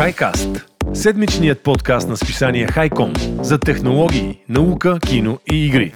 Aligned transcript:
HiCast– 0.00 0.62
седмичният 0.94 1.62
подкаст 1.62 2.08
на 2.08 2.16
списание 2.16 2.66
Хайком 2.66 3.12
за 3.42 3.58
технологии, 3.58 4.44
наука, 4.48 4.98
кино 5.06 5.38
и 5.52 5.66
игри. 5.66 5.92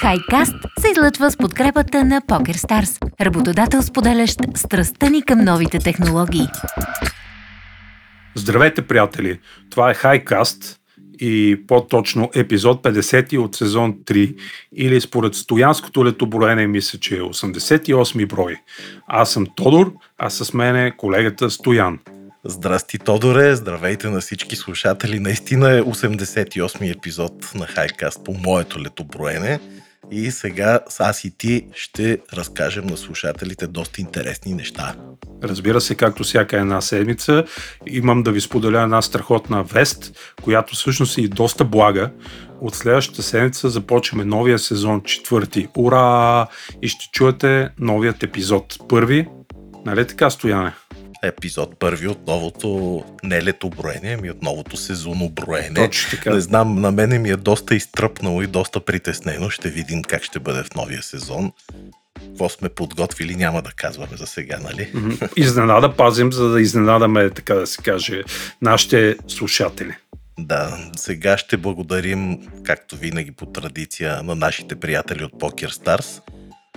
Хайкаст 0.00 0.54
се 0.80 0.90
излъчва 0.90 1.30
с 1.30 1.36
подкрепата 1.36 2.04
на 2.04 2.20
PokerStars, 2.20 3.20
работодател 3.20 3.82
споделящ 3.82 4.38
страстта 4.54 5.10
ни 5.10 5.22
към 5.22 5.44
новите 5.44 5.78
технологии. 5.78 6.46
Здравейте, 8.34 8.86
приятели! 8.86 9.40
Това 9.70 9.90
е 9.90 9.94
Хайкаст 9.94 10.80
и 11.20 11.64
по-точно 11.66 12.30
епизод 12.34 12.82
50 12.82 13.38
от 13.38 13.54
сезон 13.54 13.94
3 14.04 14.36
или 14.72 15.00
според 15.00 15.34
стоянското 15.34 16.06
летоброене 16.06 16.66
мисля, 16.66 16.98
че 16.98 17.16
е 17.16 17.20
88 17.20 18.28
брой. 18.28 18.56
Аз 19.06 19.32
съм 19.32 19.46
Тодор, 19.56 19.92
а 20.18 20.30
с 20.30 20.52
мен 20.52 20.76
е 20.76 20.96
колегата 20.96 21.50
Стоян. 21.50 21.98
Здрасти, 22.44 22.98
Тодоре! 22.98 23.56
Здравейте 23.56 24.08
на 24.08 24.20
всички 24.20 24.56
слушатели! 24.56 25.18
Наистина 25.18 25.78
е 25.78 25.82
88 25.82 26.96
епизод 26.96 27.32
на 27.54 27.66
Хайкаст 27.66 28.24
по 28.24 28.34
моето 28.34 28.80
летоброене. 28.80 29.60
И 30.10 30.30
сега 30.30 30.80
аз 30.98 31.24
и 31.24 31.38
ти 31.38 31.66
ще 31.74 32.18
разкажем 32.32 32.86
на 32.86 32.96
слушателите 32.96 33.66
доста 33.66 34.00
интересни 34.00 34.54
неща. 34.54 34.94
Разбира 35.42 35.80
се, 35.80 35.94
както 35.94 36.22
всяка 36.22 36.60
една 36.60 36.80
седмица, 36.80 37.44
имам 37.86 38.22
да 38.22 38.32
ви 38.32 38.40
споделя 38.40 38.82
една 38.82 39.02
страхотна 39.02 39.62
вест, 39.62 40.18
която 40.42 40.74
всъщност 40.74 41.18
е 41.18 41.20
и 41.20 41.28
доста 41.28 41.64
блага. 41.64 42.10
От 42.60 42.74
следващата 42.74 43.22
седмица 43.22 43.68
започваме 43.68 44.24
новия 44.24 44.58
сезон, 44.58 45.02
четвърти. 45.02 45.68
Ура! 45.76 46.46
И 46.82 46.88
ще 46.88 47.08
чуете 47.12 47.68
новият 47.78 48.22
епизод. 48.22 48.76
Първи, 48.88 49.28
нали 49.86 50.06
така, 50.06 50.30
Стояне? 50.30 50.72
Епизод 51.26 51.78
първи 51.78 52.08
от 52.08 52.26
новото 52.26 53.04
не 53.22 53.42
лето 53.42 53.70
броене, 53.70 54.16
ами 54.18 54.30
от 54.30 54.42
новото 54.42 54.76
сезонно 54.76 55.28
броене. 55.28 55.74
Точно 55.74 56.10
така. 56.10 56.34
Не 56.34 56.40
знам, 56.40 56.80
на 56.80 56.92
мене 56.92 57.18
ми 57.18 57.30
е 57.30 57.36
доста 57.36 57.74
изтръпнало 57.74 58.42
и 58.42 58.46
доста 58.46 58.80
притеснено. 58.80 59.50
Ще 59.50 59.68
видим 59.68 60.02
как 60.02 60.22
ще 60.22 60.38
бъде 60.38 60.62
в 60.62 60.74
новия 60.74 61.02
сезон. 61.02 61.52
Какво 62.20 62.48
сме 62.48 62.68
подготвили, 62.68 63.34
няма 63.34 63.62
да 63.62 63.70
казваме 63.70 64.16
за 64.16 64.26
сега, 64.26 64.58
нали? 64.58 64.92
Изненада 65.36 65.96
пазим, 65.96 66.32
за 66.32 66.48
да 66.48 66.60
изненадаме, 66.60 67.30
така 67.30 67.54
да 67.54 67.66
се 67.66 67.82
каже, 67.82 68.22
нашите 68.62 69.16
слушатели. 69.28 69.94
Да, 70.38 70.78
сега 70.96 71.38
ще 71.38 71.56
благодарим, 71.56 72.38
както 72.64 72.96
винаги 72.96 73.32
по 73.32 73.46
традиция, 73.46 74.22
на 74.22 74.34
нашите 74.34 74.76
приятели 74.76 75.24
от 75.24 75.32
Poker 75.32 75.70
Stars– 75.70 76.20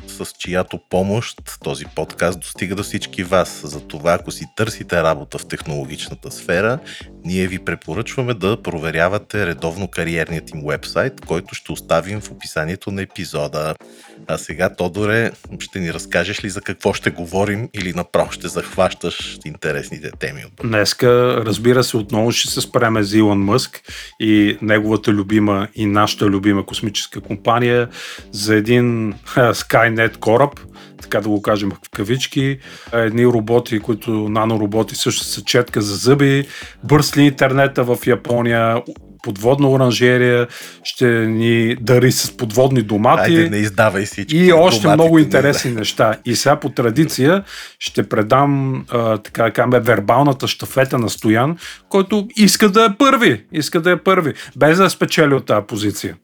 с 0.10 0.26
чиято 0.38 0.80
помощ 0.90 1.42
този 1.64 1.86
подкаст 1.86 2.40
достига 2.40 2.76
до 2.76 2.84
всички 2.84 3.24
вас. 3.24 3.62
Затова, 3.64 4.14
ако 4.14 4.32
си 4.32 4.46
търсите 4.56 5.04
работа 5.04 5.38
в 5.38 5.48
технологичната 5.48 6.32
сфера, 6.32 6.80
ние 7.26 7.48
ви 7.48 7.60
препоръчваме 7.60 8.34
да 8.34 8.62
проверявате 8.62 9.46
редовно 9.46 9.88
кариерният 9.88 10.50
им 10.50 10.62
вебсайт, 10.68 11.22
който 11.26 11.56
ще 11.56 11.72
оставим 11.72 12.22
в 12.22 12.32
описанието 12.32 12.92
на 12.92 13.02
епизода. 13.02 13.76
А 14.32 14.38
сега, 14.38 14.76
Тодоре, 14.76 15.32
ще 15.60 15.80
ни 15.80 15.94
разкажеш 15.94 16.44
ли 16.44 16.50
за 16.50 16.62
какво 16.62 16.94
ще 16.94 17.10
говорим 17.10 17.70
или 17.74 17.94
направо 17.94 18.32
ще 18.32 18.48
захващаш 18.48 19.38
интересните 19.46 20.12
теми? 20.20 20.44
Днеска, 20.64 21.36
разбира 21.46 21.84
се, 21.84 21.98
отново 21.98 22.32
ще 22.32 22.52
се 22.52 22.62
спреме 22.62 23.04
за 23.04 23.18
Илон 23.18 23.40
Мъск 23.40 23.82
и 24.20 24.58
неговата 24.62 25.12
любима 25.12 25.68
и 25.76 25.86
нашата 25.86 26.26
любима 26.26 26.66
космическа 26.66 27.22
компания 27.22 27.90
за 28.32 28.56
един 28.56 29.14
Skynet 29.36 30.18
кораб, 30.18 30.60
така 31.02 31.22
да 31.22 31.30
го 31.30 31.42
кажем 31.42 31.72
в 31.72 31.90
кавички, 31.90 32.60
едни 32.94 33.26
роботи, 33.26 33.80
които 33.80 34.12
нанороботи 34.12 34.96
също 34.96 35.24
са 35.24 35.44
четка 35.44 35.82
за 35.82 35.96
зъби, 35.96 36.48
бърсли 36.84 37.22
интернета 37.22 37.84
в 37.84 37.98
Япония, 38.08 38.84
подводна 39.24 39.70
оранжерия, 39.70 40.48
ще 40.84 41.08
ни 41.08 41.76
дари 41.76 42.12
с 42.12 42.38
подводни 42.38 42.82
домати. 42.82 43.32
Айде, 43.32 43.50
не 43.50 43.58
издавай 43.58 44.06
всички. 44.06 44.38
И 44.38 44.54
още 44.54 44.88
много 44.88 45.20
интересни 45.20 45.72
неща. 45.72 46.16
И 46.26 46.36
сега 46.36 46.56
по 46.56 46.70
традиция 46.70 47.44
ще 47.80 48.10
предам 48.10 48.86
а, 48.90 49.18
така 49.18 49.68
да 49.68 49.80
вербалната 49.80 50.48
штафета 50.48 50.98
на 50.98 51.10
Стоян, 51.10 51.58
който 51.90 52.28
иска 52.36 52.70
да 52.70 52.86
е 52.86 52.98
първи. 52.98 53.46
Иска 53.52 53.82
да 53.82 53.92
е 53.92 53.98
първи. 53.98 54.34
Без 54.58 54.78
да 54.78 54.86
е 54.86 54.90
спечели 54.90 55.34
от 55.34 55.46
тази 55.46 55.66
позиция. 55.68 56.16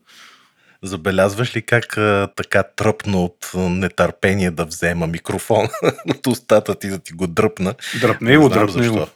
Забелязваш 0.83 1.55
ли 1.55 1.61
как 1.61 1.97
а, 1.97 2.27
така 2.35 2.63
тръпна 2.75 3.17
от 3.17 3.51
нетърпение 3.55 4.51
да 4.51 4.65
взема 4.65 5.07
микрофон 5.07 5.67
от 6.09 6.27
устата 6.27 6.75
ти 6.75 6.89
да 6.89 6.99
ти 6.99 7.13
го 7.13 7.27
дръпна? 7.27 7.73
Дръпне 8.01 8.37
го, 8.37 8.49
дръпне 8.49 8.89
го. 8.89 9.07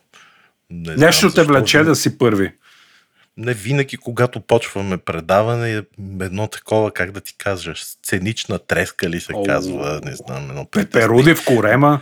Не 0.72 0.95
Нещо 0.95 1.31
те 1.31 1.44
влече 1.44 1.84
да 1.84 1.95
си 1.95 2.18
първи. 2.18 2.51
Не 3.39 3.53
винаги, 3.53 3.97
когато 3.97 4.39
почваме 4.39 4.97
предаване, 4.97 5.83
едно 6.22 6.47
такова, 6.47 6.91
как 6.91 7.11
да 7.11 7.22
ти 7.22 7.35
кажеш, 7.38 7.79
сценична 7.83 8.59
треска 8.59 9.09
ли 9.09 9.19
се 9.19 9.33
О, 9.35 9.44
казва, 9.44 10.01
не 10.05 10.16
знам. 10.16 10.50
Едно 10.50 10.66
Пеперуди 10.66 11.35
в 11.35 11.45
корема. 11.45 12.01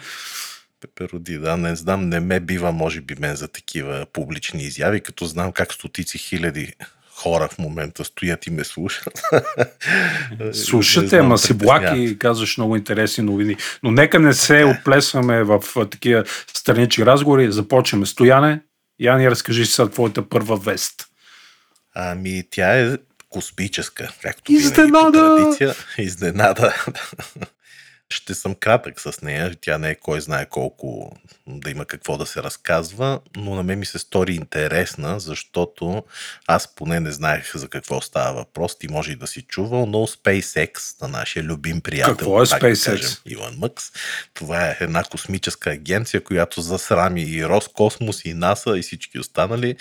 Пеперуди, 0.81 1.37
да, 1.37 1.57
не 1.57 1.75
знам, 1.75 2.09
не 2.09 2.19
ме 2.19 2.39
бива, 2.39 2.71
може 2.71 3.01
би, 3.01 3.15
мен 3.19 3.35
за 3.35 3.47
такива 3.47 4.05
публични 4.13 4.63
изяви, 4.63 5.01
като 5.01 5.25
знам 5.25 5.51
как 5.51 5.73
стотици 5.73 6.17
хиляди 6.17 6.73
хора 7.17 7.47
в 7.47 7.59
момента 7.59 8.03
стоят 8.03 8.47
и 8.47 8.51
ме 8.51 8.63
слушат. 8.63 9.21
Слушате, 10.53 11.17
ама 11.17 11.37
си 11.37 11.53
блаки 11.53 11.99
и 11.99 12.19
казваш 12.19 12.57
много 12.57 12.75
интересни 12.75 13.23
новини. 13.23 13.55
Но 13.83 13.91
нека 13.91 14.19
не 14.19 14.33
се 14.33 14.63
отплесваме 14.65 15.43
в 15.43 15.61
такива 15.91 16.23
странични 16.53 17.05
разговори. 17.05 17.51
Започваме. 17.51 18.05
Стояне, 18.05 18.61
Яни, 18.99 19.31
разкажи 19.31 19.65
сега 19.65 19.89
твоята 19.89 20.29
първа 20.29 20.57
вест. 20.57 21.06
Ами, 21.99 22.43
тя 22.49 22.79
е 22.79 22.97
космическа, 23.29 24.09
както 24.21 24.51
Изненада! 24.51 24.85
винаги 24.85 25.11
по 25.11 25.11
традиция. 25.11 25.75
Изненада! 25.97 26.73
Ще 28.09 28.35
съм 28.35 28.55
кратък 28.55 28.99
с 28.99 29.21
нея. 29.21 29.55
Тя 29.61 29.77
не 29.77 29.89
е 29.89 29.95
кой 29.95 30.21
знае 30.21 30.45
колко 30.45 31.11
да 31.47 31.69
има 31.69 31.85
какво 31.85 32.17
да 32.17 32.25
се 32.25 32.43
разказва, 32.43 33.19
но 33.35 33.55
на 33.55 33.63
мен 33.63 33.79
ми 33.79 33.85
се 33.85 33.99
стори 33.99 34.33
интересна, 34.33 35.19
защото 35.19 36.03
аз 36.47 36.75
поне 36.75 36.99
не 36.99 37.11
знаех 37.11 37.55
за 37.55 37.67
какво 37.67 38.01
става 38.01 38.33
въпрос. 38.33 38.79
Ти 38.79 38.87
може 38.87 39.11
и 39.11 39.15
да 39.15 39.27
си 39.27 39.41
чувал, 39.41 39.85
но 39.85 39.97
SpaceX, 39.97 41.01
на 41.01 41.07
нашия 41.07 41.43
любим 41.43 41.81
приятел, 41.81 42.15
какво 42.15 42.41
е 42.41 42.45
SpaceX? 42.45 42.85
Кажем, 42.85 43.09
Илон 43.25 43.55
Мъкс, 43.57 43.91
това 44.33 44.67
е 44.67 44.77
една 44.79 45.03
космическа 45.03 45.69
агенция, 45.69 46.23
която 46.23 46.61
засрами 46.61 47.21
и 47.21 47.45
Роскосмос, 47.45 48.25
и 48.25 48.33
НАСА, 48.33 48.77
и 48.77 48.81
всички 48.81 49.19
останали, 49.19 49.75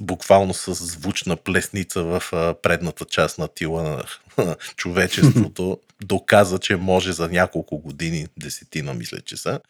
буквално 0.00 0.54
с 0.54 0.74
звучна 0.74 1.36
плесница 1.36 2.02
в 2.02 2.22
предната 2.62 3.04
част 3.04 3.38
на 3.38 3.48
тила 3.48 4.04
на 4.38 4.56
човечеството 4.76 5.78
доказа, 6.04 6.58
че 6.58 6.76
може 6.76 7.12
за 7.12 7.28
няколко 7.28 7.78
години, 7.78 8.26
десетина 8.36 8.94
мисля, 8.94 9.20
че 9.20 9.36
са, 9.36 9.60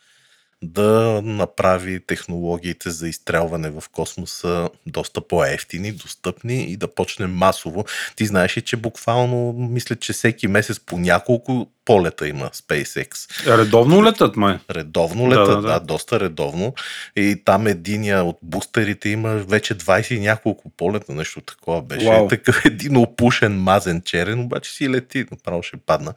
да 0.62 1.21
направи 1.25 2.00
технологиите 2.06 2.91
за 2.91 3.09
изстрелване 3.09 3.71
в 3.71 3.84
космоса 3.93 4.69
доста 4.87 5.21
по-ефтини, 5.21 5.93
достъпни 5.93 6.65
и 6.65 6.77
да 6.77 6.94
почне 6.94 7.27
масово. 7.27 7.84
Ти 8.17 8.27
знаеш 8.27 8.53
че 8.53 8.77
буквално, 8.77 9.53
мисля, 9.53 9.97
че 9.97 10.12
всеки 10.12 10.49
месец 10.49 10.81
по 10.81 10.99
няколко 10.99 11.71
полета 11.88 12.28
има 12.28 12.50
SpaceX. 12.50 13.47
Редовно 13.59 14.04
летат, 14.04 14.37
май? 14.37 14.59
Редовно 14.71 15.31
летат, 15.31 15.47
да, 15.47 15.54
да, 15.54 15.62
да. 15.62 15.69
да 15.69 15.81
доста 15.81 16.21
редовно. 16.21 16.75
И 17.16 17.43
там 17.44 17.66
единия 17.66 18.25
от 18.25 18.38
бустерите 18.43 19.09
има 19.09 19.28
вече 19.28 19.75
20 19.75 20.15
и 20.15 20.21
няколко 20.21 20.71
полета, 20.71 21.12
нещо 21.12 21.41
такова 21.41 21.82
беше. 21.82 22.06
Wow. 22.06 22.28
Такъв 22.28 22.65
един 22.65 22.97
опушен 22.97 23.60
мазен 23.62 24.03
черен, 24.03 24.41
обаче 24.41 24.71
си 24.71 24.91
лети, 24.91 25.25
направо 25.31 25.62
ще 25.62 25.76
падна. 25.76 26.15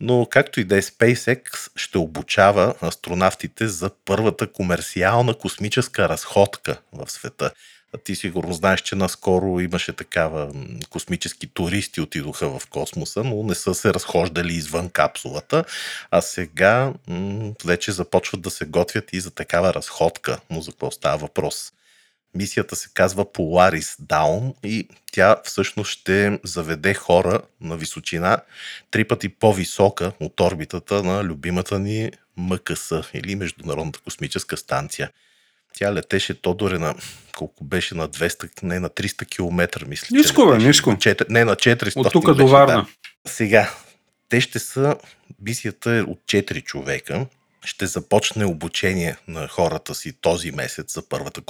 Но 0.00 0.26
както 0.30 0.60
и 0.60 0.64
да 0.64 0.76
е, 0.76 0.82
SpaceX 0.82 1.70
ще 1.76 1.98
обучава 1.98 2.74
астронавтите 2.82 3.68
за 3.68 3.90
първата 4.04 4.52
комерциална 4.52 5.34
космическа 5.34 6.08
разходка 6.08 6.76
в 6.92 7.10
света. 7.10 7.50
Ти 8.04 8.16
сигурно 8.16 8.52
знаеш, 8.52 8.80
че 8.80 8.96
наскоро 8.96 9.60
имаше 9.60 9.92
такава 9.92 10.52
космически 10.90 11.46
туристи 11.46 12.00
отидоха 12.00 12.58
в 12.58 12.66
космоса, 12.66 13.24
но 13.24 13.42
не 13.42 13.54
са 13.54 13.74
се 13.74 13.94
разхождали 13.94 14.54
извън 14.54 14.90
капсулата, 14.90 15.64
а 16.10 16.20
сега 16.20 16.92
м- 17.08 17.52
вече 17.64 17.92
започват 17.92 18.40
да 18.42 18.50
се 18.50 18.64
готвят 18.64 19.12
и 19.12 19.20
за 19.20 19.30
такава 19.30 19.74
разходка. 19.74 20.38
Но 20.50 20.60
за 20.60 20.70
какво 20.70 20.90
става 20.90 21.16
въпрос? 21.16 21.72
Мисията 22.34 22.76
се 22.76 22.88
казва 22.94 23.24
Polaris 23.24 24.02
Down 24.02 24.54
и 24.64 24.88
тя 25.12 25.36
всъщност 25.44 25.90
ще 25.90 26.40
заведе 26.44 26.94
хора 26.94 27.40
на 27.60 27.76
височина 27.76 28.38
три 28.90 29.04
пъти 29.04 29.28
по-висока 29.28 30.12
от 30.20 30.40
орбитата 30.40 31.02
на 31.02 31.24
любимата 31.24 31.78
ни 31.78 32.10
МКС 32.36 32.92
или 33.14 33.36
Международната 33.36 34.00
космическа 34.00 34.56
станция. 34.56 35.10
Тя 35.78 35.94
летеше 35.94 36.34
Тодоре 36.34 36.78
на 36.78 36.94
колко 37.36 37.64
беше 37.64 37.94
на 37.94 38.08
200, 38.08 38.62
не 38.62 38.80
на 38.80 38.90
300 38.90 39.28
км, 39.28 39.86
мисля. 39.86 40.16
Ниско, 40.16 40.46
бе, 40.46 40.58
ниско. 40.58 40.90
На 40.90 40.96
4, 40.96 41.26
не 41.28 41.44
на 41.44 41.56
400. 41.56 41.96
От 41.96 42.12
тук 42.12 42.34
до 42.34 42.48
Варна. 42.48 42.74
Да. 42.74 42.86
Сега, 43.30 43.74
те 44.28 44.40
ще 44.40 44.58
са, 44.58 44.96
мисията 45.40 45.92
е 45.92 46.02
от 46.02 46.18
4 46.18 46.64
човека 46.64 47.26
ще 47.66 47.86
започне 47.86 48.44
обучение 48.44 49.16
на 49.28 49.48
хората 49.48 49.94
си 49.94 50.12
този 50.20 50.50
месец 50.50 50.94
за 50.94 51.08
първата 51.08 51.40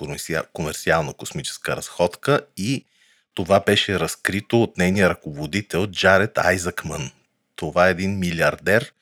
комерциална 0.52 1.12
космическа 1.12 1.76
разходка 1.76 2.40
и 2.56 2.84
това 3.34 3.60
беше 3.60 4.00
разкрито 4.00 4.62
от 4.62 4.78
нейния 4.78 5.08
ръководител 5.08 5.86
Джаред 5.86 6.38
Айзакман. 6.38 7.10
Това 7.56 7.88
е 7.88 7.90
един 7.90 8.18
милиардер, 8.18 8.92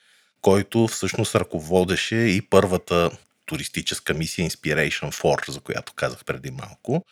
който 0.40 0.86
всъщност 0.86 1.34
ръководеше 1.34 2.16
и 2.16 2.42
първата 2.42 3.10
туристическа 3.46 4.14
мисия 4.14 4.50
Inspiration 4.50 5.10
4, 5.10 5.50
за 5.50 5.60
която 5.60 5.92
казах 5.92 6.24
преди 6.24 6.50
малко. 6.50 7.04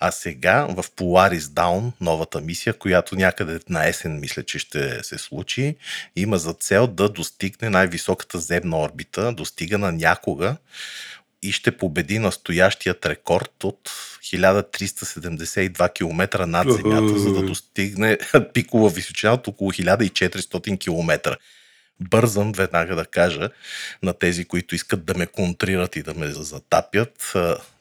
А 0.00 0.10
сега 0.10 0.66
в 0.70 0.84
Polaris 0.96 1.40
Down, 1.40 1.92
новата 2.00 2.40
мисия, 2.40 2.74
която 2.74 3.16
някъде 3.16 3.60
на 3.68 3.88
есен 3.88 4.20
мисля, 4.20 4.42
че 4.42 4.58
ще 4.58 5.04
се 5.04 5.18
случи, 5.18 5.76
има 6.16 6.38
за 6.38 6.52
цел 6.52 6.86
да 6.86 7.08
достигне 7.08 7.70
най-високата 7.70 8.38
земна 8.38 8.80
орбита, 8.80 9.32
достига 9.32 9.78
на 9.78 9.92
някога 9.92 10.56
и 11.42 11.52
ще 11.52 11.76
победи 11.76 12.18
настоящият 12.18 13.06
рекорд 13.06 13.64
от 13.64 13.90
1372 14.22 15.94
км 15.94 16.46
над 16.46 16.72
Земята, 16.72 17.18
за 17.18 17.32
да 17.32 17.42
достигне 17.42 18.18
пикова 18.54 18.90
височина 18.90 19.32
от 19.32 19.48
около 19.48 19.72
1400 19.72 20.80
км. 20.80 21.36
Бързам 22.00 22.52
веднага 22.52 22.96
да 22.96 23.04
кажа 23.06 23.50
на 24.02 24.12
тези, 24.12 24.44
които 24.44 24.74
искат 24.74 25.04
да 25.04 25.14
ме 25.14 25.26
контрират 25.26 25.96
и 25.96 26.02
да 26.02 26.14
ме 26.14 26.26
затапят. 26.26 27.34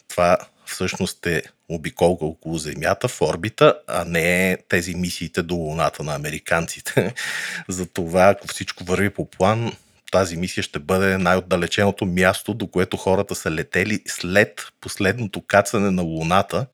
Това 0.07 0.37
всъщност 0.65 1.25
е 1.25 1.43
обиколка 1.69 2.25
около 2.25 2.57
Земята 2.57 3.07
в 3.07 3.21
орбита, 3.21 3.79
а 3.87 4.05
не 4.05 4.57
тези 4.69 4.95
мисиите 4.95 5.41
до 5.41 5.55
Луната 5.55 6.03
на 6.03 6.15
американците. 6.15 7.13
Затова, 7.67 8.29
ако 8.29 8.47
всичко 8.47 8.83
върви 8.83 9.09
по 9.09 9.29
план, 9.29 9.71
тази 10.11 10.37
мисия 10.37 10.63
ще 10.63 10.79
бъде 10.79 11.17
най-отдалеченото 11.17 12.05
място, 12.05 12.53
до 12.53 12.67
което 12.67 12.97
хората 12.97 13.35
са 13.35 13.51
летели 13.51 14.01
след 14.07 14.67
последното 14.81 15.41
кацане 15.41 15.91
на 15.91 16.01
Луната 16.01 16.65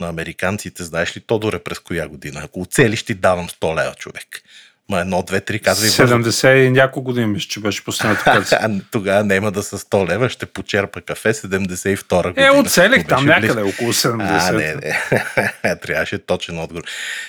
на 0.00 0.08
американците. 0.08 0.84
Знаеш 0.84 1.16
ли, 1.16 1.20
Тодоре, 1.20 1.58
през 1.58 1.78
коя 1.78 2.08
година? 2.08 2.40
Ако 2.44 2.60
оцели, 2.60 2.96
ще 2.96 3.06
ти 3.06 3.14
давам 3.14 3.48
100 3.48 3.76
лева, 3.76 3.94
човек. 3.94 4.42
Ма 4.90 5.00
едно, 5.00 5.22
две, 5.22 5.40
три, 5.40 5.60
казвай 5.60 5.90
70 5.90 6.54
и 6.54 6.70
няколко 6.70 7.04
години, 7.04 7.26
мисля, 7.26 7.48
че 7.48 7.60
беше 7.60 7.84
последната 7.84 8.80
Тогава 8.90 9.24
няма 9.24 9.52
да 9.52 9.62
са 9.62 9.78
100 9.78 10.08
лева, 10.08 10.28
ще 10.28 10.46
почерпа 10.46 11.00
кафе 11.00 11.34
72 11.34 12.28
година. 12.28 12.46
Е, 12.46 12.50
оцелих 12.50 13.06
там 13.06 13.26
някъде, 13.26 13.62
близ... 13.62 13.74
около 13.74 13.92
70. 13.92 14.48
А, 14.48 14.52
не, 14.52 14.74
не. 14.74 14.98
Трябваше 15.82 16.18
точен 16.18 16.58
отговор. 16.58 16.82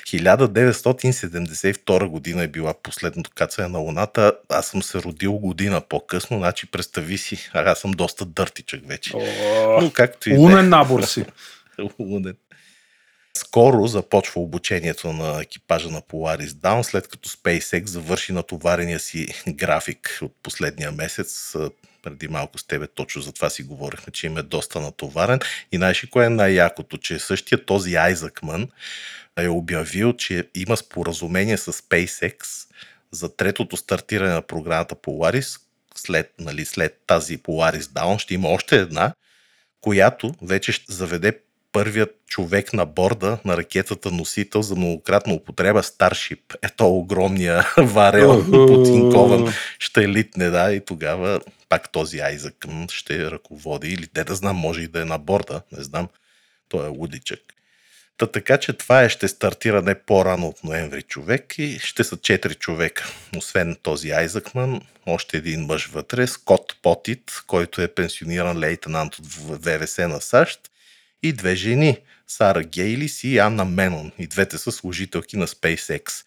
1972 0.08 2.08
година 2.08 2.44
е 2.44 2.48
била 2.48 2.74
последното 2.84 3.32
кацане 3.36 3.68
на 3.68 3.80
Луната. 3.80 4.34
Аз 4.50 4.68
съм 4.68 4.84
се 4.84 4.98
родил 4.98 5.34
година 5.34 5.82
по-късно, 5.90 6.38
значи 6.38 6.72
представи 6.72 7.18
си, 7.18 7.50
аз 7.54 7.80
съм 7.80 7.92
доста 7.92 8.26
дъртичък 8.26 8.88
вече. 8.88 9.12
О, 9.16 9.82
Но 9.82 9.92
както 9.92 10.30
и 10.30 10.38
Лунен 10.38 10.70
набор 10.70 11.04
си. 11.04 11.26
Лунен. 12.00 12.36
Скоро 13.40 13.88
започва 13.88 14.42
обучението 14.42 15.14
на 15.14 15.42
екипажа 15.42 15.90
на 15.90 16.02
Polaris 16.02 16.48
Down, 16.48 16.82
след 16.82 17.08
като 17.08 17.30
SpaceX 17.30 17.86
завърши 17.86 18.34
натоварения 18.34 19.00
си 19.00 19.28
график 19.48 20.20
от 20.22 20.36
последния 20.44 20.92
месец. 20.92 21.56
Преди 22.04 22.28
малко 22.28 22.58
с 22.58 22.64
тебе 22.64 22.88
точно 22.88 23.22
за 23.22 23.32
това 23.32 23.50
си 23.50 23.64
говорихме, 23.64 24.14
че 24.14 24.28
им 24.28 24.38
е 24.38 24.44
доста 24.44 24.80
натоварен. 24.80 25.40
И 25.72 25.78
знаеш 25.78 26.08
кое 26.12 26.26
е 26.26 26.30
най-якото, 26.30 26.98
че 26.98 27.20
същия 27.20 27.66
този 27.66 27.96
Айзакман 27.96 28.68
е 29.38 29.48
обявил, 29.48 30.14
че 30.14 30.44
има 30.56 30.78
споразумение 30.78 31.58
с 31.58 31.74
SpaceX 31.74 32.68
за 33.12 33.36
третото 33.36 33.78
стартиране 33.78 34.34
на 34.34 34.42
програмата 34.42 34.96
Polaris. 34.96 35.62
След, 35.96 36.34
нали, 36.40 36.66
след 36.66 37.02
тази 37.08 37.38
Polaris 37.38 37.82
Down 37.82 38.18
ще 38.18 38.34
има 38.34 38.48
още 38.48 38.76
една, 38.76 39.14
която 39.82 40.34
вече 40.42 40.72
ще 40.72 40.94
заведе 40.94 41.40
първият 41.72 42.16
човек 42.28 42.74
на 42.74 42.86
борда 42.86 43.38
на 43.46 43.58
ракетата 43.58 44.12
носител 44.12 44.62
за 44.62 44.76
многократна 44.76 45.34
употреба 45.34 45.84
Старшип. 45.84 46.54
Ето 46.62 46.88
огромния 46.88 47.74
варел 47.78 48.46
потинкован 48.52 49.54
ще 49.80 50.10
литне, 50.10 50.50
да, 50.50 50.74
и 50.74 50.86
тогава 50.86 51.40
пак 51.70 51.92
този 51.92 52.20
Айзък 52.20 52.66
ще 52.92 53.32
ръководи 53.32 53.90
или 53.90 54.08
те 54.08 54.24
да 54.24 54.36
знам, 54.36 54.56
може 54.56 54.82
и 54.82 54.88
да 54.88 55.02
е 55.02 55.06
на 55.06 55.18
борда, 55.18 55.62
не 55.78 55.84
знам, 55.84 56.08
той 56.70 56.86
е 56.86 56.90
лудичък. 56.90 57.40
Та 58.18 58.28
така, 58.28 58.58
че 58.58 58.74
това 58.74 59.04
е, 59.04 59.10
ще 59.10 59.28
стартира 59.28 59.82
не 59.82 59.96
по-рано 59.96 60.48
от 60.48 60.64
ноември 60.64 61.02
човек 61.02 61.56
и 61.58 61.80
ще 61.80 62.04
са 62.04 62.18
четири 62.18 62.56
човека. 62.56 63.08
Освен 63.38 63.78
този 63.84 64.12
Айзакман, 64.12 64.82
още 65.06 65.38
един 65.38 65.66
мъж 65.66 65.86
вътре, 65.86 66.28
Скот 66.28 66.76
Потит, 66.82 67.32
който 67.48 67.82
е 67.82 67.88
пенсиониран 67.88 68.60
лейтенант 68.60 69.16
от 69.16 69.26
ВВС 69.26 69.98
на 69.98 70.22
САЩ 70.22 70.70
и 71.24 71.34
две 71.34 71.56
жени 71.56 71.98
Сара 72.28 72.64
Гейлис 72.64 73.24
и 73.24 73.38
Анна 73.38 73.66
Менон. 73.66 74.12
И 74.18 74.28
двете 74.28 74.58
са 74.58 74.72
служителки 74.72 75.38
на 75.38 75.48
SpaceX. 75.48 76.26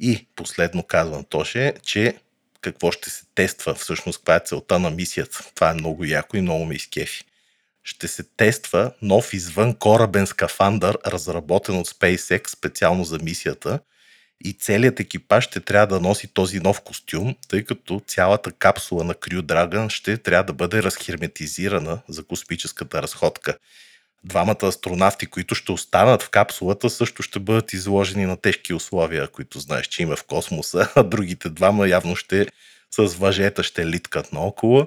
И 0.00 0.26
последно 0.36 0.82
казвам 0.82 1.24
Тоше, 1.24 1.72
че 1.82 2.18
какво 2.60 2.92
ще 2.92 3.10
се 3.10 3.24
тества, 3.34 3.74
всъщност 3.74 4.18
каква 4.18 4.36
е 4.36 4.40
целта 4.44 4.78
на 4.78 4.90
мисията. 4.90 5.44
Това 5.54 5.70
е 5.70 5.74
много 5.74 6.04
яко 6.04 6.36
и 6.36 6.40
много 6.40 6.64
ме 6.64 6.74
изкефи. 6.74 7.24
Ще 7.84 8.08
се 8.08 8.22
тества 8.22 8.92
нов 9.02 9.34
извън 9.34 9.74
корабен 9.74 10.26
скафандър, 10.26 10.98
разработен 11.06 11.78
от 11.78 11.88
SpaceX 11.88 12.48
специално 12.48 13.04
за 13.04 13.18
мисията 13.18 13.78
и 14.44 14.52
целият 14.52 15.00
екипаж 15.00 15.44
ще 15.44 15.60
трябва 15.60 15.86
да 15.86 16.00
носи 16.00 16.28
този 16.34 16.60
нов 16.60 16.80
костюм, 16.80 17.34
тъй 17.48 17.64
като 17.64 18.00
цялата 18.06 18.52
капсула 18.52 19.04
на 19.04 19.14
Crew 19.14 19.40
Dragon 19.40 19.88
ще 19.88 20.16
трябва 20.16 20.44
да 20.44 20.52
бъде 20.52 20.82
разхерметизирана 20.82 21.98
за 22.08 22.24
космическата 22.24 23.02
разходка 23.02 23.58
двамата 24.24 24.66
астронавти, 24.66 25.26
които 25.26 25.54
ще 25.54 25.72
останат 25.72 26.22
в 26.22 26.30
капсулата, 26.30 26.90
също 26.90 27.22
ще 27.22 27.38
бъдат 27.38 27.72
изложени 27.72 28.26
на 28.26 28.36
тежки 28.36 28.74
условия, 28.74 29.28
които 29.28 29.58
знаеш, 29.58 29.86
че 29.86 30.02
има 30.02 30.16
в 30.16 30.24
космоса, 30.24 30.88
а 30.96 31.02
другите 31.02 31.48
двама 31.48 31.88
явно 31.88 32.16
ще 32.16 32.46
с 32.90 33.14
въжета 33.14 33.62
ще 33.62 33.86
литкат 33.86 34.32
наоколо. 34.32 34.86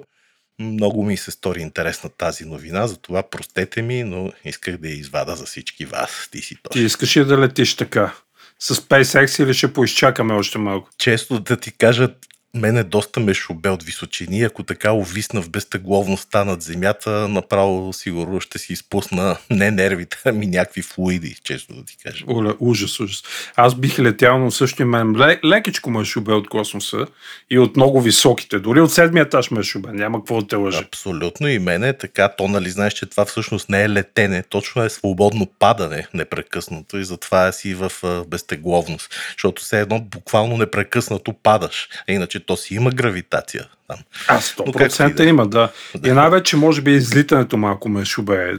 Много 0.59 1.03
ми 1.03 1.17
се 1.17 1.31
стори 1.31 1.61
интересна 1.61 2.09
тази 2.09 2.45
новина, 2.45 2.87
затова 2.87 3.23
простете 3.23 3.81
ми, 3.81 4.03
но 4.03 4.31
исках 4.45 4.77
да 4.77 4.87
я 4.87 4.93
извада 4.93 5.35
за 5.35 5.45
всички 5.45 5.85
вас. 5.85 6.29
Ти 6.31 6.41
си 6.41 6.55
точно. 6.63 6.79
Ти 6.79 6.85
искаш 6.85 7.17
ли 7.17 7.25
да 7.25 7.37
летиш 7.37 7.75
така? 7.75 8.13
С 8.59 8.75
SpaceX 8.75 9.43
или 9.43 9.53
ще 9.53 9.73
поизчакаме 9.73 10.33
още 10.33 10.57
малко? 10.57 10.89
Често 10.97 11.39
да 11.39 11.57
ти 11.57 11.71
кажа, 11.71 12.09
мене 12.53 12.83
доста 12.83 13.19
ме 13.19 13.33
шубе 13.33 13.69
от 13.69 13.83
височини. 13.83 14.43
Ако 14.43 14.63
така 14.63 14.91
увисна 14.91 15.41
в 15.41 15.49
безтегловността 15.49 16.45
над 16.45 16.61
земята, 16.61 17.27
направо 17.27 17.93
сигурно 17.93 18.41
ще 18.41 18.59
си 18.59 18.73
изпусна 18.73 19.37
не 19.49 19.71
нервите, 19.71 20.17
ами 20.25 20.47
някакви 20.47 20.81
флуиди, 20.81 21.35
често 21.43 21.73
да 21.73 21.85
ти 21.85 21.97
кажа. 21.97 22.25
Оле, 22.27 22.53
ужас, 22.59 22.99
ужас. 22.99 23.23
Аз 23.55 23.75
бих 23.75 23.99
летял, 23.99 24.39
но 24.39 24.51
също 24.51 24.85
мен 24.85 25.15
лекичко 25.45 25.89
ме 25.89 26.05
шубе 26.05 26.33
от 26.33 26.49
космоса 26.49 27.07
и 27.49 27.59
от 27.59 27.75
много 27.75 28.01
високите. 28.01 28.59
Дори 28.59 28.81
от 28.81 28.93
седмия 28.93 29.23
етаж 29.23 29.51
ме 29.51 29.63
шубе. 29.63 29.89
Няма 29.91 30.19
какво 30.19 30.41
да 30.41 30.47
те 30.47 30.55
лъжи. 30.55 30.77
Абсолютно 30.77 31.47
и 31.47 31.59
мене 31.59 31.93
така. 31.93 32.29
То, 32.37 32.47
нали, 32.47 32.69
знаеш, 32.69 32.93
че 32.93 33.05
това 33.05 33.25
всъщност 33.25 33.69
не 33.69 33.83
е 33.83 33.89
летене, 33.89 34.43
точно 34.43 34.83
е 34.83 34.89
свободно 34.89 35.47
падане 35.59 36.07
непрекъснато 36.13 36.97
и 36.97 37.03
затова 37.03 37.51
си 37.51 37.73
в 37.73 37.91
безтегловност. 38.27 39.15
Защото 39.31 39.61
все 39.61 39.79
едно 39.79 39.99
буквално 39.99 40.57
непрекъснато 40.57 41.33
падаш. 41.33 41.89
Иначе 42.07 42.36
то 42.39 42.57
си 42.57 42.75
има 42.75 42.91
гравитация. 42.91 43.67
Там. 43.87 43.97
А, 44.27 44.39
100% 44.39 45.13
да. 45.13 45.23
има, 45.23 45.47
да. 45.47 45.71
да. 45.95 46.09
И 46.09 46.11
най-вече, 46.11 46.57
може 46.57 46.81
би, 46.81 46.91
излитането 46.91 47.57
малко 47.57 47.89
ме 47.89 48.05
шубе. 48.05 48.53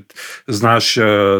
Знаеш, 0.48 0.94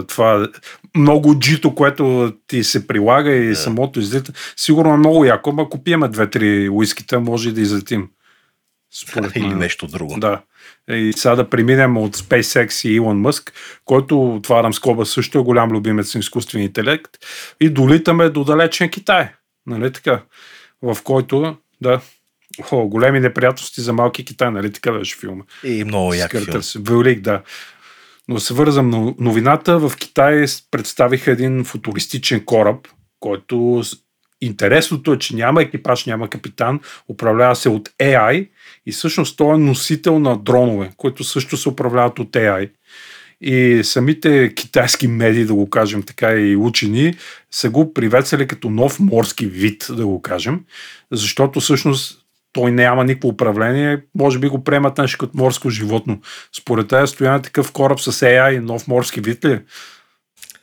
това 0.09 0.49
много 0.97 1.39
джито, 1.39 1.75
което 1.75 2.33
ти 2.47 2.65
се 2.65 2.87
прилага 2.87 3.31
и 3.31 3.49
да. 3.49 3.57
самото 3.57 4.01
излитане. 4.01 4.37
Сигурно 4.57 4.95
е 4.95 4.97
много 4.97 5.25
яко, 5.25 5.55
ако 5.59 5.85
пиеме 5.85 6.09
две-три 6.09 6.69
уиските, 6.69 7.19
може 7.19 7.49
и 7.49 7.53
да 7.53 7.61
излетим. 7.61 8.09
Според 8.91 9.37
Или 9.37 9.55
нещо 9.55 9.87
друго. 9.87 10.15
Да. 10.19 10.41
И 10.89 11.13
сега 11.17 11.35
да 11.35 11.51
преминем 11.51 11.97
от 11.97 12.17
SpaceX 12.17 12.89
и 12.89 12.93
Илон 12.93 13.21
Мъск, 13.21 13.53
който, 13.85 14.35
отварям 14.35 14.75
скоба, 14.75 15.07
също 15.07 15.39
е 15.39 15.43
голям 15.43 15.71
любимец 15.71 16.15
на 16.15 16.19
изкуствен 16.19 16.63
интелект, 16.63 17.11
и 17.61 17.71
долитаме 17.71 18.29
до 18.29 18.45
далечен 18.45 18.91
Китай. 18.91 19.29
Нали 19.67 19.93
така? 19.93 20.23
В 20.83 20.99
който, 21.05 21.57
да, 21.81 22.01
О, 22.73 22.87
големи 22.87 23.21
неприятности 23.21 23.81
за 23.81 23.93
малки 23.93 24.25
Китай, 24.25 24.51
нали 24.51 24.73
така 24.73 24.93
беше 24.93 25.17
филма? 25.17 25.45
И 25.65 25.85
много 25.85 26.15
як 26.15 26.31
филм. 26.31 26.63
Велик, 26.77 27.21
да. 27.21 27.43
Но 28.29 28.41
се 28.41 28.55
вързам 28.55 28.91
на 28.91 29.15
новината. 29.19 29.79
В 29.79 29.97
Китай 29.97 30.45
представиха 30.71 31.31
един 31.31 31.65
футуристичен 31.65 32.45
кораб, 32.45 32.89
който 33.21 33.83
интересното 34.41 35.13
е, 35.13 35.19
че 35.19 35.37
няма 35.37 35.63
екипаж, 35.63 36.07
няма 36.07 36.31
капитан, 36.31 36.81
управлява 37.09 37.57
се 37.57 37.69
от 37.69 37.89
AI 37.89 38.49
и 38.87 38.93
всъщност 38.93 39.37
той 39.37 39.55
е 39.55 39.59
носител 39.59 40.19
на 40.19 40.39
дронове, 40.39 40.91
които 40.97 41.25
също 41.25 41.57
се 41.57 41.69
управляват 41.69 42.19
от 42.19 42.31
AI. 42.31 42.71
И 43.41 43.81
самите 43.85 44.55
китайски 44.55 45.09
медии, 45.09 45.45
да 45.45 45.55
го 45.55 45.71
кажем 45.71 46.03
така, 46.03 46.33
и 46.33 46.57
учени, 46.57 47.15
са 47.51 47.71
го 47.71 47.95
приветствали 47.95 48.47
като 48.47 48.71
нов 48.71 49.01
морски 49.01 49.47
вид, 49.47 49.87
да 49.91 50.07
го 50.07 50.23
кажем, 50.23 50.61
защото 51.13 51.61
всъщност 51.61 52.19
той 52.59 52.73
няма 52.73 53.05
никакво 53.05 53.29
управление, 53.29 54.01
може 54.15 54.39
би 54.39 54.49
го 54.49 54.65
приемат 54.65 54.99
нещо 54.99 55.19
като 55.19 55.39
морско 55.39 55.71
животно. 55.71 56.21
Според 56.59 56.89
тази 56.89 57.13
стояне 57.13 57.43
такъв 57.43 57.73
кораб 57.73 58.01
с 58.01 58.13
AI, 58.13 58.59
нов 58.59 58.89
морски 58.89 59.21
вид 59.21 59.45
ли? 59.45 59.61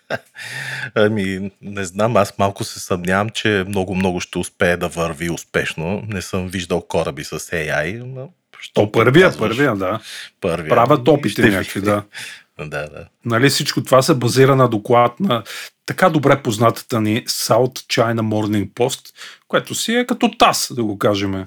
Ами, 0.96 1.52
не 1.62 1.86
знам, 1.86 2.18
аз 2.18 2.38
малко 2.40 2.64
се 2.64 2.80
съмнявам, 2.80 3.30
че 3.30 3.66
много-много 3.68 4.20
ще 4.20 4.38
успее 4.38 4.78
да 4.78 4.88
върви 4.88 5.30
успешно. 5.30 6.04
Не 6.08 6.22
съм 6.22 6.48
виждал 6.48 6.82
кораби 6.82 7.24
с 7.24 7.40
AI, 7.40 8.04
но... 8.04 8.30
То 8.74 8.92
първия, 8.92 9.26
казваш? 9.26 9.50
първия, 9.50 9.76
да. 9.76 10.00
Първия. 10.42 10.70
Правят 10.70 11.08
опити 11.08 11.42
някакви, 11.42 11.82
да. 11.82 12.04
да, 12.60 12.68
да. 12.68 13.06
Нали, 13.26 13.50
всичко 13.50 13.84
това 13.84 14.02
се 14.02 14.14
базира 14.14 14.56
на 14.56 14.70
доклад 14.70 15.20
на 15.20 15.44
така 15.86 16.10
добре 16.10 16.42
познатата 16.42 17.02
ни 17.02 17.24
South 17.26 17.80
China 17.80 18.22
Morning 18.22 18.70
Post, 18.70 19.02
което 19.48 19.76
си 19.76 19.94
е 19.94 20.06
като 20.06 20.32
ТАС, 20.38 20.74
да 20.76 20.84
го 20.84 21.00
кажем, 21.00 21.46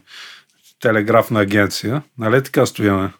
телеграфна 0.80 1.40
агенция. 1.40 2.02
Нали 2.18 2.42
така 2.42 2.66
стояме? 2.66 3.10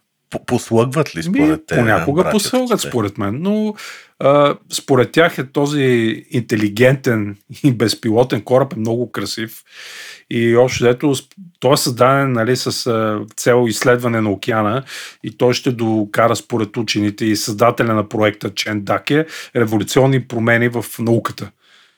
Послъгват 0.46 1.16
ли 1.16 1.22
според 1.22 1.66
те? 1.66 1.76
Понякога 1.76 2.30
послъгват 2.30 2.80
според 2.80 3.18
мен, 3.18 3.38
но 3.42 3.74
а, 4.18 4.56
според 4.72 5.12
тях 5.12 5.38
е 5.38 5.52
този 5.52 5.82
интелигентен 6.30 7.36
и 7.64 7.72
безпилотен 7.72 8.40
кораб 8.40 8.72
е 8.72 8.78
много 8.78 9.12
красив 9.12 9.62
и 10.30 10.56
общо 10.56 10.84
дето 10.84 11.14
той 11.60 11.72
е 11.72 11.76
създаден 11.76 12.32
нали, 12.32 12.56
с 12.56 12.86
а, 12.86 13.20
цел 13.36 13.64
изследване 13.68 14.20
на 14.20 14.30
океана 14.30 14.84
и 15.24 15.36
той 15.36 15.54
ще 15.54 15.72
докара 15.72 16.36
според 16.36 16.76
учените 16.76 17.24
и 17.24 17.36
създателя 17.36 17.94
на 17.94 18.08
проекта 18.08 18.54
Чен 18.54 18.80
Даке 18.80 19.26
революционни 19.56 20.28
промени 20.28 20.68
в 20.68 20.84
науката. 20.98 21.50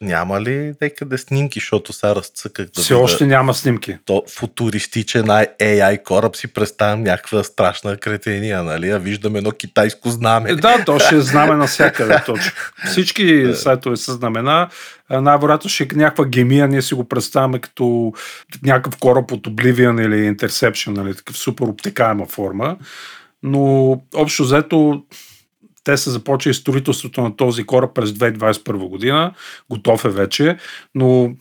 Няма 0.03 0.41
ли 0.41 0.73
някъде 0.83 1.19
снимки, 1.19 1.61
защото 1.61 1.93
сега 1.93 2.15
разцъках 2.15 2.67
да 2.67 2.83
Все 2.83 2.95
още 2.95 3.27
няма 3.27 3.55
снимки. 3.55 3.97
То 4.05 4.25
футуристичен 4.29 5.27
AI 5.27 6.03
кораб 6.03 6.37
си 6.37 6.53
представям 6.53 7.03
някаква 7.03 7.45
страшна 7.45 7.97
кретения, 7.97 8.63
нали? 8.63 8.91
А 8.91 8.99
виждаме 8.99 9.39
едно 9.39 9.51
китайско 9.51 10.09
знаме. 10.09 10.55
Да, 10.55 10.85
то 10.85 10.99
ще 10.99 11.17
е 11.17 11.21
знаме 11.31 11.55
навсякъде 11.55 12.23
точно. 12.27 12.53
Всички 12.87 13.47
сайтове 13.55 13.97
са 13.97 14.13
знамена. 14.13 14.69
Най-вероятно 15.11 15.71
ще 15.71 15.83
е 15.83 15.87
някаква 15.95 16.25
гемия, 16.25 16.69
ние 16.69 16.83
си 16.83 16.95
го 16.95 17.09
представяме 17.09 17.59
като 17.59 18.13
някакъв 18.65 18.97
кораб 18.97 19.33
от 19.33 19.47
Oblivion 19.47 20.07
или 20.07 20.37
Interception, 20.37 20.91
нали? 20.91 21.15
такъв 21.15 21.39
супер 21.39 21.65
обтекаема 21.65 22.27
форма. 22.27 22.77
Но 23.43 23.91
общо 24.15 24.43
взето 24.43 25.03
те 25.85 25.97
са 25.97 26.11
започали 26.11 26.55
строителството 26.55 27.21
на 27.21 27.37
този 27.37 27.65
кораб 27.65 27.95
през 27.95 28.11
2021 28.11 28.89
година. 28.89 29.35
Готов 29.71 30.05
е 30.05 30.09
вече, 30.09 30.57
но 30.95 31.33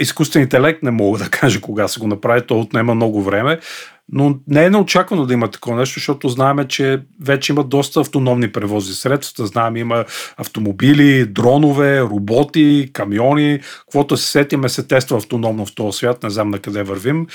изкуствен 0.00 0.42
интелект 0.42 0.82
не 0.82 0.90
мога 0.90 1.18
да 1.18 1.28
кажа 1.30 1.60
кога 1.60 1.88
се 1.88 2.00
го 2.00 2.06
направи, 2.06 2.46
то 2.46 2.60
отнема 2.60 2.94
много 2.94 3.22
време. 3.22 3.58
Но 4.12 4.38
не 4.48 4.64
е 4.64 4.70
неочаквано 4.70 5.26
да 5.26 5.34
има 5.34 5.50
такова 5.50 5.76
нещо, 5.76 6.00
защото 6.00 6.28
знаем, 6.28 6.58
че 6.68 7.02
вече 7.22 7.52
има 7.52 7.64
доста 7.64 8.00
автономни 8.00 8.52
превози 8.52 8.94
средства. 8.94 9.46
Знаем, 9.46 9.76
има 9.76 10.04
автомобили, 10.36 11.26
дронове, 11.26 12.00
роботи, 12.00 12.90
камиони. 12.92 13.60
Каквото 13.78 14.16
се 14.16 14.30
сетиме 14.30 14.68
се 14.68 14.86
тества 14.86 15.16
автономно 15.16 15.66
в 15.66 15.74
този 15.74 15.98
свят. 15.98 16.22
Не 16.22 16.30
знам 16.30 16.50
на 16.50 16.58
къде 16.58 16.82
вървим. 16.82 17.26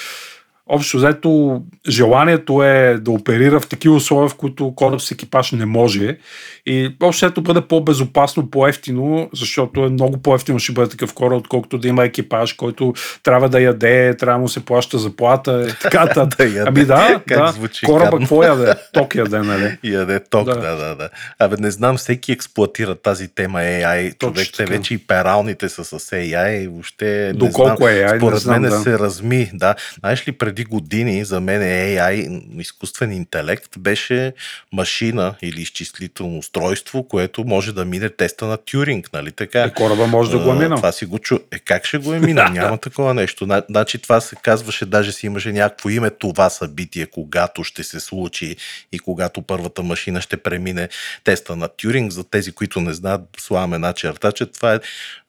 Общо 0.73 0.97
взето, 0.97 1.61
желанието 1.89 2.63
е 2.63 2.97
да 3.01 3.11
оперира 3.11 3.59
в 3.59 3.67
такива 3.67 3.95
условия, 3.95 4.29
в 4.29 4.35
които 4.35 4.73
кораб 4.75 5.01
с 5.01 5.11
екипаж 5.11 5.51
не 5.51 5.65
може. 5.65 6.17
И 6.65 6.95
общо 7.03 7.25
взето 7.25 7.41
бъде 7.41 7.61
по-безопасно, 7.61 8.51
по-ефтино, 8.51 9.29
защото 9.33 9.85
е 9.85 9.89
много 9.89 10.17
по-ефтино 10.17 10.59
ще 10.59 10.71
бъде 10.71 10.89
такъв 10.89 11.13
кораб, 11.13 11.39
отколкото 11.39 11.77
да 11.77 11.87
има 11.87 12.05
екипаж, 12.05 12.53
който 12.53 12.93
трябва 13.23 13.49
да 13.49 13.61
яде, 13.61 14.17
трябва 14.17 14.39
да 14.39 14.41
му 14.41 14.49
се 14.49 14.65
плаща 14.65 14.97
заплата 14.97 15.67
и 15.69 15.73
така. 15.81 16.05
да 16.37 16.43
яде. 16.43 16.63
Ами 16.67 16.85
да, 16.85 17.21
как 17.27 17.39
да. 17.39 17.51
Звучи 17.51 17.85
кораба 17.85 18.19
какво 18.19 18.43
яде? 18.43 18.73
Ток 18.93 19.15
яде, 19.15 19.39
нали? 19.39 19.77
Яде 19.83 20.19
ток, 20.29 20.45
да. 20.45 20.55
да, 20.55 20.75
да, 20.75 20.95
да. 20.95 21.09
Абе, 21.39 21.55
не 21.59 21.71
знам, 21.71 21.97
всеки 21.97 22.31
експлуатира 22.31 22.95
тази 22.95 23.27
тема 23.27 23.59
AI. 23.59 24.17
Човек, 24.19 24.47
те 24.57 24.65
вече 24.65 24.93
и 24.93 24.97
пералните 24.97 25.69
са 25.69 25.85
с 25.85 25.99
AI. 25.99 26.69
Въобще, 26.69 27.33
Доколко 27.35 27.87
не 27.87 27.97
знам, 27.97 28.09
AI, 28.09 28.17
според 28.17 28.45
мен 28.45 28.61
да. 28.61 28.79
се 28.79 28.99
разми. 28.99 29.51
Да. 29.53 29.75
Знаеш 29.99 30.27
ли, 30.27 30.31
преди 30.31 30.60
години 30.63 31.25
за 31.25 31.41
мен 31.41 31.61
AI, 31.61 32.41
изкуствен 32.59 33.11
интелект, 33.11 33.79
беше 33.79 34.33
машина 34.73 35.35
или 35.41 35.61
изчислително 35.61 36.37
устройство, 36.37 37.07
което 37.07 37.43
може 37.43 37.73
да 37.73 37.85
мине 37.85 38.09
теста 38.09 38.45
на 38.45 38.57
Тюринг, 38.57 39.13
нали 39.13 39.31
така? 39.31 39.63
Е, 39.63 39.73
кораба 39.73 40.07
може 40.07 40.31
да 40.31 40.39
го 40.39 40.51
е 40.51 40.55
минал. 40.55 40.77
Това 40.77 40.91
си 40.91 41.05
го 41.05 41.19
чу. 41.19 41.39
Е, 41.51 41.59
как 41.59 41.85
ще 41.85 41.97
го 41.97 42.13
е 42.13 42.19
минал? 42.19 42.49
Няма 42.53 42.77
такова 42.77 43.13
нещо. 43.13 43.47
Значи 43.69 43.97
това 43.97 44.21
се 44.21 44.35
казваше, 44.35 44.85
даже 44.85 45.11
си 45.11 45.25
имаше 45.25 45.51
някакво 45.51 45.89
име 45.89 46.09
това 46.09 46.49
събитие, 46.49 47.05
когато 47.05 47.63
ще 47.63 47.83
се 47.83 47.99
случи 47.99 48.55
и 48.91 48.99
когато 48.99 49.41
първата 49.41 49.83
машина 49.83 50.21
ще 50.21 50.37
премине 50.37 50.89
теста 51.23 51.55
на 51.55 51.67
Тюринг. 51.67 52.11
За 52.11 52.23
тези, 52.23 52.51
които 52.51 52.81
не 52.81 52.93
знаят, 52.93 53.21
слагаме 53.39 53.75
една 53.75 53.93
черта, 53.93 54.31
че 54.31 54.45
това 54.45 54.73
е 54.73 54.79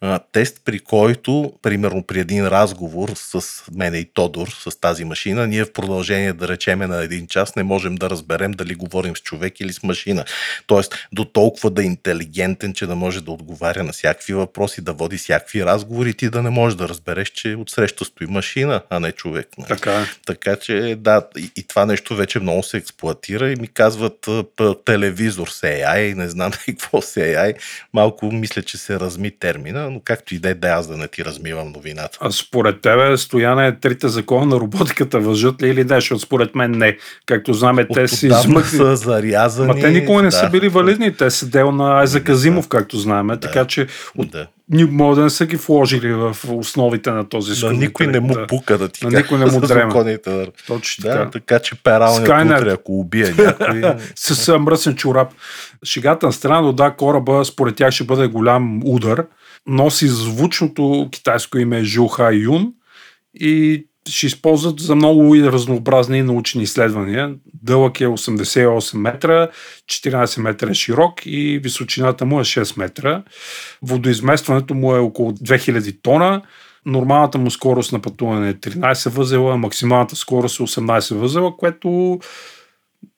а, 0.01 0.19
тест, 0.33 0.61
при 0.65 0.79
който, 0.79 1.53
примерно 1.63 2.03
при 2.03 2.21
един 2.21 2.47
разговор 2.47 3.13
с 3.15 3.63
мене 3.75 3.99
и 3.99 4.05
Тодор, 4.05 4.49
с 4.49 4.81
тази 4.81 5.05
машина, 5.13 5.47
ние 5.47 5.65
в 5.65 5.73
продължение 5.73 6.33
да 6.33 6.49
речеме 6.49 6.87
на 6.87 7.03
един 7.03 7.27
час 7.27 7.57
не 7.57 7.63
можем 7.63 7.95
да 7.95 8.11
разберем 8.11 8.53
дали 8.53 8.75
говорим 8.75 9.17
с 9.17 9.21
човек 9.21 9.61
или 9.61 9.73
с 9.73 9.83
машина. 9.83 10.25
Тоест, 10.67 11.09
до 11.13 11.25
толкова 11.25 11.71
да 11.71 11.83
е 11.83 11.85
интелигентен, 11.85 12.75
че 12.75 12.87
да 12.87 12.95
може 12.97 13.21
да 13.21 13.31
отговаря 13.31 13.83
на 13.83 13.93
всякакви 13.93 14.35
въпроси, 14.35 14.81
да 14.81 14.93
води 14.93 15.17
всякакви 15.17 15.65
разговори, 15.65 16.15
ти 16.15 16.31
да 16.31 16.43
не 16.43 16.51
можеш 16.51 16.77
да 16.77 16.89
разбереш, 16.89 17.29
че 17.29 17.55
отсреща 17.55 18.05
стои 18.05 18.27
машина, 18.27 18.83
а 18.91 19.01
не 19.01 19.13
човек. 19.13 19.49
Така, 19.69 20.01
е. 20.01 20.05
така 20.27 20.57
че, 20.57 20.97
да, 20.99 21.23
и, 21.39 21.51
и 21.57 21.63
това 21.63 21.87
нещо 21.87 22.17
вече 22.17 22.41
много 22.41 22.63
се 22.63 22.77
експлуатира 22.77 23.53
и 23.53 23.57
ми 23.57 23.69
казват 23.69 24.29
телевизор 24.85 25.49
с 25.49 25.61
AI, 25.61 26.15
не 26.15 26.29
знам 26.29 26.53
какво 26.67 27.03
с 27.03 27.15
AI. 27.15 27.55
Малко 27.93 28.33
мисля, 28.33 28.63
че 28.63 28.79
се 28.79 29.01
разми 29.01 29.31
термина, 29.31 29.91
но 29.91 30.01
както 30.01 30.35
и 30.35 30.39
да 30.39 30.49
е, 30.51 30.55
да 30.55 30.69
аз 30.69 30.89
да 30.89 30.97
не 30.97 31.09
ти 31.09 31.25
размивам 31.25 31.73
новината. 31.73 32.19
А 32.21 32.31
според 32.31 32.81
тебе, 32.81 33.17
Стояне, 33.17 33.77
трите 33.81 34.09
закона 34.09 34.47
на 34.47 34.61
роботиката 35.03 35.21
въжат 35.21 35.63
ли 35.63 35.69
или 35.69 35.85
не? 35.85 35.95
Защото 35.95 36.21
според 36.21 36.55
мен 36.55 36.71
не. 36.71 36.97
Както 37.27 37.55
знаме, 37.55 37.87
те 37.95 38.09
си 38.09 38.27
измъкли... 38.27 38.69
са 38.69 38.97
зарязани. 38.97 39.69
Ма 39.69 39.81
те 39.81 39.91
никога 39.91 40.23
не 40.23 40.29
да, 40.29 40.33
са 40.33 40.51
били 40.51 40.69
валидни. 40.69 41.15
Те 41.15 41.31
са 41.31 41.47
дел 41.47 41.73
на 41.73 42.01
Айза 42.01 42.25
Казимов, 42.25 42.65
да, 42.65 42.69
както 42.69 42.99
знаем. 42.99 43.27
Да, 43.27 43.41
така 43.41 43.65
че 43.65 43.87
от... 44.17 44.31
да. 44.31 44.47
Може 44.91 45.19
да 45.19 45.25
не 45.25 45.31
са 45.31 45.47
ги 45.47 45.57
вложили 45.57 46.13
в 46.13 46.37
основите 46.49 47.11
на 47.11 47.29
този 47.29 47.55
скъп. 47.55 47.69
Да, 47.71 47.77
никой 47.77 48.07
не 48.07 48.21
му 48.21 48.35
пука 48.49 48.79
да 48.79 48.89
ти 48.89 49.07
на 49.07 49.19
никой 49.19 49.39
не 49.39 49.47
му 49.47 49.61
дрема. 49.61 50.05
Точно 50.67 51.03
така. 51.03 51.25
Да, 51.25 51.31
така 51.31 51.59
че 51.59 51.75
пералният 51.83 52.61
утре, 52.61 52.73
ако 52.73 53.01
убие 53.01 53.35
някой... 53.39 53.83
с 54.15 54.59
мръсен 54.59 54.95
чорап. 54.95 55.29
Шегата 55.85 56.27
на 56.27 56.33
страна, 56.33 56.61
но 56.61 56.73
да, 56.73 56.91
кораба 56.91 57.45
според 57.45 57.77
тях 57.77 57.91
ще 57.91 58.05
бъде 58.05 58.27
голям 58.27 58.81
удар. 58.85 59.27
Носи 59.67 60.09
звучното 60.09 61.09
китайско 61.13 61.59
име 61.59 61.85
Жуха 61.85 62.35
Юн 62.35 62.73
и 63.35 63.87
ще 64.09 64.27
използват 64.27 64.81
за 64.81 64.95
много 64.95 65.37
разнообразни 65.37 66.23
научни 66.23 66.63
изследвания. 66.63 67.35
Дълъг 67.63 68.01
е 68.01 68.07
88 68.07 68.97
метра, 68.97 69.49
14 69.87 70.41
метра 70.41 70.71
е 70.71 70.75
широк 70.75 71.27
и 71.27 71.61
височината 71.63 72.25
му 72.25 72.41
е 72.41 72.45
6 72.45 72.79
метра. 72.79 73.23
Водоизместването 73.83 74.75
му 74.75 74.97
е 74.97 74.99
около 74.99 75.33
2000 75.33 75.99
тона. 76.03 76.43
Нормалната 76.87 77.39
му 77.39 77.51
скорост 77.51 77.93
на 77.93 78.03
пътуване 78.03 78.49
е 78.49 78.55
13 78.55 79.11
възела, 79.11 79.57
максималната 79.57 80.17
скорост 80.17 80.61
е 80.61 80.63
18 80.63 81.15
възела, 81.15 81.57
което 81.57 81.89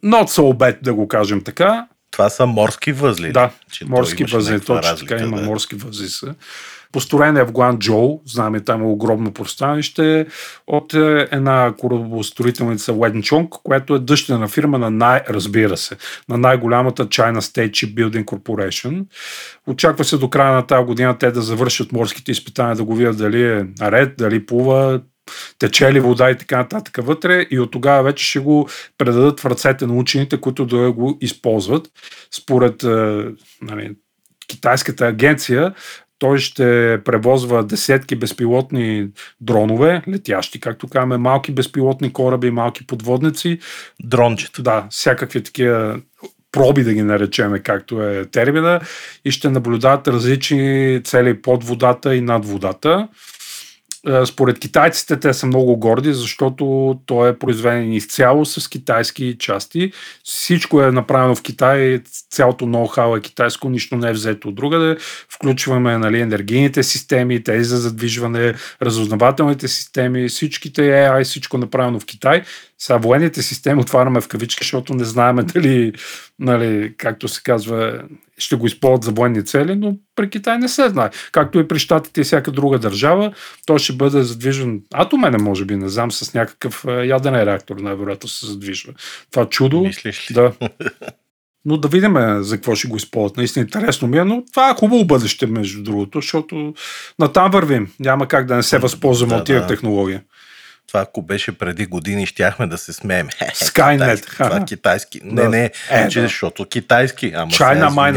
not 0.04 0.28
so 0.28 0.56
bad, 0.56 0.82
да 0.82 0.94
го 0.94 1.08
кажем 1.08 1.44
така. 1.44 1.86
Това 2.10 2.30
са 2.30 2.46
морски 2.46 2.92
възли. 2.92 3.32
Да, 3.32 3.50
че 3.72 3.84
морски 3.84 4.24
възли, 4.24 4.60
точно 4.60 4.76
разлика, 4.76 5.16
така 5.16 5.26
има 5.26 5.40
да. 5.40 5.46
морски 5.46 5.74
възли 5.74 6.08
са. 6.08 6.34
Построен 6.94 7.36
е 7.36 7.44
в 7.44 7.52
Гуанчжоу, 7.52 8.20
знаме 8.26 8.60
там 8.60 8.82
е 8.82 8.86
огромно 8.86 9.32
простанище, 9.32 10.26
от 10.66 10.94
е, 10.94 11.28
една 11.30 11.74
корабостроителница 11.78 12.92
Уеднчонг, 12.92 13.54
която 13.62 13.94
е 13.94 13.98
дъщерна 13.98 14.48
фирма 14.48 14.78
на 14.78 14.90
най, 14.90 15.22
разбира 15.28 15.76
се, 15.76 15.96
на 16.28 16.38
най-голямата 16.38 17.06
China 17.06 17.38
State 17.38 17.70
Shipbuilding 17.70 18.24
Corporation. 18.24 19.04
Очаква 19.66 20.04
се 20.04 20.18
до 20.18 20.30
края 20.30 20.52
на 20.54 20.66
тази 20.66 20.84
година 20.84 21.18
те 21.18 21.30
да 21.30 21.42
завършат 21.42 21.92
морските 21.92 22.32
изпитания, 22.32 22.76
да 22.76 22.84
го 22.84 22.94
видят 22.94 23.18
дали 23.18 23.42
е 23.42 23.66
наред, 23.80 24.14
дали 24.18 24.46
плува, 24.46 25.00
тече 25.58 25.92
ли 25.92 26.00
вода 26.00 26.30
и 26.30 26.38
така 26.38 26.56
нататък 26.56 26.98
вътре 27.02 27.46
и 27.50 27.58
от 27.58 27.70
тогава 27.70 28.02
вече 28.02 28.24
ще 28.24 28.38
го 28.38 28.68
предадат 28.98 29.40
в 29.40 29.46
ръцете 29.46 29.86
на 29.86 29.94
учените, 29.94 30.40
които 30.40 30.66
да 30.66 30.92
го 30.92 31.18
използват. 31.20 31.88
Според 32.30 32.82
е, 32.82 33.24
нали, 33.62 33.96
китайската 34.48 35.06
агенция, 35.06 35.74
той 36.18 36.38
ще 36.38 36.98
превозва 37.04 37.64
десетки 37.64 38.16
безпилотни 38.16 39.08
дронове, 39.40 40.02
летящи, 40.08 40.60
както 40.60 40.88
казваме, 40.88 41.16
малки 41.16 41.52
безпилотни 41.52 42.12
кораби, 42.12 42.50
малки 42.50 42.86
подводници. 42.86 43.58
Дрончета. 44.02 44.62
Да, 44.62 44.86
всякакви 44.90 45.42
такива 45.42 46.00
проби, 46.52 46.84
да 46.84 46.94
ги 46.94 47.02
наречеме, 47.02 47.58
както 47.58 48.02
е 48.02 48.24
термина, 48.24 48.80
и 49.24 49.30
ще 49.30 49.50
наблюдават 49.50 50.08
различни 50.08 51.00
цели 51.04 51.42
под 51.42 51.64
водата 51.64 52.16
и 52.16 52.20
над 52.20 52.46
водата. 52.46 53.08
Според 54.26 54.58
китайците 54.58 55.20
те 55.20 55.34
са 55.34 55.46
много 55.46 55.76
горди, 55.76 56.14
защото 56.14 56.94
той 57.06 57.30
е 57.30 57.38
произведен 57.38 57.92
изцяло 57.92 58.44
с 58.44 58.68
китайски 58.68 59.36
части. 59.38 59.92
Всичко 60.24 60.82
е 60.82 60.92
направено 60.92 61.34
в 61.34 61.42
Китай, 61.42 62.00
цялото 62.30 62.64
ноу-хау 62.64 63.18
е 63.18 63.20
китайско, 63.20 63.68
нищо 63.68 63.96
не 63.96 64.08
е 64.10 64.12
взето 64.12 64.48
от 64.48 64.54
другаде. 64.54 64.96
Включваме 65.28 65.98
нали, 65.98 66.20
енергийните 66.20 66.82
системи, 66.82 67.44
тези 67.44 67.64
за 67.64 67.76
задвижване, 67.76 68.54
разузнавателните 68.82 69.68
системи, 69.68 70.28
всичките 70.28 70.82
AI, 70.82 71.24
всичко 71.24 71.56
е 71.56 71.60
направено 71.60 72.00
в 72.00 72.06
Китай. 72.06 72.42
Сега 72.78 72.96
военните 72.96 73.42
системи 73.42 73.80
отваряме 73.80 74.20
в 74.20 74.28
кавички, 74.28 74.64
защото 74.64 74.94
не 74.94 75.04
знаем 75.04 75.36
дали, 75.36 75.92
нали, 76.38 76.94
както 76.96 77.28
се 77.28 77.42
казва, 77.42 78.02
ще 78.38 78.56
го 78.56 78.66
използват 78.66 79.04
за 79.04 79.10
военни 79.10 79.44
цели, 79.44 79.74
но 79.74 79.96
при 80.16 80.30
Китай 80.30 80.58
не 80.58 80.68
се 80.68 80.88
знае. 80.88 81.10
Както 81.32 81.58
и 81.58 81.68
при 81.68 81.78
Штатите 81.78 82.20
и 82.20 82.24
всяка 82.24 82.50
друга 82.50 82.78
държава, 82.78 83.32
той 83.66 83.78
ще 83.78 83.92
бъде 83.92 84.22
задвижен 84.22 84.82
атомен, 84.94 85.36
може 85.40 85.64
би, 85.64 85.76
не 85.76 85.88
знам, 85.88 86.12
с 86.12 86.34
някакъв 86.34 86.84
яден 87.04 87.34
реактор, 87.34 87.76
най-вероятно 87.76 88.28
се 88.28 88.46
задвижва. 88.46 88.92
Това 89.30 89.48
чудо. 89.48 89.80
Мислиш 89.80 90.30
ли? 90.30 90.34
Да. 90.34 90.52
Но 91.66 91.76
да 91.76 91.88
видим 91.88 92.42
за 92.42 92.56
какво 92.56 92.74
ще 92.74 92.88
го 92.88 92.96
използват. 92.96 93.36
Наистина 93.36 93.64
интересно 93.64 94.08
ми 94.08 94.18
е, 94.18 94.24
но 94.24 94.42
това 94.52 94.70
е 94.70 94.74
хубаво 94.74 95.04
бъдеще, 95.04 95.46
между 95.46 95.82
другото, 95.82 96.18
защото 96.18 96.74
натам 97.18 97.50
вървим. 97.50 97.92
Няма 98.00 98.28
как 98.28 98.46
да 98.46 98.56
не 98.56 98.62
се 98.62 98.78
възползваме 98.78 99.34
Да, 99.34 99.40
от 99.40 99.46
тия 99.46 99.60
да. 99.60 99.66
технологии. 99.66 100.18
Това 100.86 101.00
ако 101.00 101.22
беше 101.22 101.52
преди 101.52 101.86
години, 101.86 102.26
щяхме 102.26 102.66
да 102.66 102.78
се 102.78 102.92
смеем. 102.92 103.28
Skynet. 103.54 103.94
Китайски, 103.94 104.28
това 104.28 104.64
китайски. 104.64 105.20
Не, 105.24 105.42
Да. 105.42 105.48
не, 105.48 105.70
Е, 105.90 106.08
че, 106.08 106.20
да. 106.20 106.26
защото 106.26 106.64
китайски. 106.64 107.32
Ама 107.34 107.50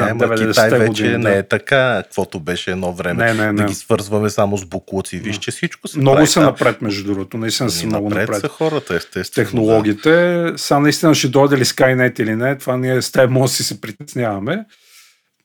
ама 0.03 0.23
90-те 0.27 0.47
Китай 0.47 0.69
вече 0.69 0.87
години, 0.87 1.17
не 1.17 1.29
да. 1.29 1.37
е 1.37 1.43
така, 1.43 2.01
каквото 2.03 2.39
беше 2.39 2.71
едно 2.71 2.93
време. 2.93 3.25
Не, 3.25 3.33
не, 3.35 3.45
Да 3.45 3.53
не. 3.53 3.65
ги 3.65 3.73
свързваме 3.75 4.29
само 4.29 4.57
с 4.57 4.65
буклуци. 4.65 5.17
Виж, 5.17 5.37
че 5.37 5.51
всичко 5.51 5.87
се 5.87 5.99
Много 5.99 6.27
са 6.27 6.41
напред, 6.41 6.81
между 6.81 7.03
другото. 7.03 7.37
Наистина 7.37 7.69
са 7.69 7.79
Ами, 7.79 7.87
много 7.87 8.09
напред. 8.09 8.41
са 8.41 8.47
хората, 8.47 8.95
естествено. 8.95 9.45
Технологиите. 9.45 10.45
Сега 10.55 10.79
наистина 10.79 11.15
ще 11.15 11.27
дойде 11.27 11.57
ли 11.57 11.65
Skynet 11.65 12.19
или 12.19 12.35
не, 12.35 12.57
това 12.57 12.77
ние 12.77 13.01
с 13.01 13.11
теб 13.11 13.29
може 13.29 13.51
да 13.51 13.55
си 13.55 13.63
се 13.63 13.81
притесняваме. 13.81 14.65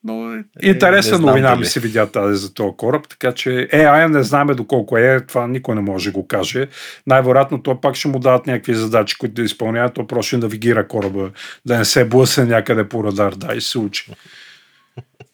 Но 0.04 0.35
Е, 0.35 0.44
интересна 0.62 1.12
не 1.12 1.16
знам 1.16 1.30
новина 1.30 1.56
ми 1.56 1.64
се 1.66 1.80
видя 1.80 2.06
тази 2.06 2.37
за 2.37 2.54
този 2.54 2.76
кораб, 2.76 3.09
така 3.09 3.32
че 3.32 3.68
AI 3.73 4.06
не 4.09 4.23
знаем 4.23 4.47
доколко 4.47 4.97
е, 4.97 5.21
това 5.21 5.47
никой 5.47 5.75
не 5.75 5.80
може 5.80 6.11
да 6.11 6.12
го 6.12 6.26
каже. 6.26 6.66
Най-вероятно 7.06 7.62
то 7.62 7.80
пак 7.80 7.94
ще 7.94 8.09
му 8.09 8.18
дадат 8.18 8.47
някакви 8.47 8.75
задачи, 8.75 9.18
които 9.18 9.35
да 9.35 9.42
изпълнява, 9.42 9.90
то 9.92 10.06
просто 10.06 10.28
ще 10.28 10.37
навигира 10.37 10.88
кораба, 10.88 11.30
да 11.66 11.78
не 11.78 11.85
се 11.85 12.04
блъсне 12.04 12.44
някъде 12.44 12.88
по 12.88 13.04
радар, 13.04 13.32
да, 13.32 13.54
и 13.54 13.61
се 13.61 13.78
учи. 13.78 14.12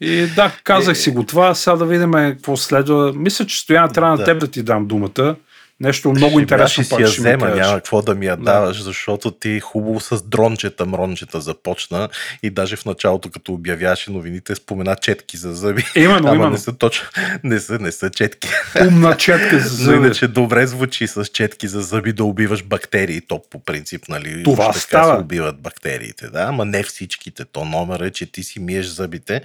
И 0.01 0.27
да, 0.37 0.53
казах 0.65 0.99
си 0.99 1.11
го 1.11 1.25
това, 1.25 1.55
сега 1.55 1.77
да 1.77 1.87
видим 1.87 2.13
какво 2.13 2.57
следва. 2.57 3.13
Мисля, 3.17 3.47
че 3.47 3.61
Стоян 3.61 3.93
трябва 3.93 4.17
Да. 4.17 4.21
на 4.21 4.25
теб 4.25 4.41
да 4.41 4.47
ти 4.47 4.63
дам 4.63 4.87
думата. 4.87 5.37
Нещо 5.81 6.11
много 6.11 6.31
Ще 6.33 6.41
интересно 6.41 6.85
ще 6.85 6.91
пак 6.91 6.99
си 6.99 7.03
я 7.03 7.09
ще 7.09 7.21
взема, 7.21 7.49
няма 7.49 7.75
какво 7.75 8.03
да 8.03 8.15
ми 8.15 8.27
я 8.27 8.37
Да. 8.37 8.43
даваш, 8.43 8.83
защото 8.83 9.31
ти 9.31 9.61
хубаво 9.61 10.01
с 10.01 10.23
дрончета, 10.23 10.87
мрончета 10.87 11.41
започна 11.41 12.09
и 12.43 12.51
даже 12.51 12.77
в 12.77 12.85
началото, 12.85 13.31
като 13.31 13.53
обявяваше 13.53 14.11
новините, 14.11 14.55
спомена 14.55 14.97
четки 14.97 15.37
за 15.37 15.55
зъби. 15.55 15.85
Именно, 15.97 16.19
Ама 16.19 16.35
именно. 16.35 16.51
не 16.51 16.59
са 16.59 16.73
точно, 16.73 17.09
не 17.45 17.61
са, 17.61 17.79
не 17.79 17.93
са 17.93 18.11
четки. 18.11 18.49
Умна 18.81 19.17
четка 19.17 19.59
за 19.59 19.69
Но 19.71 19.85
зъби. 19.85 19.97
иначе 19.97 20.29
добре 20.29 20.67
звучи 20.67 21.07
с 21.07 21.25
четки 21.25 21.69
за 21.69 21.81
зъби 21.81 22.13
да 22.13 22.25
убиваш 22.25 22.63
бактерии. 22.63 23.21
То 23.21 23.43
по 23.51 23.59
принцип, 23.59 24.09
нали? 24.09 24.43
Това 24.45 24.69
уж 24.69 24.75
така 24.75 24.81
става. 24.81 25.15
се 25.15 25.21
убиват 25.21 25.59
бактериите, 25.59 26.27
да, 26.27 26.43
ама 26.43 26.65
не 26.65 26.83
всичките. 26.83 27.45
То 27.45 27.65
номер 27.65 28.01
е, 28.01 28.11
че 28.11 28.27
ти 28.27 28.43
си 28.43 28.61
миеш 28.61 28.87
зъбите, 28.87 29.41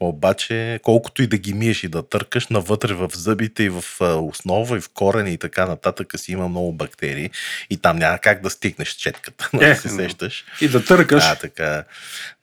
обаче 0.00 0.80
колкото 0.82 1.22
и 1.22 1.26
да 1.26 1.38
ги 1.38 1.52
миеш 1.54 1.84
и 1.84 1.88
да 1.88 2.02
търкаш, 2.02 2.46
навътре 2.48 2.94
в 2.94 3.10
зъбите 3.14 3.62
и 3.62 3.68
в 3.68 3.84
основа 4.00 4.76
и 4.76 4.80
в 4.80 4.88
корени 4.88 5.32
и 5.32 5.38
така 5.38 5.75
нататък 5.76 6.12
си 6.16 6.32
има 6.32 6.48
много 6.48 6.72
бактерии 6.72 7.30
и 7.70 7.76
там 7.76 7.96
няма 7.96 8.18
как 8.18 8.42
да 8.42 8.50
стигнеш 8.50 8.88
четката, 8.88 9.50
Е, 9.60 9.68
да 9.68 9.76
се 9.76 9.88
сещаш. 9.88 10.44
И 10.60 10.68
да 10.68 10.84
търкаш. 10.84 11.24
А, 11.24 11.34
така. 11.34 11.84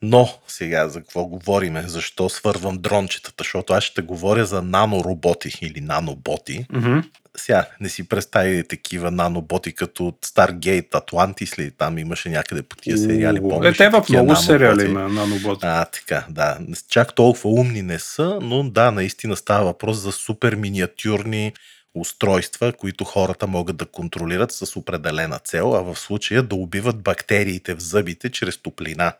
Но 0.02 0.38
сега 0.48 0.88
за 0.88 1.00
какво 1.00 1.24
говориме? 1.24 1.82
Защо 1.86 2.28
свързвам 2.28 2.78
дрончетата? 2.78 3.44
Защото 3.44 3.72
аз 3.72 3.84
ще 3.84 4.02
говоря 4.02 4.46
за 4.46 4.62
нанороботи 4.62 5.58
или 5.62 5.80
наноботи. 5.80 6.66
Мгм. 6.72 6.98
Сега 7.36 7.66
не 7.80 7.88
си 7.88 8.08
представи 8.08 8.68
такива 8.68 9.10
наноботи 9.10 9.72
като 9.72 10.06
от 10.06 10.26
Stargate, 10.26 10.90
Atlantis 10.90 11.58
ли, 11.58 11.70
там 11.70 11.98
имаше 11.98 12.28
някъде 12.28 12.62
по 12.62 12.76
тия 12.76 12.98
сериали. 12.98 13.40
Помниш 13.40 13.74
Е, 13.74 13.76
те 13.76 13.88
в 13.88 14.04
много 14.08 14.36
сериали 14.36 14.82
наноботи? 14.82 14.90
има 14.90 15.08
наноботи. 15.08 15.66
А, 15.66 15.84
така, 15.84 16.24
да. 16.30 16.58
Чак 16.90 17.14
толкова 17.14 17.50
умни 17.50 17.82
не 17.82 17.98
са, 17.98 18.38
но 18.42 18.62
да, 18.62 18.90
наистина 18.90 19.36
става 19.36 19.64
въпрос 19.64 19.96
за 19.96 20.12
супер 20.12 20.54
миниатюрни 20.54 21.52
устройства, 21.94 22.72
които 22.72 23.04
хората 23.04 23.46
могат 23.46 23.76
да 23.76 23.86
контролират 23.86 24.52
с 24.52 24.76
определена 24.76 25.38
цел, 25.38 25.74
а 25.74 25.82
в 25.82 25.96
случая 25.96 26.42
да 26.42 26.54
убиват 26.54 27.02
бактериите 27.02 27.74
в 27.74 27.80
зъбите 27.80 28.30
чрез 28.30 28.56
топлина. 28.56 29.12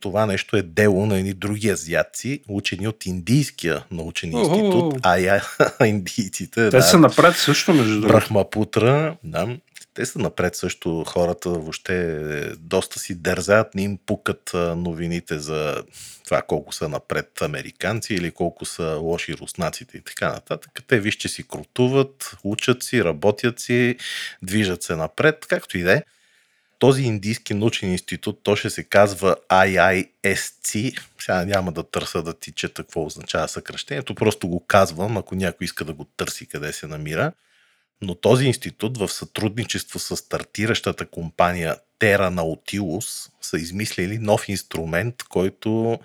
Това 0.00 0.26
нещо 0.26 0.56
е 0.56 0.62
дело 0.62 1.06
на 1.06 1.18
едни 1.18 1.32
други 1.32 1.68
азиатци, 1.68 2.40
учени 2.48 2.88
от 2.88 3.06
Индийския 3.06 3.84
научен 3.90 4.32
институт, 4.32 4.94
а 5.02 5.18
я, 5.18 5.42
индийците. 5.84 6.70
Те 6.70 6.76
да, 6.76 6.82
са 6.82 6.98
напред 6.98 7.36
също, 7.36 7.74
между 7.74 7.94
другото. 7.94 8.12
Брахмапутра, 8.12 9.16
да. 9.24 9.56
Те 9.94 10.06
са 10.06 10.18
напред 10.18 10.56
също. 10.56 11.04
Хората 11.04 11.50
въобще 11.50 12.18
доста 12.58 12.98
си 12.98 13.14
дързят, 13.14 13.74
не 13.74 13.82
им 13.82 13.98
пукат 14.06 14.50
новините 14.76 15.38
за 15.38 15.84
това 16.24 16.42
колко 16.42 16.72
са 16.72 16.88
напред 16.88 17.42
американци 17.42 18.14
или 18.14 18.30
колко 18.30 18.64
са 18.64 18.84
лоши 18.84 19.36
руснаците 19.36 19.98
и 19.98 20.00
така 20.00 20.32
нататък. 20.32 20.70
Те 20.86 21.00
виж, 21.00 21.14
че 21.16 21.28
си 21.28 21.48
крутуват, 21.48 22.36
учат 22.44 22.82
си, 22.82 23.04
работят 23.04 23.60
си, 23.60 23.96
движат 24.42 24.82
се 24.82 24.96
напред, 24.96 25.46
както 25.48 25.78
и 25.78 25.82
да 25.82 25.92
е. 25.92 26.02
Този 26.78 27.02
индийски 27.02 27.54
научен 27.54 27.92
институт, 27.92 28.40
то 28.42 28.56
ще 28.56 28.70
се 28.70 28.84
казва 28.84 29.36
IISC. 29.48 31.00
Сега 31.18 31.44
няма 31.44 31.72
да 31.72 31.82
търся 31.82 32.22
да 32.22 32.34
ти 32.34 32.52
чета 32.52 32.82
какво 32.82 33.04
означава 33.04 33.48
съкръщението, 33.48 34.14
просто 34.14 34.48
го 34.48 34.66
казвам, 34.66 35.16
ако 35.16 35.34
някой 35.34 35.64
иска 35.64 35.84
да 35.84 35.92
го 35.92 36.04
търси 36.04 36.46
къде 36.46 36.72
се 36.72 36.86
намира. 36.86 37.32
Но 38.02 38.14
този 38.14 38.46
институт 38.46 38.98
в 38.98 39.08
сътрудничество 39.08 39.98
с 39.98 40.16
стартиращата 40.16 41.06
компания 41.06 41.76
Terra 42.02 42.30
Nautilus 42.30 43.30
са 43.40 43.58
измислили 43.58 44.18
нов 44.18 44.48
инструмент, 44.48 45.22
който 45.22 45.98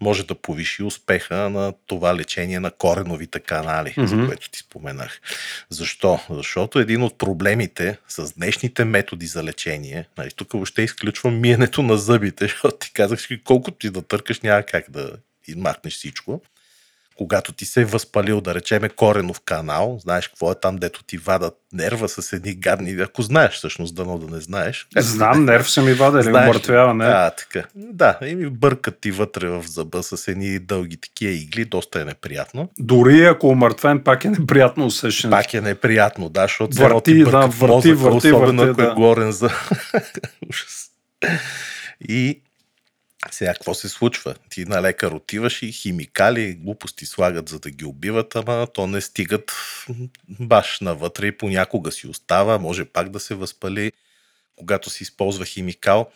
може 0.00 0.26
да 0.26 0.34
повиши 0.34 0.82
успеха 0.82 1.50
на 1.50 1.72
това 1.86 2.16
лечение 2.16 2.60
на 2.60 2.70
кореновите 2.70 3.40
канали, 3.40 3.90
mm-hmm. 3.90 4.04
за 4.04 4.26
което 4.26 4.50
ти 4.50 4.58
споменах. 4.58 5.20
Защо? 5.70 6.20
Защото 6.30 6.78
един 6.78 7.02
от 7.02 7.18
проблемите 7.18 7.98
с 8.08 8.32
днешните 8.32 8.84
методи 8.84 9.26
за 9.26 9.44
лечение, 9.44 10.08
нали, 10.18 10.30
тук 10.36 10.52
въобще 10.52 10.82
изключвам 10.82 11.40
миенето 11.40 11.82
на 11.82 11.96
зъбите, 11.96 12.44
защото 12.48 12.76
ти 12.76 12.92
казах, 12.92 13.20
колкото 13.44 13.78
ти 13.78 13.90
да 13.90 14.02
търкаш, 14.02 14.40
няма 14.40 14.62
как 14.62 14.90
да 14.90 15.12
махнеш 15.56 15.94
всичко 15.94 16.42
когато 17.18 17.52
ти 17.52 17.64
се 17.64 17.80
е 17.80 17.84
възпалил, 17.84 18.40
да 18.40 18.54
речеме, 18.54 18.88
коренов 18.88 19.40
канал, 19.40 19.98
знаеш 20.02 20.28
какво 20.28 20.52
е 20.52 20.54
там, 20.54 20.76
дето 20.76 21.04
ти 21.04 21.18
вадат 21.18 21.54
нерва 21.72 22.08
с 22.08 22.32
едни 22.32 22.54
гадни, 22.54 22.90
ако 23.00 23.22
знаеш 23.22 23.54
всъщност, 23.54 23.94
дано 23.94 24.18
да 24.18 24.34
не 24.34 24.40
знаеш. 24.40 24.88
Знам, 24.96 25.44
нерв 25.44 25.70
са 25.70 25.82
ми 25.82 25.92
вадели, 25.92 26.22
Знаеш 26.22 26.46
ли? 26.46 26.50
умъртвява, 26.50 26.94
не. 26.94 27.04
Да, 27.04 27.30
така. 27.30 27.68
Да, 27.74 28.18
и 28.26 28.34
ми 28.34 28.50
бъркат 28.50 29.00
ти 29.00 29.10
вътре 29.10 29.48
в 29.48 29.64
зъба 29.66 30.02
с 30.02 30.28
едни 30.28 30.58
дълги 30.58 30.96
такива 30.96 31.32
игли, 31.32 31.64
доста 31.64 32.00
е 32.00 32.04
неприятно. 32.04 32.70
Дори 32.78 33.24
ако 33.24 33.48
умъртвен, 33.48 34.00
пак 34.04 34.24
е 34.24 34.30
неприятно 34.30 34.86
усещане. 34.86 35.30
Пак 35.30 35.54
е 35.54 35.60
неприятно, 35.60 36.28
да, 36.28 36.42
защото 36.42 36.76
Върти, 36.76 37.12
ти 37.12 37.18
да, 37.18 37.24
бъркат 37.24 37.54
върти, 37.54 37.74
мозъка, 37.74 37.96
върти, 37.96 38.16
особено 38.28 38.62
върти, 38.62 38.70
ако 38.70 38.82
е 38.82 38.86
да. 38.86 38.94
горен 38.94 39.32
за... 39.32 39.50
И 42.08 42.42
сега 43.30 43.54
какво 43.54 43.74
се 43.74 43.88
случва? 43.88 44.34
Ти 44.50 44.64
на 44.64 44.82
лекар 44.82 45.12
отиваш 45.12 45.62
и 45.62 45.72
химикали, 45.72 46.54
глупости 46.54 47.06
слагат 47.06 47.48
за 47.48 47.58
да 47.58 47.70
ги 47.70 47.84
убиват, 47.84 48.36
ама 48.36 48.66
то 48.74 48.86
не 48.86 49.00
стигат 49.00 49.52
баш 50.28 50.80
навътре 50.80 51.26
и 51.26 51.36
понякога 51.36 51.92
си 51.92 52.06
остава, 52.06 52.58
може 52.58 52.84
пак 52.84 53.08
да 53.08 53.20
се 53.20 53.34
възпали 53.34 53.92
когато 54.58 54.90
се 54.90 55.02
използва 55.02 55.44
химикал, 55.44 56.10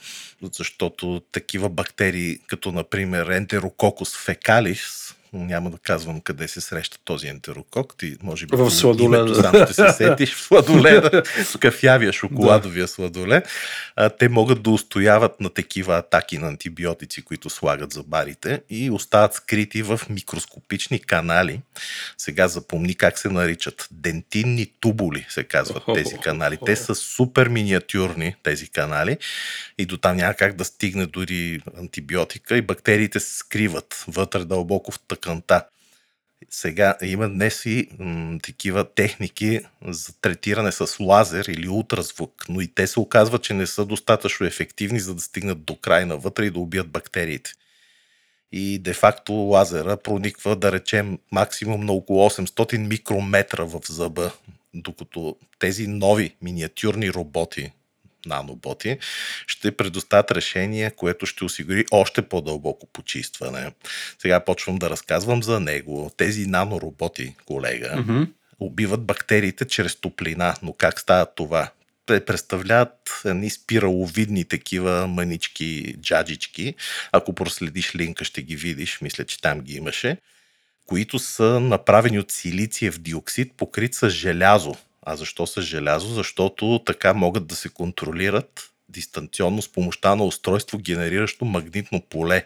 защото 0.52 1.22
такива 1.32 1.68
бактерии, 1.68 2.38
като 2.46 2.72
например 2.72 3.26
ентерококус 3.26 4.24
фекалис, 4.24 5.14
няма 5.32 5.70
да 5.70 5.78
казвам 5.78 6.20
къде 6.20 6.48
се 6.48 6.60
среща 6.60 6.98
този 7.04 7.28
ентерокок, 7.28 7.94
ти 7.98 8.16
може 8.22 8.46
би 8.46 8.56
В 8.56 8.70
сладоледа. 8.70 9.34
сам 9.34 9.64
ще 9.64 9.74
се 9.74 9.92
сетиш 9.92 10.34
в 10.34 10.40
сладоледа, 10.42 11.22
в 11.44 11.58
кафявия 11.58 12.12
шоколадовия 12.12 12.88
сладолед, 12.88 13.48
а, 13.96 14.10
те 14.10 14.28
могат 14.28 14.62
да 14.62 14.70
устояват 14.70 15.40
на 15.40 15.50
такива 15.50 15.98
атаки 15.98 16.38
на 16.38 16.48
антибиотици, 16.48 17.22
които 17.22 17.50
слагат 17.50 17.92
за 17.92 18.02
барите 18.02 18.62
и 18.70 18.90
остават 18.90 19.34
скрити 19.34 19.82
в 19.82 20.00
микроскопични 20.10 20.98
канали. 20.98 21.60
Сега 22.18 22.48
запомни 22.48 22.94
как 22.94 23.18
се 23.18 23.28
наричат. 23.28 23.88
Дентинни 23.90 24.66
тубули 24.80 25.26
се 25.28 25.44
казват 25.44 25.82
тези 25.94 26.18
канали. 26.18 26.58
Те 26.66 26.76
са 26.76 26.94
супер 26.94 27.48
миниатюрни, 27.48 28.34
тези 28.42 28.68
канали, 28.68 29.18
и 29.78 29.86
до 29.86 29.96
там 29.96 30.16
няма 30.16 30.34
как 30.34 30.56
да 30.56 30.64
стигне 30.64 31.06
дори 31.06 31.60
антибиотика 31.78 32.56
и 32.56 32.62
бактериите 32.62 33.20
се 33.20 33.38
скриват 33.38 34.04
вътре 34.08 34.44
дълбоко 34.44 34.92
в 34.92 34.98
тъканта. 35.22 35.66
Сега 36.50 36.96
има 37.02 37.28
днес 37.28 37.66
и 37.66 37.88
м- 37.98 38.38
такива 38.42 38.94
техники 38.94 39.60
за 39.86 40.20
третиране 40.20 40.72
с 40.72 41.00
лазер 41.00 41.44
или 41.44 41.68
ултразвук, 41.68 42.44
но 42.48 42.60
и 42.60 42.68
те 42.68 42.86
се 42.86 43.00
оказват, 43.00 43.42
че 43.42 43.54
не 43.54 43.66
са 43.66 43.84
достатъчно 43.84 44.46
ефективни, 44.46 45.00
за 45.00 45.14
да 45.14 45.20
стигнат 45.20 45.64
до 45.64 45.76
край 45.76 46.06
навътре 46.06 46.46
и 46.46 46.50
да 46.50 46.58
убият 46.58 46.90
бактериите. 46.90 47.50
И 48.52 48.78
де-факто 48.78 49.32
лазера 49.32 49.96
прониква, 49.96 50.56
да 50.56 50.72
речем, 50.72 51.18
максимум 51.32 51.86
на 51.86 51.92
около 51.92 52.30
800 52.30 52.76
микрометра 52.76 53.64
в 53.64 53.80
зъба, 53.88 54.32
докато 54.74 55.36
тези 55.58 55.86
нови 55.86 56.34
миниатюрни 56.42 57.12
роботи, 57.12 57.72
наноботи, 58.26 58.98
ще 59.46 59.72
предоставят 59.76 60.30
решение, 60.30 60.90
което 60.90 61.26
ще 61.26 61.44
осигури 61.44 61.84
още 61.90 62.22
по-дълбоко 62.22 62.86
почистване. 62.86 63.72
Сега 64.18 64.40
почвам 64.40 64.76
да 64.76 64.90
разказвам 64.90 65.42
за 65.42 65.60
него. 65.60 66.10
Тези 66.16 66.46
нанороботи, 66.46 67.34
колега, 67.46 67.88
mm-hmm. 67.88 68.28
убиват 68.60 69.02
бактериите 69.02 69.64
чрез 69.64 69.96
топлина. 69.96 70.54
Но 70.62 70.72
как 70.72 71.00
става 71.00 71.26
това? 71.26 71.70
Те 72.06 72.24
представляват 72.24 73.22
едни 73.24 73.50
спираловидни 73.50 74.44
такива 74.44 75.06
манички, 75.06 75.94
джаджички. 76.00 76.74
Ако 77.12 77.32
проследиш 77.32 77.96
линка, 77.96 78.24
ще 78.24 78.42
ги 78.42 78.56
видиш. 78.56 78.98
Мисля, 79.00 79.24
че 79.24 79.40
там 79.40 79.60
ги 79.60 79.74
имаше 79.74 80.16
които 80.86 81.18
са 81.18 81.60
направени 81.60 82.18
от 82.18 82.30
силициев 82.32 82.98
диоксид, 82.98 83.52
покрит 83.56 83.94
с 83.94 84.10
желязо. 84.10 84.74
А 85.02 85.16
защо 85.16 85.46
с 85.46 85.62
желязо? 85.62 86.14
Защото 86.14 86.80
така 86.86 87.14
могат 87.14 87.46
да 87.46 87.54
се 87.54 87.68
контролират 87.68 88.72
дистанционно 88.92 89.62
с 89.62 89.72
помощта 89.72 90.14
на 90.14 90.24
устройство, 90.24 90.78
генериращо 90.78 91.44
магнитно 91.44 92.00
поле 92.00 92.44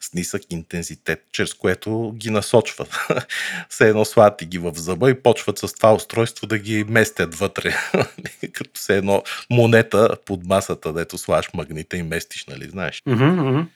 с 0.00 0.14
нисък 0.14 0.42
интензитет, 0.50 1.24
чрез 1.32 1.54
което 1.54 2.12
ги 2.16 2.30
насочват. 2.30 2.96
Все 3.68 3.88
едно 3.88 4.04
слати 4.04 4.46
ги 4.46 4.58
в 4.58 4.72
зъба 4.74 5.10
и 5.10 5.22
почват 5.22 5.58
с 5.58 5.72
това 5.72 5.94
устройство 5.94 6.46
да 6.46 6.58
ги 6.58 6.84
местят 6.84 7.34
вътре. 7.34 7.74
Като 8.52 8.80
се 8.80 8.96
едно 8.96 9.22
монета 9.50 10.16
под 10.24 10.44
масата, 10.44 10.92
дето 10.92 11.18
слагаш 11.18 11.48
магнита 11.54 11.96
и 11.96 12.02
местиш, 12.02 12.46
нали 12.46 12.68
знаеш? 12.68 13.02
Mm-hmm. 13.08 13.66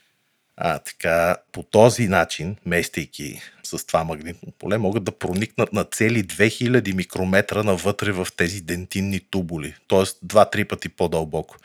А, 0.57 0.79
така, 0.79 1.37
по 1.53 1.63
този 1.63 2.09
начин, 2.09 2.57
местейки 2.67 3.41
с 3.79 3.87
това 3.87 4.05
магнитно 4.05 4.53
поле, 4.59 4.79
могат 4.79 5.05
да 5.05 5.13
проникнат 5.13 5.73
на 5.73 5.85
цели 5.85 6.25
2000 6.25 6.95
микрометра 6.95 7.63
навътре 7.63 8.13
в 8.13 8.29
тези 8.37 8.61
дентинни 8.61 9.21
тубули, 9.21 9.75
т.е. 9.89 9.99
2-3 9.99 10.69
пъти 10.69 10.89
по-дълбоко. 10.89 11.57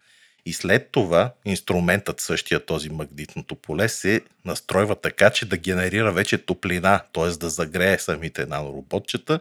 И 0.45 0.53
след 0.53 0.89
това 0.91 1.31
инструментът, 1.45 2.19
същия 2.19 2.65
този 2.65 2.89
магнитното 2.89 3.55
поле, 3.55 3.89
се 3.89 4.21
настройва 4.45 4.95
така, 4.95 5.29
че 5.29 5.45
да 5.45 5.57
генерира 5.57 6.11
вече 6.11 6.37
топлина, 6.37 7.01
т.е. 7.13 7.29
да 7.29 7.49
загрее 7.49 7.99
самите 7.99 8.45
нанороботчета 8.45 9.39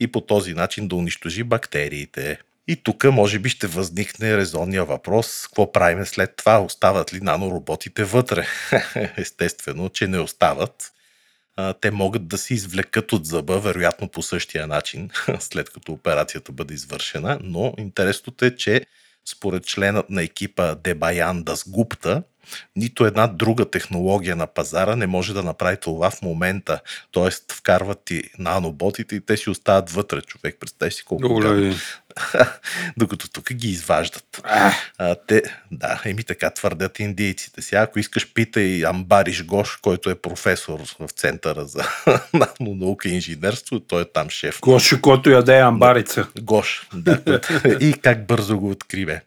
и 0.00 0.06
по 0.06 0.20
този 0.20 0.54
начин 0.54 0.88
да 0.88 0.96
унищожи 0.96 1.42
бактериите. 1.42 2.38
И 2.68 2.76
тук 2.76 3.04
може 3.04 3.38
би 3.38 3.48
ще 3.48 3.66
възникне 3.66 4.36
резонния 4.36 4.84
въпрос, 4.84 5.42
какво 5.46 5.72
правим 5.72 6.06
след 6.06 6.36
това, 6.36 6.58
остават 6.58 7.14
ли 7.14 7.20
нанороботите 7.20 8.04
вътре? 8.04 8.46
Естествено, 9.16 9.88
че 9.88 10.06
не 10.06 10.18
остават. 10.18 10.92
Те 11.80 11.90
могат 11.90 12.28
да 12.28 12.38
се 12.38 12.54
извлекат 12.54 13.12
от 13.12 13.26
зъба, 13.26 13.60
вероятно 13.60 14.08
по 14.08 14.22
същия 14.22 14.66
начин, 14.66 15.10
след 15.40 15.70
като 15.70 15.92
операцията 15.92 16.52
бъде 16.52 16.74
извършена, 16.74 17.38
но 17.42 17.74
интересното 17.78 18.44
е, 18.44 18.56
че 18.56 18.86
според 19.28 19.66
членът 19.66 20.10
на 20.10 20.22
екипа 20.22 20.74
Дебаян 20.74 21.42
Дасгупта, 21.42 22.22
нито 22.76 23.06
една 23.06 23.26
друга 23.26 23.70
технология 23.70 24.36
на 24.36 24.46
пазара 24.46 24.96
не 24.96 25.06
може 25.06 25.34
да 25.34 25.42
направи 25.42 25.76
това 25.76 26.10
в 26.10 26.22
момента. 26.22 26.80
Тоест, 27.10 27.52
вкарват 27.52 28.02
ти 28.04 28.22
наноботите 28.38 29.16
и 29.16 29.20
те 29.20 29.36
си 29.36 29.50
остават 29.50 29.90
вътре. 29.90 30.20
Човек, 30.20 30.56
представи 30.60 30.90
си 30.90 31.04
колко. 31.04 31.28
Добре. 31.28 31.74
Докато 32.96 33.30
тук 33.30 33.52
ги 33.52 33.68
изваждат. 33.68 34.42
А, 34.98 35.14
те, 35.26 35.42
да, 35.70 36.02
еми 36.04 36.24
така 36.24 36.50
твърдят 36.50 37.00
индийците. 37.00 37.62
Сега, 37.62 37.80
ако 37.80 37.98
искаш, 37.98 38.32
питай 38.32 38.84
Амбариш 38.86 39.44
Гош, 39.44 39.76
който 39.76 40.10
е 40.10 40.14
професор 40.14 40.80
в 41.00 41.08
Центъра 41.08 41.64
за 41.64 41.82
нанонаука 42.60 43.08
и 43.08 43.12
инженерство. 43.12 43.80
Той 43.80 44.02
е 44.02 44.12
там 44.12 44.30
шеф. 44.30 44.60
Гош, 44.60 44.94
който 45.00 45.30
яде 45.30 45.58
амбарица. 45.58 46.26
Гош, 46.40 46.88
да. 46.94 47.40
и 47.80 47.92
как 47.92 48.26
бързо 48.26 48.58
го 48.58 48.70
откриве 48.70 49.22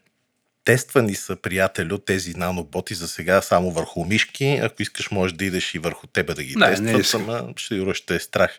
тествани 0.64 1.14
са, 1.14 1.36
приятели, 1.36 1.92
от 1.92 2.04
тези 2.04 2.34
наноботи 2.34 2.94
за 2.94 3.08
сега 3.08 3.42
само 3.42 3.70
върху 3.70 4.04
мишки. 4.04 4.60
Ако 4.62 4.82
искаш, 4.82 5.10
можеш 5.10 5.36
да 5.36 5.44
идеш 5.44 5.74
и 5.74 5.78
върху 5.78 6.06
тебе 6.06 6.34
да 6.34 6.42
ги 6.42 6.56
не, 6.56 6.66
тестват, 6.66 7.26
не 7.26 7.34
ама 7.34 7.52
ще, 7.56 7.94
ще 7.94 8.14
е 8.14 8.18
страх. 8.18 8.58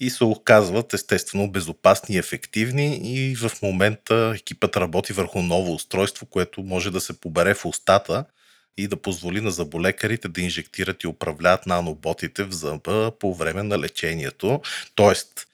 И 0.00 0.10
се 0.10 0.24
оказват 0.24 0.94
естествено 0.94 1.50
безопасни 1.50 2.14
и 2.14 2.18
ефективни 2.18 3.00
и 3.04 3.36
в 3.36 3.50
момента 3.62 4.32
екипът 4.36 4.76
работи 4.76 5.12
върху 5.12 5.42
ново 5.42 5.74
устройство, 5.74 6.26
което 6.26 6.62
може 6.62 6.90
да 6.90 7.00
се 7.00 7.20
побере 7.20 7.54
в 7.54 7.64
устата 7.64 8.24
и 8.76 8.88
да 8.88 8.96
позволи 8.96 9.40
на 9.40 9.50
заболекарите 9.50 10.28
да 10.28 10.40
инжектират 10.40 11.02
и 11.02 11.06
управляват 11.06 11.66
наноботите 11.66 12.44
в 12.44 12.52
зъба 12.52 13.12
по 13.20 13.34
време 13.34 13.62
на 13.62 13.78
лечението. 13.78 14.60
Тоест, 14.94 15.46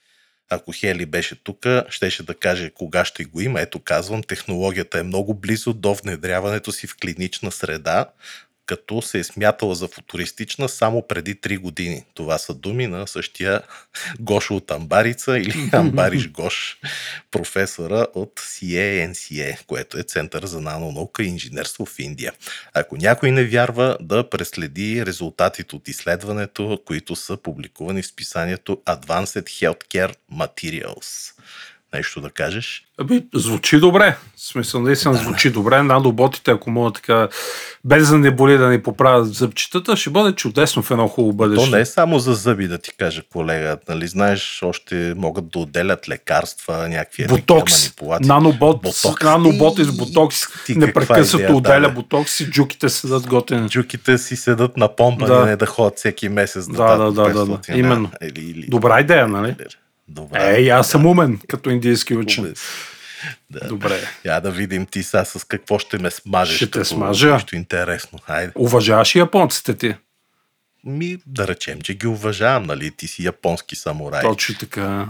ако 0.51 0.73
Хели 0.73 1.07
беше 1.07 1.35
тук, 1.35 1.67
щеше 1.89 2.23
да 2.23 2.35
каже 2.35 2.71
кога 2.71 3.05
ще 3.05 3.25
го 3.25 3.41
има. 3.41 3.61
Ето 3.61 3.81
казвам, 3.81 4.23
технологията 4.23 4.99
е 4.99 5.03
много 5.03 5.35
близо 5.35 5.73
до 5.73 5.95
внедряването 5.95 6.73
си 6.73 6.87
в 6.87 6.97
клинична 6.97 7.53
среда, 7.53 8.07
като 8.67 9.03
се 9.03 9.19
е 9.19 9.25
смятала 9.25 9.75
за 9.75 9.89
футуристична 9.89 10.69
само 10.69 11.07
преди 11.09 11.35
3 11.35 11.59
години. 11.59 12.05
Това 12.15 12.39
са 12.39 12.55
думи 12.55 12.87
на 12.87 13.07
същия 13.07 13.61
Гошо 14.21 14.57
от 14.57 14.71
Амбарица 14.71 15.39
или 15.39 15.71
Амбариш 15.73 16.31
Гош, 16.31 16.79
професора 17.31 18.07
от 18.15 18.41
CANCA, 18.41 19.65
което 19.67 19.99
е 19.99 20.03
Център 20.03 20.47
за 20.47 20.61
нанонаука 20.61 21.23
и 21.23 21.27
инженерство 21.27 21.87
в 21.87 21.99
Индия. 21.99 22.33
Ако 22.75 22.97
някой 22.97 23.31
не 23.31 23.45
вярва, 23.45 23.97
да 24.01 24.31
преследи 24.31 25.07
резултатите 25.07 25.77
от 25.77 25.89
изследването, 25.89 26.81
които 26.87 27.17
са 27.17 27.37
публикувани 27.37 28.03
в 28.03 28.07
списанието 28.07 28.83
Advanced 28.87 29.43
Healthcare 29.43 30.15
Materials 30.33 31.33
нещо 31.95 32.21
да 32.21 32.31
кажеш? 32.31 32.83
Аби, 32.99 33.25
звучи 33.35 33.81
добре. 33.81 34.17
В 34.37 34.41
смисъл, 34.41 34.81
наистина 34.81 35.15
да. 35.15 35.21
звучи 35.21 35.51
добре. 35.51 35.83
Наноботите, 35.83 36.51
ако 36.51 36.71
могат 36.71 36.95
така, 36.95 37.29
без 37.85 38.09
да 38.09 38.19
не 38.19 38.31
боли 38.31 38.59
да 38.59 38.69
ни 38.69 38.83
поправят 38.83 39.35
зъбчетата, 39.35 39.97
ще 39.97 40.11
бъде 40.11 40.33
чудесно 40.33 40.83
в 40.83 40.91
едно 40.91 41.09
хубаво 41.09 41.33
бъдеще. 41.33 41.71
То 41.71 41.77
не 41.77 41.83
е 41.83 41.87
само 41.87 42.19
за 42.19 42.35
зъби, 42.35 42.69
да 42.69 42.79
ти 42.79 42.91
кажа, 42.99 43.23
колега. 43.33 43.79
Нали, 43.89 44.07
знаеш, 44.07 44.61
още 44.63 45.15
могат 45.17 45.49
да 45.49 45.59
отделят 45.59 46.09
лекарства, 46.09 46.89
някакви 46.89 47.27
ботокс, 47.27 47.83
манипулации. 47.83 48.29
Нанобот, 48.29 48.83
ботокс. 48.83 49.23
Наноботи 49.25 49.85
с 49.85 49.97
ботокс. 49.97 50.65
Ти, 50.67 50.79
непрекъснато 50.79 51.57
отделя 51.57 51.89
да, 51.89 51.91
ботокс 51.91 52.41
и 52.41 52.51
джуките 52.51 52.89
седат 52.89 53.27
готини. 53.27 53.69
Джуките 53.69 54.19
си 54.19 54.37
седат 54.37 54.77
на 54.77 54.97
помпа, 54.97 55.27
да. 55.27 55.47
не 55.47 55.57
да 55.57 55.67
ходят 55.67 55.99
всеки 55.99 56.29
месец. 56.29 56.69
Да, 56.69 56.97
да, 56.97 57.13
да, 57.13 57.33
да, 57.33 57.47
да. 57.47 57.59
Именно. 57.69 58.11
Или, 58.23 58.51
или, 58.51 58.67
Добра 58.69 59.01
идея, 59.01 59.29
нали? 59.29 59.55
Или, 59.61 59.67
Добре. 60.09 60.55
Ей, 60.57 60.73
аз 60.73 60.91
съм 60.91 61.07
умен, 61.07 61.41
като 61.49 61.71
индийски 61.71 62.17
учен. 62.17 62.55
Да. 63.51 63.69
Добре. 63.69 64.01
Я 64.25 64.41
да 64.41 64.51
видим 64.51 64.87
ти 64.87 65.03
сега 65.03 65.25
с 65.25 65.45
какво 65.45 65.79
ще 65.79 65.99
ме 65.99 66.11
смажеш. 66.11 66.57
Ще 66.57 66.71
те 66.71 66.85
смажа. 66.85 67.33
Нещо 67.33 67.57
интересно. 67.57 68.19
Хайде. 68.27 68.53
Уважаваш 68.55 69.15
и 69.15 69.19
японците 69.19 69.75
ти? 69.75 69.95
Ми, 70.85 71.19
да 71.27 71.49
речем, 71.49 71.81
че 71.81 71.95
ги 71.95 72.07
уважавам, 72.07 72.63
нали? 72.63 72.91
Ти 72.91 73.09
си 73.09 73.25
японски 73.25 73.77
самурай. 73.77 74.23
Точно 74.23 74.55
така. 74.55 75.09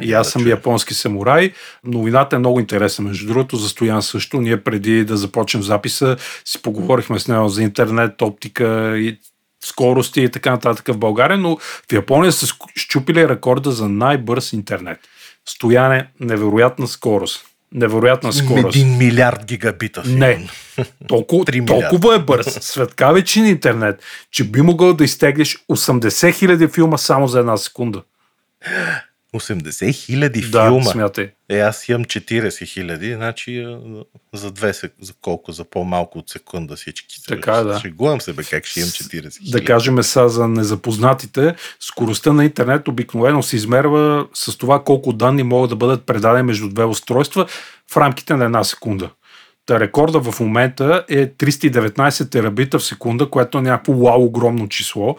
И 0.00 0.12
аз 0.12 0.30
съм 0.30 0.48
японски 0.48 0.94
самурай. 0.94 1.52
Новината 1.84 2.36
е 2.36 2.38
много 2.38 2.60
интересна. 2.60 3.04
Между 3.04 3.26
другото, 3.26 3.56
за 3.56 3.68
Стоян 3.68 4.02
също. 4.02 4.40
Ние 4.40 4.64
преди 4.64 5.04
да 5.04 5.16
започнем 5.16 5.62
записа 5.62 6.16
си 6.44 6.62
поговорихме 6.62 7.18
с 7.18 7.28
него 7.28 7.48
за 7.48 7.62
интернет, 7.62 8.22
оптика 8.22 8.98
и 8.98 9.18
скорости 9.64 10.20
и 10.20 10.28
така 10.28 10.50
нататък 10.50 10.88
в 10.88 10.98
България, 10.98 11.38
но 11.38 11.56
в 11.58 11.92
Япония 11.92 12.32
са 12.32 12.46
щупили 12.76 13.28
рекорда 13.28 13.72
за 13.72 13.88
най-бърз 13.88 14.52
интернет. 14.52 14.98
Стояне, 15.48 16.08
невероятна 16.20 16.88
скорост. 16.88 17.44
Невероятна 17.72 18.32
скорост. 18.32 18.76
Един 18.76 18.98
милиард 18.98 19.44
гигабита. 19.44 20.02
Не. 20.06 20.48
Толкова, 21.08 21.44
толкова 21.66 22.14
е 22.14 22.18
бърз. 22.18 22.58
Светкавичен 22.60 23.46
интернет, 23.46 24.02
че 24.30 24.44
би 24.44 24.62
могъл 24.62 24.94
да 24.94 25.04
изтеглиш 25.04 25.58
80 25.70 26.34
хиляди 26.34 26.68
филма 26.68 26.98
само 26.98 27.28
за 27.28 27.38
една 27.38 27.56
секунда. 27.56 28.02
80 29.34 29.92
хиляди 29.94 30.40
да, 30.40 30.64
филма. 30.66 30.84
смятай. 30.84 31.30
Е, 31.48 31.58
аз 31.58 31.88
имам 31.88 32.04
40 32.04 32.66
хиляди, 32.66 33.14
значи 33.14 33.76
за 34.34 34.50
две 34.50 34.72
за 35.00 35.12
колко? 35.20 35.52
За 35.52 35.64
по-малко 35.64 36.18
от 36.18 36.30
секунда 36.30 36.76
всички. 36.76 37.22
Така 37.28 37.54
е, 37.54 37.64
да. 37.64 37.78
Шегувам 37.80 38.20
се, 38.20 38.32
бе, 38.32 38.44
как 38.44 38.64
ще 38.64 38.80
имам 38.80 38.90
40 38.90 39.10
хиляди. 39.10 39.50
Да 39.50 39.64
кажем 39.64 40.02
са 40.02 40.28
за 40.28 40.48
незапознатите, 40.48 41.54
скоростта 41.80 42.32
на 42.32 42.44
интернет 42.44 42.88
обикновено 42.88 43.42
се 43.42 43.56
измерва 43.56 44.26
с 44.34 44.58
това 44.58 44.84
колко 44.84 45.12
данни 45.12 45.42
могат 45.42 45.70
да 45.70 45.76
бъдат 45.76 46.06
предадени 46.06 46.42
между 46.42 46.68
две 46.68 46.84
устройства 46.84 47.46
в 47.90 47.96
рамките 47.96 48.34
на 48.34 48.44
една 48.44 48.64
секунда. 48.64 49.10
Та 49.66 49.80
рекорда 49.80 50.20
в 50.20 50.40
момента 50.40 51.04
е 51.08 51.30
319 51.30 52.30
терабита 52.30 52.78
в 52.78 52.84
секунда, 52.84 53.30
което 53.30 53.58
е 53.58 53.62
някакво 53.62 53.92
вау 53.92 54.24
огромно 54.24 54.68
число 54.68 55.16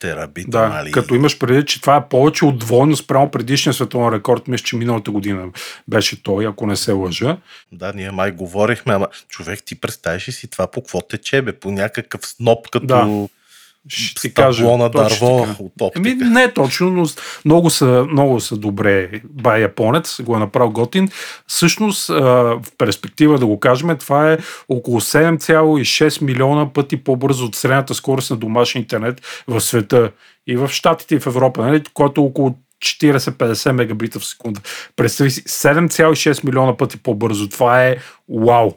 терабита, 0.00 0.50
Да, 0.50 0.68
нали? 0.68 0.92
като 0.92 1.14
имаш 1.14 1.38
преди, 1.38 1.66
че 1.66 1.80
това 1.80 1.96
е 1.96 2.08
повече 2.08 2.44
от 2.44 2.58
двойно 2.58 2.96
спрямо 2.96 3.30
предишния 3.30 3.72
световен 3.72 4.14
рекорд, 4.14 4.48
мисля, 4.48 4.64
че 4.64 4.76
миналата 4.76 5.10
година 5.10 5.46
беше 5.88 6.22
той, 6.22 6.46
ако 6.46 6.66
не 6.66 6.76
се 6.76 6.92
лъжа. 6.92 7.36
Да, 7.72 7.92
ние 7.92 8.10
май 8.10 8.30
говорихме, 8.30 8.94
ама 8.94 9.08
човек 9.28 9.62
ти 9.64 9.80
представиш 9.80 10.28
ли 10.28 10.32
си 10.32 10.48
това 10.48 10.66
по 10.66 10.80
какво 10.80 11.00
тече, 11.00 11.42
бе? 11.42 11.52
По 11.52 11.70
някакъв 11.70 12.26
сноп, 12.26 12.70
като 12.70 12.86
Да. 12.86 13.26
Ще 13.88 14.20
ти 14.20 14.34
кажа. 14.34 14.64
дърво 15.08 15.46
от 15.58 15.72
оптика. 15.80 16.08
Еми, 16.08 16.14
не 16.14 16.52
точно, 16.52 16.90
но 16.90 17.06
много 17.44 17.70
са, 17.70 18.06
много 18.10 18.40
са 18.40 18.56
добре. 18.56 19.10
Бай 19.24 19.60
японец 19.60 20.22
го 20.22 20.36
е 20.36 20.38
направил 20.38 20.70
готин. 20.70 21.08
Всъщност, 21.46 22.10
а, 22.10 22.14
в 22.14 22.64
перспектива 22.78 23.38
да 23.38 23.46
го 23.46 23.60
кажем, 23.60 23.96
това 23.96 24.32
е 24.32 24.38
около 24.68 25.00
7,6 25.00 26.22
милиона 26.22 26.72
пъти 26.72 27.04
по-бързо 27.04 27.44
от 27.44 27.54
средната 27.56 27.94
скорост 27.94 28.30
на 28.30 28.36
домашен 28.36 28.80
интернет 28.80 29.42
в 29.48 29.60
света 29.60 30.10
и 30.46 30.56
в 30.56 30.68
Штатите 30.68 31.14
и 31.14 31.20
в 31.20 31.26
Европа, 31.26 31.62
нали, 31.62 31.82
който 31.94 32.20
е 32.20 32.24
около 32.24 32.54
40-50 32.84 33.72
мегабита 33.72 34.20
в 34.20 34.24
секунда. 34.24 34.60
Представи 34.96 35.30
си, 35.30 35.42
7,6 35.42 36.44
милиона 36.44 36.76
пъти 36.76 36.96
по-бързо. 37.02 37.48
Това 37.48 37.84
е 37.84 37.96
вау. 38.28 38.72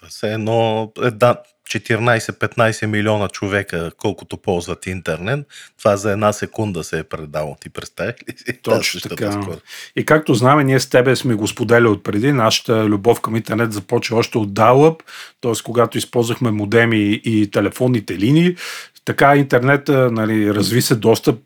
Това 0.00 0.28
е 0.30 0.32
едно, 0.32 0.92
е, 1.02 1.10
да, 1.10 1.36
14-15 1.70 2.86
милиона 2.86 3.28
човека, 3.28 3.90
колкото 3.96 4.36
ползват 4.36 4.86
интернет, 4.86 5.46
това 5.78 5.96
за 5.96 6.12
една 6.12 6.32
секунда 6.32 6.84
се 6.84 6.98
е 6.98 7.04
предало. 7.04 7.56
Ти 7.60 7.70
представяш 7.70 8.14
ли 8.28 8.34
си? 8.36 8.58
Точно 8.62 9.00
така. 9.00 9.32
скорост? 9.32 9.62
И 9.96 10.06
както 10.06 10.34
знаем, 10.34 10.66
ние 10.66 10.80
с 10.80 10.90
тебе 10.90 11.16
сме 11.16 11.34
го 11.34 11.48
споделяли 11.48 11.86
от 11.86 12.02
преди. 12.02 12.32
Нашата 12.32 12.84
любов 12.84 13.20
към 13.20 13.36
интернет 13.36 13.72
започва 13.72 14.16
още 14.16 14.38
от 14.38 14.52
dial-up, 14.52 15.00
т.е. 15.40 15.52
когато 15.64 15.98
използвахме 15.98 16.50
модеми 16.50 17.20
и 17.24 17.50
телефонните 17.50 18.18
линии. 18.18 18.56
Така 19.04 19.36
интернет 19.36 19.88
нали, 19.88 20.54
разви 20.54 20.82
се 20.82 20.94
доста 20.94 21.36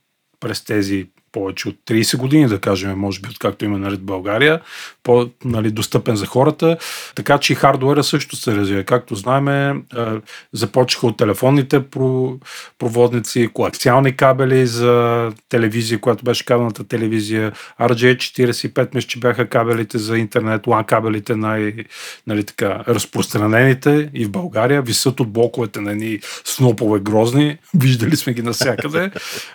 през 0.41 0.65
тези 0.65 1.07
повече 1.35 1.69
от 1.69 1.77
30 1.87 2.17
години, 2.17 2.47
да 2.47 2.59
кажем, 2.59 2.99
може 2.99 3.21
би, 3.21 3.29
откакто 3.31 3.65
има 3.65 3.79
наред 3.79 4.01
България, 4.01 4.61
по, 5.03 5.31
нали, 5.45 5.71
достъпен 5.71 6.17
за 6.17 6.27
хората. 6.27 6.77
Така 7.15 7.39
че 7.39 7.53
и 7.53 7.57
хардуера 7.57 8.05
също 8.05 8.37
се 8.37 8.57
развива. 8.57 8.85
Както 8.85 9.15
знаем, 9.15 9.49
е, 9.49 9.75
започнаха 10.53 11.07
от 11.07 11.17
телефонните 11.17 11.83
про, 11.83 12.39
проводници, 12.79 13.49
коаксиални 13.53 14.17
кабели 14.17 14.67
за 14.67 15.31
телевизия, 15.49 15.99
която 15.99 16.25
беше 16.25 16.45
кабелната 16.45 16.85
телевизия, 16.85 17.53
RJ45, 17.81 18.95
мисля, 18.95 19.09
че 19.09 19.19
бяха 19.19 19.49
кабелите 19.49 19.99
за 19.99 20.19
интернет, 20.19 20.63
LAN 20.63 20.87
кабелите 20.87 21.37
най, 21.37 21.75
нали, 22.27 22.45
така, 22.45 22.85
разпространените 22.89 24.11
и 24.15 24.25
в 24.25 24.31
България, 24.31 24.83
висят 24.83 25.21
от 25.21 25.33
блоковете 25.33 25.81
на 25.81 25.91
едни 25.91 26.19
снопове 26.45 27.01
грозни, 27.01 27.59
виждали 27.75 28.17
сме 28.17 28.33
ги 28.33 28.43
навсякъде. 28.43 29.11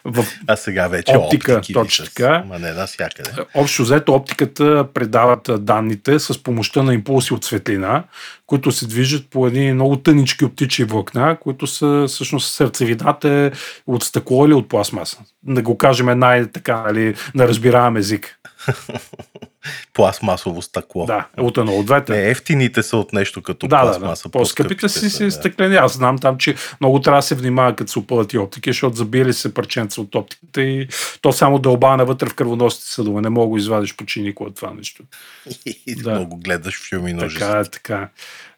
В 0.06 0.26
А 0.48 0.56
сега 0.56 0.88
вече 0.88 1.18
Оптика, 1.18 1.54
оптики 1.54 1.69
точно 1.74 2.04
висят, 2.04 2.16
така. 2.16 2.44
Ма 2.48 2.60
не 2.60 2.74
навсякъде. 2.74 3.32
Общо 3.56 3.84
взето 3.84 4.14
оптиката 4.14 4.88
предават 4.94 5.50
данните 5.60 6.20
с 6.20 6.44
помощта 6.44 6.84
на 6.84 6.94
импулси 6.94 7.34
от 7.34 7.46
светлина, 7.46 8.04
които 8.46 8.72
се 8.72 8.88
движат 8.88 9.30
по 9.30 9.48
едни 9.48 9.74
много 9.74 9.98
тънички 9.98 10.46
оптични 10.46 10.86
влакна, 10.86 11.38
които 11.40 11.68
са 11.68 12.06
всъщност 12.08 12.54
сърцевината 12.54 13.30
е 13.30 13.52
от 13.88 14.04
стъкло 14.04 14.46
или 14.46 14.54
от 14.54 14.70
пластмаса. 14.70 15.18
Да 15.44 15.62
го 15.62 15.78
кажем 15.78 16.20
най-така, 16.20 16.82
нали, 16.82 17.16
на 17.36 17.48
разбираем 17.48 17.98
език. 17.98 18.40
Пластмасово 19.94 20.62
стъкло. 20.62 21.06
Да, 21.06 21.28
от 21.38 21.58
едно 21.58 21.72
от 21.76 21.86
двете. 21.86 22.12
Не, 22.12 22.30
ефтините 22.30 22.84
са 22.84 22.98
от 22.98 23.14
нещо 23.14 23.42
като 23.42 23.68
Да, 23.68 23.78
да, 23.78 23.86
да. 23.86 24.00
пластмаса. 24.00 24.30
По-скъпите 24.30 24.90
си 24.90 25.10
си 25.10 25.24
да. 25.24 25.32
стъклени. 25.32 25.76
Аз 25.76 25.94
знам 25.94 26.18
там, 26.18 26.38
че 26.38 26.56
много 26.82 27.02
трябва 27.02 27.18
да 27.18 27.22
се 27.22 27.36
внимава, 27.36 27.76
като 27.76 27.92
се 27.92 28.00
опъват 28.00 28.34
и 28.34 28.38
оптики, 28.38 28.70
защото 28.70 28.96
забили 28.96 29.34
се 29.34 29.54
парченца 29.54 30.02
от 30.02 30.16
оптиката 30.16 30.62
и 30.62 30.88
то 31.22 31.32
само 31.32 31.60
дълба 31.60 31.98
навътре 31.98 32.30
в 32.30 32.34
кръвоносните 32.34 32.88
съдове. 32.90 33.22
Не 33.22 33.30
мога 33.30 33.56
да 33.56 33.60
извадиш 33.62 33.96
почти 33.96 34.22
никога 34.22 34.52
това 34.52 34.74
нещо. 34.74 35.04
И 35.88 35.96
Да. 35.96 36.12
много 36.12 36.38
гледаш 36.38 36.90
филми 36.90 37.14
на 37.14 37.28
Така 37.28 37.60
е, 37.60 37.64
така. 37.64 38.10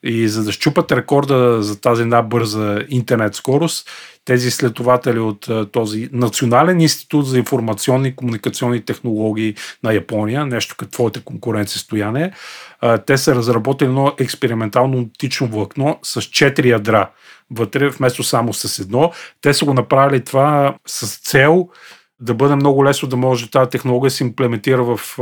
И 0.03 0.27
за 0.27 0.43
да 0.43 0.51
щупат 0.51 0.91
рекорда 0.91 1.63
за 1.63 1.81
тази 1.81 2.05
най-бърза 2.05 2.79
интернет 2.89 3.35
скорост, 3.35 3.89
тези 4.25 4.51
следователи 4.51 5.19
от 5.19 5.49
а, 5.49 5.65
този 5.71 6.09
Национален 6.11 6.81
институт 6.81 7.27
за 7.27 7.37
информационни 7.37 8.07
и 8.07 8.15
комуникационни 8.15 8.85
технологии 8.85 9.55
на 9.83 9.93
Япония, 9.93 10.45
нещо 10.45 10.75
като 10.77 10.91
твоята 10.91 11.21
конкуренция 11.21 11.79
стояне, 11.79 12.31
а, 12.81 12.97
те 12.97 13.17
са 13.17 13.35
разработили 13.35 13.87
едно 13.87 14.13
експериментално 14.19 14.99
оптично 14.99 15.47
влакно 15.47 15.99
с 16.03 16.21
4 16.21 16.65
ядра 16.65 17.09
вътре, 17.51 17.89
вместо 17.89 18.23
само 18.23 18.53
с 18.53 18.79
едно. 18.79 19.11
Те 19.41 19.53
са 19.53 19.65
го 19.65 19.73
направили 19.73 20.23
това 20.23 20.75
с 20.87 21.17
цел 21.17 21.69
да 22.21 22.33
бъде 22.33 22.55
много 22.55 22.85
лесно 22.85 23.09
да 23.09 23.17
може 23.17 23.51
тази 23.51 23.69
технология 23.69 24.07
да 24.07 24.15
се 24.15 24.23
имплементира 24.23 24.83
в 24.83 25.17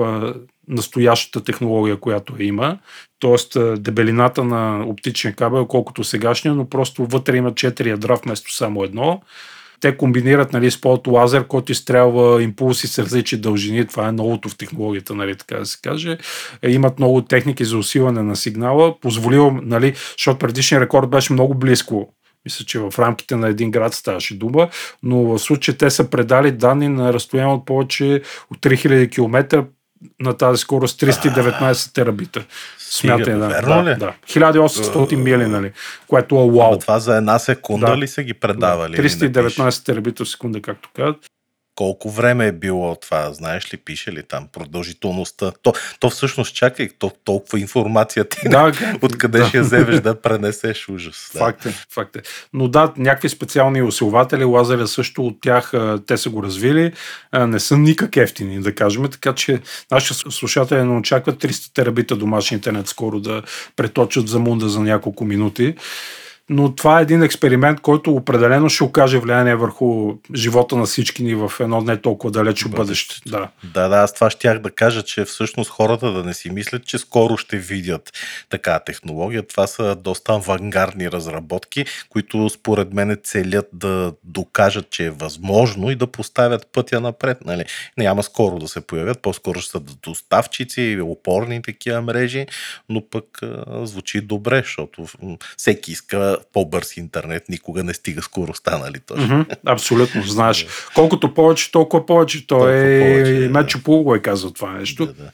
настоящата 0.68 1.44
технология, 1.44 1.98
която 1.98 2.44
има. 2.44 2.78
Тоест 3.20 3.58
дебелината 3.78 4.44
на 4.44 4.84
оптичния 4.88 5.36
кабел, 5.36 5.62
е 5.62 5.68
колкото 5.68 6.04
сегашния, 6.04 6.54
но 6.54 6.70
просто 6.70 7.06
вътре 7.06 7.38
има 7.38 7.52
4 7.52 7.88
ядра 7.88 8.16
вместо 8.16 8.56
само 8.56 8.84
едно. 8.84 9.22
Те 9.82 9.98
комбинират, 9.98 10.54
нали, 10.54 10.68
използват 10.68 11.08
лазер, 11.08 11.48
който 11.48 11.72
изстрелва 11.72 12.44
импулси 12.44 12.88
с 12.88 13.00
различни 13.00 13.38
дължини. 13.38 13.88
Това 13.88 14.08
е 14.08 14.12
новото 14.12 14.50
в 14.50 14.58
технологията, 14.58 15.16
нали, 15.16 15.36
така 15.36 15.58
да 15.58 15.66
се 15.66 15.78
каже. 15.84 16.18
Е, 16.62 16.72
имат 16.72 17.00
много 17.00 17.22
техники 17.22 17.66
за 17.66 17.78
усилване 17.78 18.24
на 18.24 18.36
сигнала. 18.36 19.00
Позволило, 19.00 19.52
нали, 19.52 19.94
защото 20.18 20.40
предишният 20.40 20.84
рекорд 20.84 21.10
беше 21.10 21.34
много 21.34 21.56
близко 21.56 22.14
мисля, 22.46 22.66
че 22.66 22.80
в 22.80 22.94
рамките 23.00 23.36
на 23.36 23.48
един 23.48 23.72
град 23.72 23.94
ставаше 23.94 24.38
дума, 24.38 24.70
но 25.04 25.24
в 25.24 25.40
случай 25.40 25.78
те 25.78 25.90
са 25.90 26.10
предали 26.10 26.52
данни 26.52 26.88
на 26.88 27.14
разстояние 27.14 27.54
от 27.54 27.66
повече 27.66 28.22
от 28.52 28.58
3000 28.58 29.12
км 29.12 29.66
на 30.20 30.38
тази 30.38 30.62
скорост 30.62 31.02
319 31.02 31.94
терабита. 31.94 32.46
Смятай, 32.78 33.34
да. 33.34 33.48
верно 33.48 33.84
да, 33.84 33.92
ли? 33.92 33.96
да. 33.96 34.14
1800 34.28 35.16
мили, 35.16 35.46
нали? 35.46 35.72
Което 36.08 36.36
е 36.36 36.58
вау. 36.58 36.80
това 36.80 37.00
за 37.00 37.18
една 37.18 37.40
секунда 37.40 37.88
Да. 37.88 37.98
ли 37.98 38.08
са 38.08 38.24
ги 38.24 38.34
предавали? 38.34 38.94
или 38.94 39.02
не 39.02 39.04
пише? 39.04 39.20
319 39.20 39.86
терабита 39.86 40.26
в 40.26 40.30
секунда, 40.30 40.62
както 40.62 40.90
казват. 40.96 41.18
Колко 41.80 42.10
време 42.10 42.48
е 42.48 42.52
било 42.52 42.96
това? 42.96 43.34
Знаеш 43.34 43.74
ли, 43.74 43.78
пише 43.78 44.12
ли 44.12 44.24
там 44.24 44.48
продължителността? 44.54 45.52
То, 45.64 45.74
то 46.00 46.10
всъщност, 46.10 46.56
чакай, 46.56 46.90
то, 47.00 47.12
толкова 47.24 47.60
информация 47.60 48.30
ти 48.30 48.50
Да, 48.50 48.72
Откъде 49.02 49.40
да. 49.40 49.48
ще 49.48 49.58
я 49.58 49.64
вземеш 49.64 50.00
да 50.00 50.22
пренесеш 50.22 50.90
ужас? 50.90 51.32
Да. 51.34 51.40
Факт 51.40 51.66
е, 51.66 51.74
факт 51.94 52.16
е. 52.16 52.22
Но 52.54 52.68
да, 52.68 52.94
някакви 52.98 53.30
специални 53.30 53.82
усилватели, 53.82 54.44
лазеря 54.44 54.88
също 54.88 55.26
от 55.26 55.42
тях, 55.42 55.72
те 56.08 56.18
са 56.18 56.30
го 56.30 56.44
развили, 56.44 56.94
не 57.34 57.60
са 57.60 57.78
никак 57.78 58.18
ефтини, 58.18 58.62
да 58.62 58.76
кажем, 58.76 59.08
така 59.12 59.34
че 59.34 59.60
нашите 59.92 60.32
слушатели 60.32 60.84
не 60.84 60.98
очакват 60.98 61.44
300 61.44 61.74
терабита 61.74 62.16
домашен 62.16 62.56
интернет 62.56 62.88
скоро 62.88 63.20
да 63.20 63.42
преточат 63.76 64.28
за 64.28 64.40
мунда 64.40 64.70
за 64.70 64.80
няколко 64.80 65.26
минути. 65.26 65.76
Но 66.50 66.76
това 66.76 67.00
е 67.00 67.02
един 67.02 67.24
експеримент, 67.24 67.80
който 67.80 68.12
определено 68.12 68.70
ще 68.70 68.84
окаже 68.84 69.18
влияние 69.18 69.56
върху 69.56 70.14
живота 70.36 70.76
на 70.76 70.86
всички 70.86 71.24
ни 71.24 71.36
в 71.36 71.52
едно 71.60 71.82
не 71.82 71.98
толкова 71.98 72.32
далечно 72.32 72.72
бъдеще. 72.72 73.16
Да. 73.26 73.50
Да, 73.74 73.88
да, 73.88 73.96
аз 73.96 74.14
това 74.14 74.30
щях 74.30 74.60
да 74.60 74.72
кажа, 74.72 75.04
че 75.04 75.26
всъщност 75.26 75.70
хората 75.70 76.12
да 76.12 76.24
не 76.24 76.34
си 76.34 76.50
мислят, 76.50 76.86
че 76.86 76.98
скоро 76.98 77.38
ще 77.38 77.58
видят 77.58 78.12
така 78.50 78.80
технология. 78.80 79.48
Това 79.48 79.68
са 79.68 79.96
доста 79.96 80.34
авангардни 80.34 81.12
разработки, 81.12 81.86
които 82.10 82.50
според 82.50 82.94
мен 82.94 83.18
целят 83.24 83.70
да 83.74 84.14
докажат, 84.24 84.90
че 84.90 85.06
е 85.06 85.10
възможно 85.10 85.92
и 85.92 85.96
да 85.96 86.08
поставят 86.08 86.68
пътя 86.74 87.02
напред. 87.02 87.38
Нали? 87.46 87.66
Няма 87.98 88.24
скоро 88.24 88.60
да 88.60 88.68
се 88.68 88.82
появят, 88.82 89.22
по-скоро 89.22 89.60
ще 89.60 89.72
са 89.72 89.80
доставчици, 89.80 91.00
опорни 91.04 91.62
такива 91.62 92.02
мрежи, 92.02 92.46
но 92.90 93.10
пък 93.10 93.40
звучи 93.84 94.22
добре, 94.22 94.58
защото 94.58 95.06
всеки 95.58 95.92
иска 95.92 96.39
по-бърз 96.54 96.98
интернет, 96.98 97.50
никога 97.50 97.84
не 97.84 97.94
стига 97.94 98.22
скоростта, 98.22 98.78
нали 98.78 99.00
точно? 99.00 99.26
Мгм, 99.26 99.42
Абсолютно, 99.66 100.24
знаеш. 100.24 100.68
Колкото 100.96 101.34
повече, 101.34 101.72
толкова 101.72 102.06
повече. 102.06 102.48
Той 102.48 102.60
Толкова 102.60 102.76
е 102.76 103.00
повече, 103.00 103.32
и 103.32 103.48
да. 103.48 103.50
Мечо 103.50 103.84
Пул 103.84 104.04
го 104.04 104.16
е 104.16 104.22
казал 104.22 104.52
това 104.52 104.72
нещо. 104.72 105.06
Да, 105.06 105.14
да. 105.14 105.32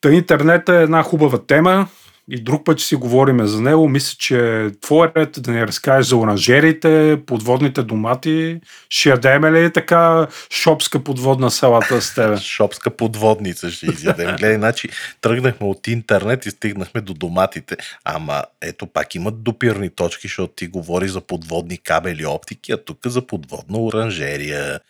Та 0.00 0.10
интернет 0.10 0.68
е 0.68 0.82
една 0.82 1.02
хубава 1.02 1.38
тема 1.38 1.88
и 2.28 2.40
друг 2.40 2.64
път 2.64 2.78
ще 2.78 2.88
си 2.88 2.94
говориме 2.94 3.46
за 3.46 3.60
него. 3.60 3.88
Мисля, 3.88 4.16
че 4.18 4.70
твой 4.80 5.12
ред 5.16 5.36
да 5.38 5.50
ни 5.50 5.66
разкажеш 5.66 6.06
за 6.06 6.16
оранжерите, 6.16 7.20
подводните 7.26 7.82
домати. 7.82 8.60
Ще 8.88 9.08
ядеме 9.08 9.52
ли 9.52 9.72
така 9.72 10.26
шопска 10.50 11.04
подводна 11.04 11.50
салата 11.50 12.02
с 12.02 12.14
тебе? 12.14 12.36
Шопска 12.40 12.90
подводница 12.90 13.70
ще 13.70 13.86
изядем. 13.86 14.26
Гледай, 14.38 14.56
значи 14.56 14.88
тръгнахме 15.20 15.66
от 15.66 15.88
интернет 15.88 16.46
и 16.46 16.50
стигнахме 16.50 17.00
до 17.00 17.14
доматите. 17.14 17.76
Ама 18.04 18.42
ето 18.60 18.86
пак 18.86 19.14
имат 19.14 19.42
допирни 19.42 19.90
точки, 19.90 20.28
защото 20.28 20.52
ти 20.52 20.66
говори 20.66 21.08
за 21.08 21.20
подводни 21.20 21.78
кабели 21.78 22.26
оптики, 22.26 22.72
а 22.72 22.76
тук 22.76 22.98
за 23.06 23.26
подводна 23.26 23.78
оранжерия. 23.78 24.80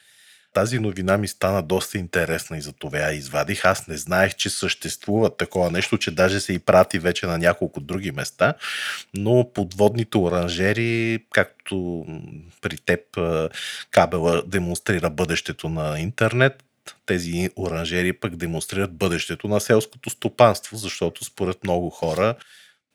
Тази 0.53 0.79
новина 0.79 1.19
ми 1.19 1.29
стана 1.29 1.63
доста 1.63 1.99
интересна 1.99 2.59
и 2.59 2.61
за 2.61 2.73
това 2.73 2.99
я 2.99 3.13
извадих. 3.13 3.65
Аз 3.65 3.87
не 3.87 3.97
знаех, 3.97 4.35
че 4.35 4.51
съществува 4.51 5.37
такова 5.37 5.71
нещо, 5.71 5.99
че 5.99 6.11
даже 6.11 6.41
се 6.41 6.53
и 6.53 6.59
прати 6.59 6.99
вече 6.99 7.27
на 7.27 7.39
няколко 7.39 7.81
други 7.81 8.13
места, 8.13 8.55
но 9.15 9.51
подводните 9.55 10.19
оранжери, 10.19 11.25
както 11.33 12.07
при 12.61 12.77
теб 12.77 13.01
кабела 13.91 14.43
демонстрира 14.47 15.11
бъдещето 15.11 15.69
на 15.69 16.01
интернет, 16.01 16.65
тези 17.07 17.51
оранжери 17.57 18.13
пък 18.13 18.37
демонстрират 18.37 18.93
бъдещето 18.95 19.49
на 19.49 19.61
селското 19.61 20.11
стопанство, 20.11 20.77
защото 20.77 21.25
според 21.25 21.65
много 21.65 21.91
хора 21.91 22.35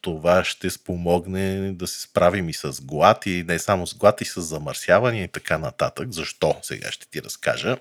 това 0.06 0.44
ще 0.44 0.70
спомогне 0.70 1.72
да 1.72 1.88
се 1.88 2.02
справим 2.02 2.50
и 2.50 2.54
с 2.54 2.82
глад, 2.82 3.26
и 3.26 3.46
не 3.48 3.60
само 3.60 3.88
с 3.88 3.96
глад, 3.96 4.22
и 4.22 4.26
с 4.26 4.41
замърсяване 4.41 5.24
и 5.24 5.28
така 5.28 5.58
нататък. 5.58 6.12
Защо? 6.12 6.56
Сега 6.62 6.91
ще 6.91 7.10
ти 7.10 7.22
разкажа. 7.22 7.78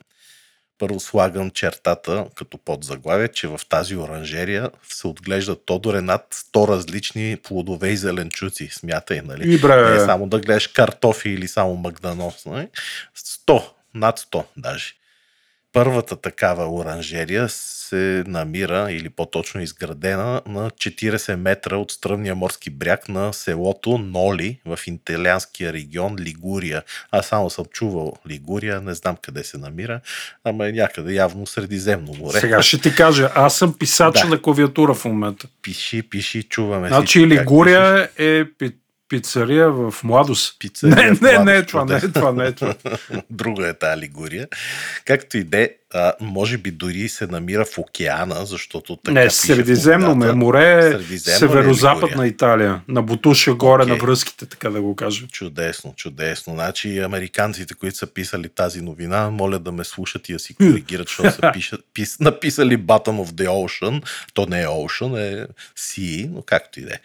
Първо 0.78 1.00
слагам 1.00 1.50
чертата 1.50 2.26
като 2.34 2.58
подзаглавие, 2.58 3.28
че 3.28 3.48
в 3.48 3.60
тази 3.68 3.96
оранжерия 3.96 4.70
се 4.88 5.06
отглеждат 5.06 5.66
Тодоре 5.66 6.00
над 6.00 6.26
100 6.54 6.68
различни 6.68 7.36
плодове 7.42 7.88
и 7.88 7.96
зеленчуци. 7.96 8.68
Смятай, 8.72 9.20
нали? 9.24 9.54
И 9.54 9.58
бре. 9.58 9.90
Не 9.90 10.00
само 10.00 10.26
да 10.26 10.40
гледаш 10.40 10.66
картофи 10.66 11.28
или 11.28 11.48
само 11.48 11.76
магданос. 11.76 12.46
Нали? 12.46 12.68
100, 13.16 13.64
над 13.94 14.20
100 14.20 14.44
даже. 14.56 14.94
Първата 15.74 16.16
такава 16.16 16.74
оранжерия 16.74 17.48
се 17.48 18.24
намира, 18.26 18.86
или 18.90 19.08
по-точно 19.08 19.62
изградена, 19.62 20.42
на 20.46 20.70
40 20.70 21.36
метра 21.36 21.76
от 21.76 21.90
стръмния 21.90 22.34
морски 22.34 22.70
бряг 22.70 23.08
на 23.08 23.32
селото 23.32 23.98
Ноли 23.98 24.58
в 24.66 24.78
италианския 24.86 25.72
регион 25.72 26.16
Лигурия. 26.18 26.82
Аз 27.10 27.26
само 27.26 27.50
съм 27.50 27.64
чувал 27.64 28.12
Лигурия, 28.28 28.80
не 28.80 28.94
знам 28.94 29.16
къде 29.22 29.44
се 29.44 29.58
намира, 29.58 30.00
ама 30.44 30.68
е 30.68 30.72
някъде 30.72 31.14
явно 31.14 31.46
Средиземно 31.46 32.14
море. 32.18 32.40
Сега 32.40 32.62
ще 32.62 32.80
ти 32.80 32.94
кажа, 32.94 33.30
аз 33.34 33.56
съм 33.56 33.78
писач 33.78 34.20
да. 34.20 34.28
на 34.28 34.42
клавиатура 34.42 34.94
в 34.94 35.04
момента. 35.04 35.46
Пиши, 35.62 36.02
пиши, 36.02 36.42
чуваме. 36.42 36.88
Значи 36.88 37.26
Лигурия 37.26 38.08
е 38.18 38.44
пицария 39.14 39.70
в 39.70 39.94
младост. 40.04 40.56
Пицария 40.58 41.12
не, 41.22 41.32
не, 41.32 41.44
не, 41.44 41.56
е 41.56 41.66
това, 41.66 41.84
не 41.84 41.96
е 41.96 42.00
това, 42.00 42.32
не 42.32 42.46
е 42.46 42.52
това. 42.52 42.74
Друга 43.30 43.68
е 43.68 43.74
тази 43.74 44.00
Лигурия. 44.00 44.48
Както 45.04 45.38
и 45.38 45.44
де, 45.44 45.76
а, 45.94 46.12
може 46.20 46.58
би 46.58 46.70
дори 46.70 47.08
се 47.08 47.26
намира 47.26 47.64
в 47.64 47.78
океана, 47.78 48.46
защото 48.46 48.96
така 48.96 49.20
Не, 49.20 49.30
Средиземно 49.30 50.14
ме, 50.14 50.32
море 50.32 50.98
е 51.12 51.18
северо-западна 51.18 52.26
Италия, 52.26 52.80
на 52.88 53.02
Бутуша 53.02 53.54
горе 53.54 53.82
okay. 53.82 53.88
на 53.88 53.96
връзките, 53.96 54.46
така 54.46 54.70
да 54.70 54.82
го 54.82 54.96
кажа. 54.96 55.26
Чудесно, 55.26 55.94
чудесно. 55.96 56.54
Значи 56.54 56.98
американците, 56.98 57.74
които 57.74 57.96
са 57.96 58.06
писали 58.06 58.48
тази 58.48 58.80
новина, 58.80 59.30
моля 59.30 59.58
да 59.58 59.72
ме 59.72 59.84
слушат 59.84 60.28
и 60.28 60.32
да 60.32 60.38
си 60.38 60.54
коригират, 60.54 61.08
защото 61.08 61.30
са 61.30 61.50
пишат, 61.52 61.80
пис, 61.94 62.20
написали 62.20 62.78
Bottom 62.78 63.24
of 63.24 63.30
the 63.30 63.48
Ocean. 63.48 64.02
То 64.34 64.46
не 64.46 64.62
е 64.62 64.66
Ocean, 64.66 65.18
е 65.18 65.46
Sea, 65.78 66.30
но 66.32 66.42
както 66.42 66.80
и 66.80 66.82
да 66.82 66.94
е. 66.94 66.98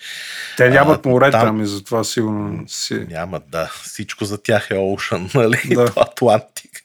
Те 0.57 0.69
нямат 0.69 1.05
море 1.05 1.31
там, 1.31 1.41
там 1.41 1.61
и 1.61 1.65
затова 1.67 2.03
сигурно 2.03 2.63
си. 2.67 3.05
Нямат, 3.09 3.43
да. 3.47 3.71
Всичко 3.83 4.25
за 4.25 4.37
тях 4.37 4.67
е 4.71 4.75
Ocean, 4.75 5.35
нали? 5.35 5.75
Да. 5.75 5.93
Атлантик 5.95 6.78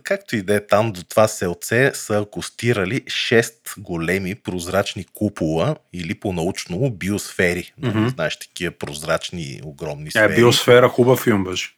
както 0.00 0.36
и 0.36 0.42
да 0.42 0.54
е 0.54 0.66
там 0.66 0.92
до 0.92 1.04
това 1.04 1.28
селце 1.28 1.90
са 1.94 2.18
акустирали 2.18 3.00
6 3.00 3.52
големи 3.78 4.34
прозрачни 4.34 5.04
купола 5.04 5.76
или 5.92 6.14
по-научно 6.14 6.90
биосфери. 6.90 7.72
Mm-hmm. 7.80 8.08
Знаеш, 8.08 8.38
такива 8.38 8.74
прозрачни 8.78 9.60
огромни 9.64 10.08
е, 10.08 10.10
сфери. 10.10 10.32
Е, 10.32 10.36
биосфера 10.36 10.88
хубав 10.88 11.20
филм 11.20 11.44
беше. 11.44 11.70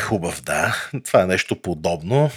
Хубав, 0.00 0.42
да. 0.42 0.88
Това 1.04 1.22
е 1.22 1.26
нещо 1.26 1.56
подобно. 1.56 2.30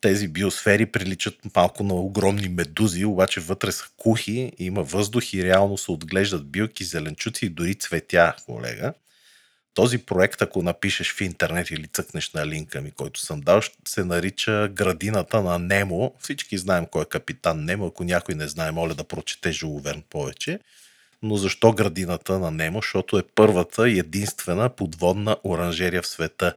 Тези 0.00 0.28
биосфери 0.28 0.86
приличат 0.86 1.34
малко 1.56 1.84
на 1.84 1.94
огромни 1.94 2.48
медузи, 2.48 3.04
обаче 3.04 3.40
вътре 3.40 3.72
са 3.72 3.84
кухи, 3.96 4.52
има 4.58 4.82
въздух 4.82 5.34
и 5.34 5.44
реално 5.44 5.78
се 5.78 5.92
отглеждат 5.92 6.50
билки, 6.50 6.84
зеленчуци 6.84 7.46
и 7.46 7.48
дори 7.48 7.74
цветя, 7.74 8.34
колега. 8.46 8.92
Този 9.74 9.98
проект, 9.98 10.42
ако 10.42 10.62
напишеш 10.62 11.14
в 11.14 11.20
интернет 11.20 11.70
или 11.70 11.86
цъкнеш 11.86 12.32
на 12.32 12.46
линка 12.46 12.80
ми, 12.80 12.90
който 12.90 13.20
съм 13.20 13.40
дал, 13.40 13.60
се 13.88 14.04
нарича 14.04 14.68
Градината 14.72 15.42
на 15.42 15.58
Немо. 15.58 16.14
Всички 16.18 16.58
знаем 16.58 16.86
кой 16.86 17.02
е 17.02 17.04
капитан 17.04 17.64
Немо. 17.64 17.86
Ако 17.86 18.04
някой 18.04 18.34
не 18.34 18.48
знае, 18.48 18.70
моля 18.70 18.94
да 18.94 19.04
прочете 19.04 19.52
Жулверн 19.52 20.02
повече. 20.10 20.58
Но 21.22 21.36
защо 21.36 21.72
градината 21.72 22.38
на 22.38 22.50
Немо? 22.50 22.78
Защото 22.78 23.18
е 23.18 23.22
първата 23.34 23.90
и 23.90 23.98
единствена 23.98 24.68
подводна 24.68 25.36
оранжерия 25.44 26.02
в 26.02 26.06
света. 26.06 26.54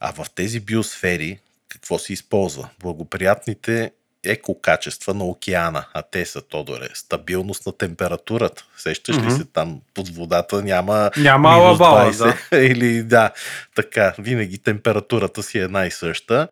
А 0.00 0.12
в 0.12 0.26
тези 0.34 0.60
биосфери 0.60 1.38
какво 1.68 1.98
се 1.98 2.12
използва? 2.12 2.68
Благоприятните 2.80 3.92
екокачества 4.24 5.14
на 5.14 5.24
океана, 5.24 5.86
а 5.94 6.02
те 6.02 6.26
са, 6.26 6.42
Тодоре, 6.42 6.88
стабилност 6.94 7.66
на 7.66 7.72
температурата. 7.72 8.64
Сещаш 8.76 9.16
mm-hmm. 9.16 9.26
ли 9.26 9.30
се 9.30 9.44
там 9.44 9.80
под 9.94 10.08
водата 10.08 10.62
няма, 10.62 11.10
няма 11.16 11.58
минус 11.58 11.78
20 11.78 12.34
да. 12.50 12.58
или 12.64 13.02
да, 13.02 13.30
така, 13.74 14.14
винаги 14.18 14.58
температурата 14.58 15.42
си 15.42 15.58
е 15.58 15.62
една 15.62 15.86
и 15.86 15.90
съща. 15.90 16.48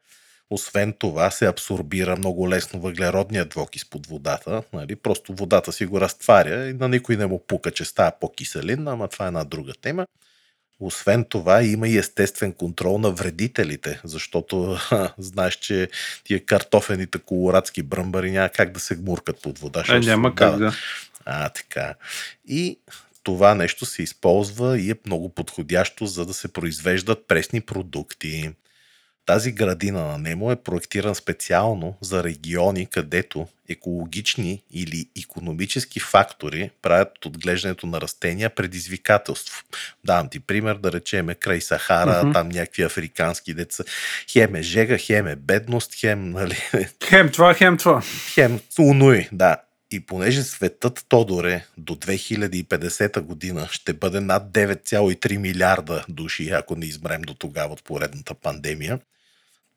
Освен 0.51 0.95
това 0.99 1.31
се 1.31 1.47
абсорбира 1.47 2.17
много 2.17 2.49
лесно 2.49 2.81
въглеродния 2.81 3.45
двокис 3.45 3.91
под 3.91 4.07
водата. 4.07 4.63
Нали? 4.73 4.97
Просто 4.97 5.35
водата 5.35 5.73
си 5.73 5.87
го 5.87 6.01
разтваря 6.01 6.69
и 6.69 6.73
на 6.73 6.89
никой 6.89 7.17
не 7.17 7.27
му 7.27 7.45
пука, 7.47 7.71
че 7.71 7.85
става 7.85 8.13
по-киселин, 8.21 8.89
ама 8.89 9.09
това 9.09 9.25
е 9.25 9.29
една 9.29 9.45
друга 9.45 9.73
тема. 9.83 10.07
Освен 10.81 11.25
това, 11.25 11.63
има 11.63 11.89
и 11.89 11.99
естествен 11.99 12.53
контрол 12.53 12.99
на 12.99 13.11
вредителите, 13.11 14.01
защото 14.05 14.77
ха, 14.79 15.15
знаеш, 15.19 15.55
че 15.55 15.89
тия 16.25 16.45
картофените 16.45 17.19
колорадски 17.19 17.83
бръмбари 17.83 18.31
няма 18.31 18.49
как 18.49 18.73
да 18.73 18.81
се 18.81 18.97
гмуркат 18.97 19.43
под 19.43 19.59
вода. 19.59 19.85
Е, 19.89 19.99
няма 19.99 20.35
как, 20.35 20.59
да. 20.59 20.73
А, 21.25 21.49
така. 21.49 21.95
И 22.49 22.79
това 23.23 23.55
нещо 23.55 23.87
се 23.87 24.03
използва 24.03 24.79
и 24.79 24.91
е 24.91 24.95
много 25.07 25.29
подходящо, 25.29 26.07
за 26.07 26.27
да 26.27 26.35
се 26.35 26.53
произвеждат 26.53 27.29
пресни 27.29 27.61
продукти. 27.61 28.51
Тази 29.29 29.53
градина 29.53 30.05
на 30.05 30.19
Немо 30.19 30.53
е 30.53 30.57
проектиран 30.57 31.15
специално 31.15 31.97
за 32.01 32.25
региони, 32.25 32.87
където 32.87 33.47
екологични 33.69 34.63
или 34.71 35.09
економически 35.23 36.01
фактори 36.01 36.71
правят 36.83 37.27
отглеждането 37.27 37.87
на 37.87 38.01
растения 38.01 38.51
предизвикателство. 38.51 39.65
Давам 40.05 40.29
ти 40.29 40.41
пример, 40.41 40.75
да 40.75 40.93
речеме 40.93 41.35
край 41.35 41.61
Сахара, 41.61 42.11
uh-huh. 42.11 42.33
там 42.33 42.49
някакви 42.49 42.83
африкански 42.83 43.55
деца. 43.55 43.85
Хем 44.31 44.55
е 44.55 44.63
жега, 44.63 44.99
хем 44.99 45.27
е 45.27 45.37
бедност, 45.37 45.95
хем, 45.95 46.31
нали... 46.31 46.57
Хем 47.05 47.31
това, 47.33 47.55
хем 47.55 47.77
това. 47.77 48.03
Хем 48.35 48.61
унуи, 48.79 49.29
да. 49.33 49.57
И 49.91 50.01
понеже 50.01 50.43
светът 50.43 51.05
Тодоре 51.09 51.65
до 51.79 51.95
2050 51.95 53.21
година 53.21 53.69
ще 53.71 53.93
бъде 53.93 54.21
над 54.21 54.53
9,3 54.53 55.37
милиарда 55.37 56.05
души, 56.09 56.51
ако 56.51 56.77
не 56.77 56.87
избрем 56.87 57.23
до 57.23 57.35
тогава 57.35 57.73
от 57.73 57.85
поредната 57.85 58.35
пандемия, 58.35 58.99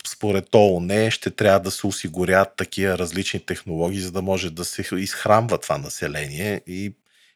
според 0.07 0.55
ООН 0.55 1.11
ще 1.11 1.31
трябва 1.31 1.59
да 1.59 1.71
се 1.71 1.87
осигурят 1.87 2.55
такива 2.57 2.97
различни 2.97 3.45
технологии, 3.45 3.99
за 3.99 4.11
да 4.11 4.21
може 4.21 4.49
да 4.49 4.65
се 4.65 4.95
изхранва 4.95 5.57
това 5.57 5.77
население 5.77 6.61
и 6.67 6.93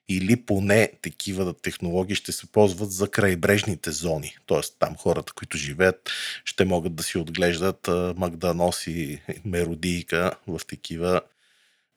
или 0.09 0.35
поне 0.45 0.91
такива 1.01 1.53
технологии 1.53 2.15
ще 2.15 2.31
се 2.31 2.51
ползват 2.51 2.91
за 2.91 3.07
крайбрежните 3.07 3.91
зони. 3.91 4.37
Тоест 4.45 4.75
там 4.79 4.95
хората, 4.97 5.33
които 5.33 5.57
живеят, 5.57 6.11
ще 6.45 6.65
могат 6.65 6.95
да 6.95 7.03
си 7.03 7.17
отглеждат 7.17 7.89
магданоси 8.17 8.91
и 8.91 9.19
меродийка 9.45 10.31
в 10.47 10.61
такива 10.67 11.21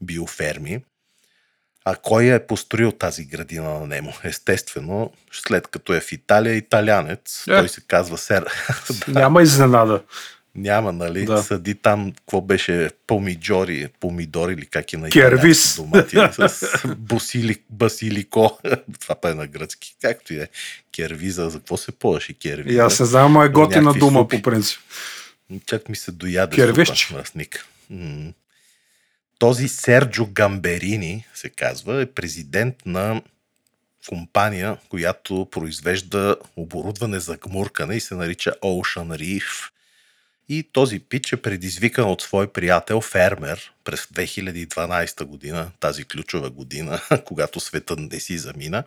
биоферми. 0.00 0.80
А 1.84 1.96
кой 1.96 2.34
е 2.34 2.46
построил 2.46 2.92
тази 2.92 3.24
градина 3.24 3.70
на 3.70 3.86
Немо? 3.86 4.12
Естествено, 4.24 5.12
след 5.32 5.66
като 5.66 5.94
е 5.94 6.00
в 6.00 6.12
Италия, 6.12 6.54
италянец. 6.54 7.44
Е. 7.48 7.50
Той 7.50 7.68
се 7.68 7.80
казва 7.80 8.18
Сер. 8.18 8.46
Няма 9.08 9.42
изненада. 9.42 10.02
Няма, 10.58 10.92
нали? 10.92 11.24
Да. 11.24 11.42
Съди 11.42 11.74
там, 11.74 12.12
какво 12.12 12.40
беше, 12.40 12.90
помиджори, 13.06 13.88
помидори 14.00 14.52
или 14.52 14.66
как 14.66 14.92
е 14.92 14.96
на 14.96 15.10
Кервис. 15.10 15.76
Домати, 15.76 16.16
с 16.32 16.68
босили, 16.98 17.56
басилико. 17.70 18.58
Това 19.00 19.14
па 19.14 19.30
е 19.30 19.34
на 19.34 19.46
гръцки. 19.46 19.96
Както 20.02 20.34
и 20.34 20.40
е. 20.40 20.48
Кервиза, 20.96 21.50
за 21.50 21.58
какво 21.58 21.76
се 21.76 21.92
полаше 21.92 22.32
кервиза? 22.32 22.76
И 22.76 22.78
аз 22.78 23.00
не 23.00 23.06
знам, 23.06 23.36
ама 23.36 23.44
е 23.44 23.48
готина 23.48 23.92
дума 23.92 24.20
супи. 24.20 24.36
по 24.36 24.42
принцип. 24.42 24.80
Чак 25.66 25.88
ми 25.88 25.96
се 25.96 26.12
дояде 26.12 26.56
Кервиш. 26.56 27.14
Този 29.38 29.68
Серджо 29.68 30.26
Гамберини, 30.26 31.26
се 31.34 31.48
казва, 31.48 32.02
е 32.02 32.06
президент 32.06 32.74
на 32.86 33.22
компания, 34.08 34.76
която 34.88 35.48
произвежда 35.50 36.36
оборудване 36.56 37.20
за 37.20 37.36
гмуркане 37.36 37.94
и 37.94 38.00
се 38.00 38.14
нарича 38.14 38.54
Ocean 38.62 39.18
Reef. 39.18 39.70
И 40.48 40.62
този 40.72 40.98
пич 40.98 41.32
е 41.32 41.42
предизвикан 41.42 42.10
от 42.10 42.22
свой 42.22 42.52
приятел 42.52 43.00
фермер 43.00 43.72
през 43.84 44.06
2012 44.06 45.24
година, 45.24 45.70
тази 45.80 46.04
ключова 46.04 46.50
година, 46.50 47.00
когато 47.24 47.60
светът 47.60 47.98
не 47.98 48.20
си 48.20 48.38
замина, 48.38 48.84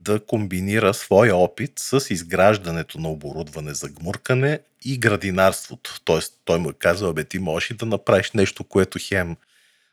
да 0.00 0.20
комбинира 0.20 0.94
своя 0.94 1.36
опит 1.36 1.72
с 1.76 2.06
изграждането 2.10 2.98
на 2.98 3.08
оборудване 3.08 3.74
за 3.74 3.88
гмуркане 3.88 4.60
и 4.84 4.98
градинарството. 4.98 6.00
Тоест, 6.04 6.40
той 6.44 6.58
му 6.58 6.70
е 6.70 6.74
казал, 6.78 7.12
бе, 7.12 7.24
ти 7.24 7.38
можеш 7.38 7.70
и 7.70 7.74
да 7.74 7.86
направиш 7.86 8.30
нещо, 8.30 8.64
което 8.64 8.98
хем 9.02 9.36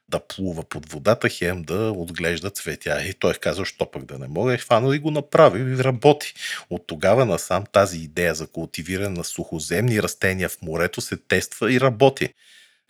да 0.09 0.19
плува 0.19 0.63
под 0.63 0.91
водата, 0.91 1.29
хем 1.29 1.63
да 1.63 1.91
отглежда 1.91 2.49
цветя. 2.49 3.01
И 3.03 3.13
той 3.13 3.33
казал, 3.33 3.65
що 3.65 3.91
пък 3.91 4.05
да 4.05 4.19
не 4.19 4.27
мога. 4.27 4.53
И 4.53 4.57
фанал 4.57 4.93
и 4.93 4.99
го 4.99 5.11
направи 5.11 5.73
и 5.73 5.83
работи. 5.83 6.33
От 6.69 6.87
тогава 6.87 7.25
насам 7.25 7.63
тази 7.71 7.97
идея 7.97 8.35
за 8.35 8.47
култивиране 8.47 9.17
на 9.17 9.23
сухоземни 9.23 10.03
растения 10.03 10.49
в 10.49 10.61
морето 10.61 11.01
се 11.01 11.17
тества 11.17 11.73
и 11.73 11.79
работи. 11.79 12.33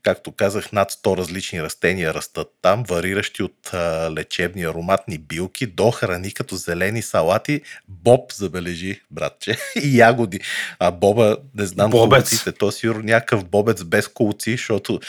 Както 0.03 0.31
казах, 0.31 0.71
над 0.71 0.91
100 0.91 1.17
различни 1.17 1.63
растения 1.63 2.13
растат 2.13 2.47
там, 2.61 2.83
вариращи 2.83 3.43
от 3.43 3.73
а, 3.73 4.11
лечебни 4.11 4.63
ароматни 4.63 5.17
билки 5.17 5.67
до 5.67 5.91
храни 5.91 6.33
като 6.33 6.55
зелени 6.55 7.01
салати. 7.01 7.61
Боб, 7.87 8.33
забележи, 8.33 9.01
братче, 9.11 9.57
и 9.83 9.97
ягоди. 9.97 10.39
А 10.79 10.91
боба, 10.91 11.37
не 11.55 11.65
знам 11.65 11.91
Бобец. 11.91 12.19
колците, 12.19 12.51
то 12.51 12.71
сигурно 12.71 13.03
някакъв 13.03 13.45
бобец 13.45 13.83
без 13.83 14.07
колци, 14.07 14.51
защото 14.51 14.99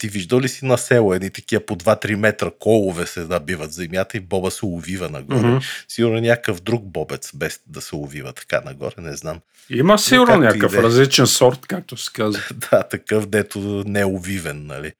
ти 0.00 0.08
виждал 0.08 0.40
ли 0.40 0.48
си 0.48 0.64
на 0.64 0.78
село 0.78 1.14
едни 1.14 1.30
такива 1.30 1.66
по 1.66 1.76
2-3 1.76 2.14
метра 2.14 2.50
колове 2.58 3.06
се 3.06 3.20
набиват 3.20 3.72
земята 3.72 4.16
и 4.16 4.20
боба 4.20 4.50
се 4.50 4.66
увива 4.66 5.08
нагоре. 5.08 5.38
Mm-hmm. 5.38 5.84
Сигурно 5.88 6.20
някакъв 6.20 6.60
друг 6.60 6.84
бобец 6.84 7.30
без 7.34 7.60
да 7.66 7.80
се 7.80 7.96
увива 7.96 8.32
така 8.32 8.60
нагоре, 8.60 8.94
не 8.98 9.16
знам. 9.16 9.40
Има 9.70 9.98
сигурно 9.98 10.36
някакъв 10.36 10.74
различен 10.74 11.26
сорт, 11.26 11.66
както 11.66 11.96
се 11.96 12.10
казва. 12.12 12.42
да, 12.70 12.82
такъв, 12.82 13.26
дето 13.26 13.58
не 13.86 14.00
е 14.00 14.06
увивен, 14.06 14.66
нали. 14.66 14.92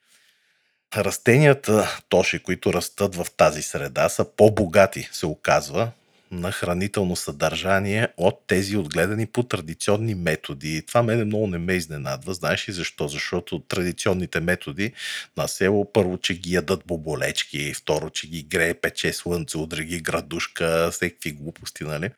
Растенията, 0.96 2.00
тоши, 2.08 2.38
които 2.38 2.72
растат 2.72 3.14
в 3.14 3.26
тази 3.36 3.62
среда, 3.62 4.08
са 4.08 4.24
по-богати, 4.36 5.08
се 5.12 5.26
оказва, 5.26 5.90
на 6.30 6.52
хранително 6.52 7.16
съдържание 7.16 8.08
от 8.16 8.42
тези 8.46 8.76
отгледани 8.76 9.26
по 9.26 9.42
традиционни 9.42 10.14
методи. 10.14 10.82
Това 10.86 11.02
мене 11.02 11.24
много 11.24 11.46
не 11.46 11.58
ме 11.58 11.72
изненадва. 11.72 12.34
Знаеш 12.34 12.68
ли 12.68 12.72
защо? 12.72 13.08
Защото 13.08 13.58
традиционните 13.58 14.40
методи 14.40 14.92
на 15.36 15.48
село 15.48 15.92
първо, 15.92 16.18
че 16.18 16.34
ги 16.34 16.54
ядат 16.54 16.82
боболечки, 16.86 17.74
второ, 17.74 18.10
че 18.10 18.26
ги 18.28 18.42
грее 18.42 18.74
пече 18.74 19.12
слънце, 19.12 19.58
удри 19.58 19.84
ги 19.84 20.00
градушка, 20.00 20.88
всеки 20.92 21.32
глупости, 21.32 21.84
нали? 21.84 22.10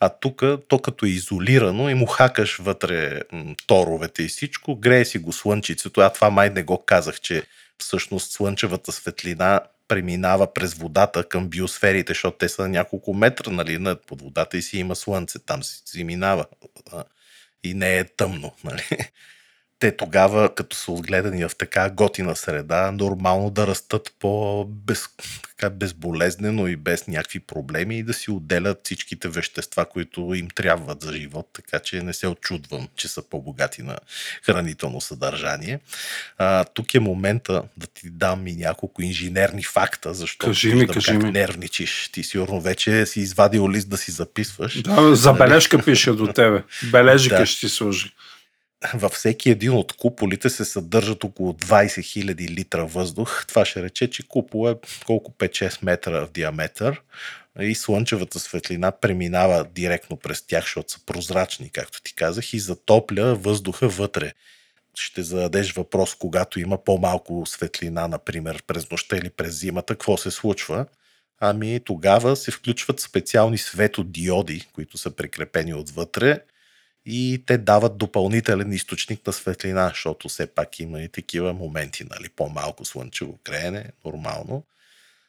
А 0.00 0.08
тук, 0.08 0.42
то 0.68 0.78
като 0.78 1.06
е 1.06 1.08
изолирано 1.08 1.88
и 1.88 1.94
му 1.94 2.06
хакаш 2.06 2.58
вътре 2.58 3.22
м, 3.32 3.54
торовете 3.66 4.22
и 4.22 4.28
всичко, 4.28 4.76
грее 4.76 5.04
си 5.04 5.18
го 5.18 5.32
слънчицето. 5.32 6.00
А 6.00 6.12
това 6.12 6.30
май 6.30 6.50
не 6.50 6.62
го 6.62 6.84
казах, 6.84 7.20
че 7.20 7.42
всъщност 7.78 8.32
слънчевата 8.32 8.92
светлина 8.92 9.60
преминава 9.88 10.54
през 10.54 10.74
водата 10.74 11.28
към 11.28 11.48
биосферите, 11.48 12.10
защото 12.10 12.38
те 12.38 12.48
са 12.48 12.62
на 12.62 12.68
няколко 12.68 13.14
метра 13.14 13.50
нали, 13.50 13.78
над 13.78 14.06
под 14.06 14.22
водата 14.22 14.58
и 14.58 14.62
си 14.62 14.78
има 14.78 14.96
слънце, 14.96 15.38
там 15.38 15.62
си, 15.62 15.82
си 15.86 16.04
минава 16.04 16.46
и 17.64 17.74
не 17.74 17.98
е 17.98 18.04
тъмно. 18.04 18.52
Нали 18.64 18.82
те 19.82 19.96
тогава, 19.96 20.54
като 20.54 20.76
са 20.76 20.92
отгледани 20.92 21.44
в 21.44 21.50
така 21.58 21.90
готина 21.90 22.36
среда, 22.36 22.90
нормално 22.92 23.50
да 23.50 23.66
растат 23.66 24.14
по-без, 24.20 25.08
така 25.48 25.70
безболезнено 25.70 26.68
и 26.68 26.76
без 26.76 27.06
някакви 27.06 27.40
проблеми 27.40 27.98
и 27.98 28.02
да 28.02 28.14
си 28.14 28.30
отделят 28.30 28.80
всичките 28.84 29.28
вещества, 29.28 29.84
които 29.84 30.34
им 30.34 30.48
трябват 30.54 31.00
за 31.00 31.12
живот, 31.12 31.48
така 31.52 31.78
че 31.78 32.02
не 32.02 32.12
се 32.12 32.28
очудвам, 32.28 32.88
че 32.96 33.08
са 33.08 33.22
по-богати 33.22 33.82
на 33.82 33.96
хранително 34.42 35.00
съдържание. 35.00 35.80
А, 36.38 36.64
тук 36.64 36.94
е 36.94 37.00
момента 37.00 37.62
да 37.76 37.86
ти 37.86 38.10
дам 38.10 38.46
и 38.46 38.56
няколко 38.56 39.02
инженерни 39.02 39.62
факта, 39.62 40.14
защото 40.14 40.46
кажи 40.46 40.74
ми, 40.74 40.86
кажи 40.86 41.12
ми. 41.12 41.30
нервничиш. 41.30 42.08
Ти 42.12 42.22
сигурно 42.22 42.60
вече 42.60 43.06
си 43.06 43.20
извадил 43.20 43.70
лист 43.70 43.88
да 43.88 43.96
си 43.96 44.10
записваш. 44.10 44.82
Да, 44.82 45.16
забележка 45.16 45.84
пише 45.84 46.12
до 46.12 46.26
тебе. 46.26 46.62
Бележика 46.90 47.36
да. 47.36 47.46
ще 47.46 47.60
ти 47.60 47.68
служи 47.68 48.12
във 48.94 49.12
всеки 49.12 49.50
един 49.50 49.72
от 49.72 49.92
куполите 49.92 50.50
се 50.50 50.64
съдържат 50.64 51.24
около 51.24 51.52
20 51.52 51.84
000 51.84 52.50
литра 52.50 52.86
въздух. 52.86 53.44
Това 53.48 53.64
ще 53.64 53.82
рече, 53.82 54.10
че 54.10 54.28
купол 54.28 54.70
е 54.70 54.74
колко 55.06 55.32
5-6 55.32 55.84
метра 55.84 56.26
в 56.26 56.30
диаметър 56.30 57.02
и 57.60 57.74
слънчевата 57.74 58.38
светлина 58.38 58.92
преминава 58.92 59.64
директно 59.74 60.16
през 60.16 60.46
тях, 60.46 60.64
защото 60.64 60.92
са 60.92 61.00
прозрачни, 61.06 61.70
както 61.70 62.02
ти 62.02 62.14
казах, 62.14 62.52
и 62.52 62.58
затопля 62.58 63.34
въздуха 63.34 63.88
вътре. 63.88 64.32
Ще 64.94 65.22
зададеш 65.22 65.72
въпрос, 65.72 66.14
когато 66.14 66.60
има 66.60 66.84
по-малко 66.84 67.46
светлина, 67.46 68.08
например, 68.08 68.62
през 68.66 68.90
нощта 68.90 69.16
или 69.16 69.30
през 69.30 69.60
зимата, 69.60 69.94
какво 69.94 70.16
се 70.16 70.30
случва? 70.30 70.86
Ами 71.40 71.80
тогава 71.84 72.36
се 72.36 72.50
включват 72.50 73.00
специални 73.00 73.58
светодиоди, 73.58 74.66
които 74.72 74.98
са 74.98 75.10
прикрепени 75.10 75.74
отвътре 75.74 76.40
и 77.06 77.42
те 77.46 77.58
дават 77.58 77.98
допълнителен 77.98 78.72
източник 78.72 79.26
на 79.26 79.32
светлина, 79.32 79.88
защото 79.88 80.28
все 80.28 80.46
пак 80.46 80.80
има 80.80 81.02
и 81.02 81.08
такива 81.08 81.52
моменти, 81.52 82.04
нали, 82.10 82.28
по-малко 82.28 82.84
слънчево 82.84 83.38
креене, 83.44 83.84
нормално. 84.04 84.64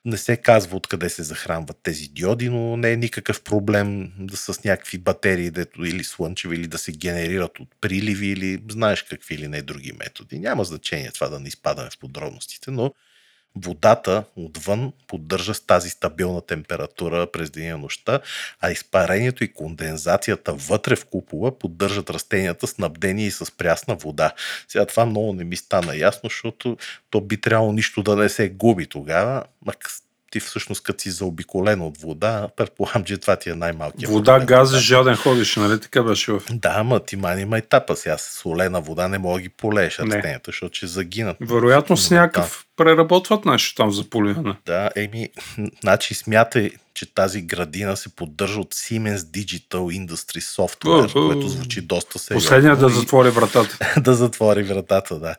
Не 0.05 0.17
се 0.17 0.37
казва 0.37 0.77
откъде 0.77 1.09
се 1.09 1.23
захранват 1.23 1.77
тези 1.83 2.07
диоди, 2.07 2.49
но 2.49 2.77
не 2.77 2.91
е 2.91 2.97
никакъв 2.97 3.43
проблем 3.43 4.11
да 4.19 4.37
с 4.37 4.63
някакви 4.63 4.97
батерии 4.97 5.51
дето, 5.51 5.85
или 5.85 6.03
слънчеви, 6.03 6.55
или 6.55 6.67
да 6.67 6.77
се 6.77 6.91
генерират 6.91 7.59
от 7.59 7.69
приливи, 7.81 8.27
или 8.27 8.63
знаеш 8.71 9.03
какви 9.03 9.35
или 9.35 9.47
не 9.47 9.61
други 9.61 9.93
методи. 9.93 10.39
Няма 10.39 10.63
значение 10.63 11.11
това 11.11 11.29
да 11.29 11.39
не 11.39 11.47
изпадаме 11.47 11.89
в 11.89 11.97
подробностите, 11.99 12.71
но 12.71 12.93
водата 13.55 14.23
отвън 14.35 14.91
поддържа 15.07 15.53
с 15.53 15.59
тази 15.59 15.89
стабилна 15.89 16.41
температура 16.41 17.27
през 17.31 17.49
деня 17.49 17.77
и 17.77 17.81
нощта, 17.81 18.19
а 18.61 18.71
изпарението 18.71 19.43
и 19.43 19.53
кондензацията 19.53 20.53
вътре 20.53 20.95
в 20.95 21.05
купола 21.05 21.59
поддържат 21.59 22.09
растенията 22.09 22.67
снабдени 22.67 23.25
и 23.25 23.31
с 23.31 23.57
прясна 23.57 23.95
вода. 23.95 24.31
Сега 24.67 24.85
това 24.85 25.05
много 25.05 25.33
не 25.33 25.43
ми 25.43 25.55
стана 25.55 25.95
ясно, 25.95 26.29
защото 26.29 26.77
то 27.09 27.21
би 27.21 27.41
трябвало 27.41 27.71
нищо 27.71 28.03
да 28.03 28.15
не 28.15 28.29
се 28.29 28.49
губи 28.49 28.87
тогава, 28.87 29.43
ти 30.33 30.39
всъщност 30.39 30.83
като 30.83 31.01
си 31.01 31.11
заобиколен 31.11 31.81
от 31.81 31.97
вода, 31.97 32.49
предполагам, 32.55 33.03
че 33.03 33.17
това 33.17 33.35
ти 33.35 33.49
е 33.49 33.55
най-малкият. 33.55 34.11
Вода, 34.11 34.39
газ, 34.39 34.71
да. 34.71 34.79
жаден 34.79 35.15
ходиш, 35.15 35.55
нали 35.55 35.79
така 35.79 36.03
беше? 36.03 36.31
В... 36.31 36.41
Да, 36.51 36.73
ама 36.75 36.99
ти 36.99 37.15
мани 37.15 37.41
има 37.41 37.57
етапа. 37.57 37.95
Сега 37.95 38.17
с 38.17 38.39
солена 38.39 38.81
вода 38.81 39.07
не 39.07 39.17
мога 39.17 39.37
да 39.37 39.41
ги 39.41 39.49
полееш 39.49 39.99
растенията, 39.99 40.43
защото 40.45 40.75
ще 40.75 40.87
загинат. 40.87 41.37
Вероятно 41.41 41.97
с 41.97 42.11
някакъв 42.11 42.62
преработват 42.75 43.45
нещо 43.45 43.75
там 43.75 43.91
за 43.91 44.09
поливане. 44.09 44.55
Да, 44.65 44.89
еми, 44.95 45.29
значи 45.81 46.13
смятай, 46.13 46.71
че 46.93 47.13
тази 47.13 47.41
градина 47.41 47.97
се 47.97 48.15
поддържа 48.15 48.59
от 48.59 48.73
Siemens 48.73 49.17
Digital 49.17 50.05
Industry 50.05 50.39
Software, 50.39 51.07
uh, 51.07 51.13
uh, 51.13 51.33
което 51.33 51.47
звучи 51.47 51.81
доста 51.81 52.19
сериозно. 52.19 52.45
Последният 52.45 52.79
да 52.79 52.89
затвори 52.89 53.29
вратата. 53.29 53.77
да 54.01 54.13
затвори 54.13 54.63
вратата, 54.63 55.19
да. 55.19 55.35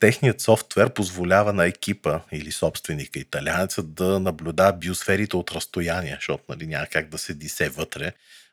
Техният 0.00 0.40
софтуер 0.40 0.90
позволява 0.90 1.52
на 1.52 1.66
екипа 1.66 2.20
или 2.32 2.52
собственика 2.52 3.18
италянеца 3.18 3.82
да 3.82 4.20
наблюдава 4.20 4.72
биосферите 4.72 5.36
от 5.36 5.52
разстояние, 5.52 6.16
защото 6.20 6.44
нали, 6.48 6.66
няма 6.66 6.86
как 6.86 7.08
да 7.08 7.18
седи 7.18 7.48
се 7.48 7.68
вътре. 7.68 8.12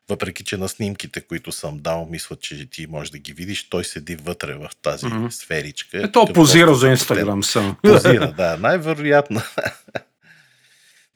Въпреки, 0.09 0.43
че 0.43 0.57
на 0.57 0.69
снимките, 0.69 1.21
които 1.21 1.51
съм 1.51 1.77
дал, 1.79 2.07
мисля, 2.11 2.35
че 2.35 2.69
ти 2.69 2.87
можеш 2.87 3.11
да 3.11 3.17
ги 3.17 3.33
видиш, 3.33 3.69
той 3.69 3.83
седи 3.83 4.15
вътре 4.15 4.53
в 4.53 4.69
тази 4.81 5.05
mm-hmm. 5.05 5.29
сферичка. 5.29 6.03
Ето 6.03 6.27
позира 6.33 6.75
за 6.75 6.89
Инстаграм 6.89 7.43
само. 7.43 7.75
Позира, 7.83 8.31
да, 8.37 8.57
най-вероятно. 8.57 9.41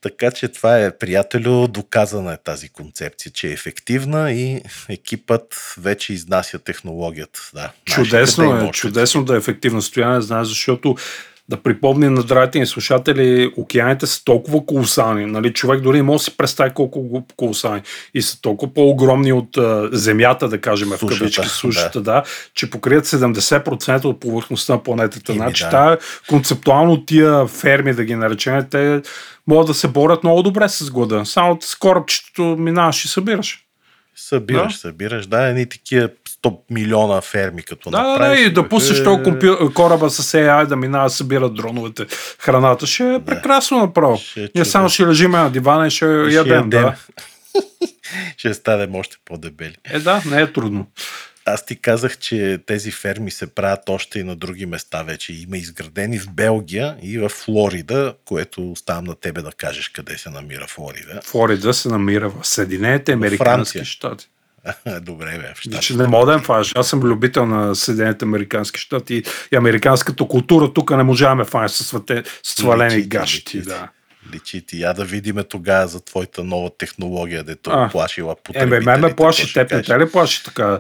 Така 0.01 0.31
че 0.31 0.47
това 0.47 0.79
е, 0.79 0.97
приятелю, 0.97 1.67
доказана 1.67 2.33
е 2.33 2.37
тази 2.37 2.69
концепция, 2.69 3.31
че 3.31 3.47
е 3.47 3.51
ефективна 3.51 4.31
и 4.31 4.61
екипът 4.89 5.73
вече 5.77 6.13
изнася 6.13 6.59
технологията. 6.59 7.39
Да, 7.53 7.71
чудесно 7.85 8.57
е, 8.57 8.71
чудесно 8.71 9.23
да 9.23 9.33
е 9.33 9.37
ефективна 9.37 9.81
стояне, 9.81 10.21
знаеш, 10.21 10.47
защото 10.47 10.95
да 11.49 11.57
припомним 11.57 12.13
на 12.13 12.21
здравите 12.21 12.59
ни 12.59 12.65
слушатели, 12.65 13.53
океаните 13.57 14.07
са 14.07 14.23
толкова 14.23 14.65
колосални. 14.65 15.25
Нали? 15.25 15.53
Човек 15.53 15.81
дори 15.81 15.97
не 15.97 16.03
може 16.03 16.17
да 16.17 16.23
си 16.23 16.37
представи 16.37 16.73
колко 16.73 17.23
колосални. 17.37 17.81
И 18.13 18.21
са 18.21 18.41
толкова 18.41 18.73
по-огромни 18.73 19.33
от 19.33 19.57
а, 19.57 19.89
земята, 19.91 20.49
да 20.49 20.61
кажем, 20.61 20.89
сушата, 20.89 21.15
в 21.15 21.19
кавички, 21.19 21.47
сушата, 21.47 22.01
да. 22.01 22.11
да, 22.11 22.23
че 22.53 22.69
покрият 22.69 23.05
70% 23.05 24.05
от 24.05 24.19
повърхността 24.19 24.73
на 24.73 24.83
планетата. 24.83 25.31
Ими, 25.31 25.39
значи, 25.39 25.63
да. 25.63 25.69
тая, 25.69 25.97
концептуално 26.29 27.05
тия 27.05 27.47
ферми, 27.47 27.93
да 27.93 28.05
ги 28.05 28.15
наречем, 28.15 28.65
те 28.71 29.01
могат 29.47 29.67
да 29.67 29.73
се 29.73 29.87
борят 29.87 30.23
много 30.23 30.43
добре 30.43 30.69
с 30.69 30.91
глада. 30.91 31.25
Само 31.25 31.57
с 31.61 31.75
корабчето 31.75 32.41
минаваш 32.41 33.05
и 33.05 33.07
събираш. 33.07 33.63
Събираш, 34.15 34.73
да? 34.73 34.79
събираш, 34.79 35.27
да, 35.27 35.47
едни 35.47 35.69
такива 35.69 36.09
100 36.43 36.57
милиона 36.69 37.21
ферми, 37.21 37.63
като 37.63 37.89
да, 37.89 38.01
направиш. 38.01 38.39
Да, 38.39 38.45
и 38.45 38.53
да 38.53 38.69
пуснеш 38.69 39.03
този 39.03 39.23
компю... 39.23 39.73
кораба 39.73 40.09
с 40.09 40.37
AI 40.37 40.65
да 40.65 40.75
минава, 40.75 41.09
събира 41.09 41.49
дроновете. 41.49 42.05
Храната 42.39 42.87
ще 42.87 43.03
е 43.03 43.11
да. 43.11 43.25
прекрасно 43.25 43.77
направо. 43.77 44.17
Ще 44.17 44.49
Ние 44.55 44.65
само 44.65 44.89
ще 44.89 45.07
лежим 45.07 45.31
на 45.31 45.49
дивана 45.49 45.87
и 45.87 45.89
ще, 45.91 46.25
ще 46.25 46.35
ядем. 46.35 46.69
Да. 46.69 46.95
ще 48.37 48.53
станем 48.53 48.95
още 48.95 49.17
по-дебели. 49.25 49.75
Е, 49.85 49.99
да, 49.99 50.21
не 50.25 50.41
е 50.41 50.53
трудно. 50.53 50.87
аз 51.45 51.65
ти 51.65 51.81
казах, 51.81 52.17
че 52.17 52.59
тези 52.65 52.91
ферми 52.91 53.31
се 53.31 53.47
правят 53.47 53.89
още 53.89 54.19
и 54.19 54.23
на 54.23 54.35
други 54.35 54.65
места 54.65 55.03
вече. 55.03 55.33
Има 55.33 55.57
изградени 55.57 56.19
в 56.19 56.29
Белгия 56.29 56.97
и 57.01 57.17
в 57.17 57.29
Флорида, 57.29 58.15
което 58.25 58.71
оставам 58.71 59.03
на 59.03 59.15
тебе 59.15 59.41
да 59.41 59.51
кажеш 59.51 59.89
къде 59.89 60.17
се 60.17 60.29
намира 60.29 60.67
Флорида. 60.67 61.21
Флорида 61.23 61.73
се 61.73 61.89
намира 61.89 62.29
в 62.29 62.47
Съединените 62.47 63.11
Американски 63.11 63.85
щати. 63.85 64.29
Добре, 65.01 65.37
бе. 65.37 65.53
В 65.55 65.63
Значи 65.63 65.97
не 65.97 66.07
мога 66.07 66.31
да 66.31 66.39
фаш. 66.39 66.71
Аз 66.75 66.87
съм 66.87 66.99
любител 66.99 67.45
на 67.45 67.75
Съединените 67.75 68.25
Американски 68.25 68.79
щати 68.79 69.23
и 69.51 69.55
американската 69.55 70.27
култура. 70.27 70.73
Тук 70.73 70.91
не 70.91 71.03
можаваме 71.03 71.45
фаш 71.45 71.71
с 71.71 72.01
свалени 72.43 73.01
гащи. 73.01 73.61
Да 73.61 73.89
личи 74.33 74.65
ти. 74.65 74.81
Я 74.81 74.93
да 74.93 75.05
видиме 75.05 75.43
тогава 75.43 75.87
за 75.87 75.99
твоята 75.99 76.43
нова 76.43 76.69
технология, 76.77 77.43
дето 77.43 77.69
а, 77.73 77.89
плашила 77.89 78.35
потребителите. 78.43 78.91
Е, 78.91 78.95
ме, 78.95 79.07
ме 79.07 79.15
плаши, 79.15 79.53
теб 79.53 79.71
не 79.71 79.81
те 79.83 79.99
ли 79.99 80.11
плаши 80.11 80.43
така? 80.43 80.79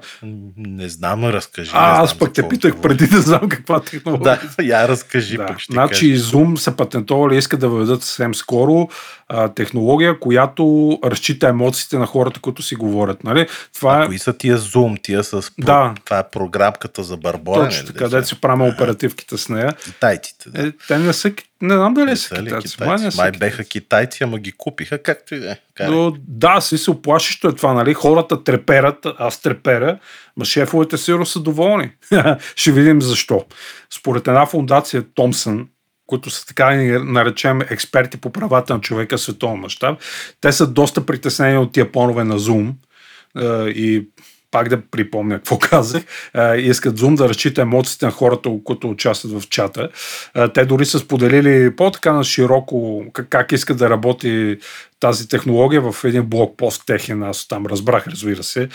Не 0.57 0.89
знам, 0.89 1.25
разкажи. 1.25 1.71
А, 1.73 2.03
аз 2.03 2.17
пък 2.17 2.33
те 2.33 2.49
питах 2.49 2.81
преди 2.81 3.07
да 3.07 3.21
знам 3.21 3.49
каква 3.49 3.79
технология. 3.79 4.39
Да, 4.57 4.63
я 4.63 4.87
разкажи 4.87 5.37
да. 5.37 5.45
пък 5.45 5.59
ще 5.59 5.73
Значи 5.73 6.11
кажа. 6.11 6.23
Zoom 6.23 6.55
са 6.55 6.71
патентовали, 6.71 7.37
искат 7.37 7.59
да 7.59 7.69
въведат 7.69 8.03
съвсем 8.03 8.35
скоро 8.35 8.89
а, 9.29 9.49
технология, 9.53 10.19
която 10.19 10.99
разчита 11.03 11.47
емоциите 11.47 11.97
на 11.97 12.05
хората, 12.05 12.39
които 12.39 12.61
си 12.61 12.75
говорят. 12.75 13.23
Нали? 13.23 13.47
Това 13.75 13.97
а 13.97 14.03
е... 14.03 14.05
кои 14.07 14.19
са 14.19 14.33
тия 14.33 14.57
Zoom? 14.57 15.01
Тия 15.01 15.23
с... 15.23 15.51
Да. 15.59 15.93
Това 16.05 16.19
е 16.19 16.29
програмката 16.29 17.03
за 17.03 17.17
барборене. 17.17 17.69
Точно 17.69 17.87
така, 17.87 17.99
където 17.99 18.27
си 18.27 18.41
правим 18.41 18.61
оперативките 18.61 19.37
с 19.37 19.49
нея. 19.49 19.73
Китайците. 19.83 20.49
Да. 20.49 20.67
Е, 20.67 20.71
те 20.87 20.99
не 20.99 21.13
са 21.13 21.33
не 21.61 21.75
знам 21.75 21.93
дали 21.93 22.17
са 22.17 22.35
китайци. 22.35 22.71
китайци. 22.71 23.03
Май, 23.03 23.11
Май 23.17 23.39
беха 23.39 23.63
китайци, 23.63 24.23
ама 24.23 24.39
ги 24.39 24.51
купиха, 24.51 25.03
както 25.03 25.35
и 25.35 25.39
да 25.39 25.51
е. 25.51 25.87
Но 25.87 26.15
да, 26.27 26.61
си 26.61 26.77
се 26.77 26.91
оплашищо 26.91 27.47
е 27.47 27.55
това, 27.55 27.73
нали? 27.73 27.93
Хората 27.93 28.43
треперят, 28.43 29.05
аз 29.17 29.41
треперя, 29.41 29.99
ма 30.37 30.45
шефовете 30.45 30.97
сигурно 30.97 31.25
са 31.25 31.39
доволни. 31.39 31.91
Ще 32.55 32.71
видим 32.71 33.01
защо. 33.01 33.45
Според 33.89 34.27
една 34.27 34.45
фундация 34.45 35.03
Томсън, 35.15 35.67
които 36.07 36.29
са 36.29 36.45
така 36.45 36.75
наречем 37.03 37.61
експерти 37.61 38.17
по 38.17 38.29
правата 38.29 38.73
на 38.73 38.81
човека 38.81 39.17
в 39.17 39.21
световен 39.21 39.59
мащаб, 39.59 39.99
те 40.41 40.51
са 40.51 40.67
доста 40.67 41.05
притеснени 41.05 41.57
от 41.57 41.71
тия 41.71 41.91
планове 41.91 42.23
на 42.23 42.39
Zoom 42.39 42.73
и 43.67 44.07
пак 44.51 44.69
да 44.69 44.81
припомня 44.91 45.35
какво 45.35 45.59
казах, 45.61 46.03
искат 46.57 46.99
Zoom 46.99 47.15
да 47.15 47.29
разчита 47.29 47.61
емоциите 47.61 48.05
на 48.05 48.11
хората, 48.11 48.49
които 48.63 48.89
участват 48.89 49.41
в 49.41 49.49
чата. 49.49 49.89
Те 50.53 50.65
дори 50.65 50.85
са 50.85 50.99
споделили 50.99 51.75
по-така 51.75 52.13
на 52.13 52.23
широко 52.23 53.05
как, 53.13 53.51
искат 53.51 53.77
да 53.77 53.89
работи 53.89 54.57
тази 54.99 55.29
технология 55.29 55.91
в 55.91 56.03
един 56.03 56.23
блокпост 56.23 56.83
техен, 56.85 57.23
аз 57.23 57.47
там 57.47 57.65
разбрах, 57.65 58.07
разбира 58.07 58.43
се. 58.43 58.69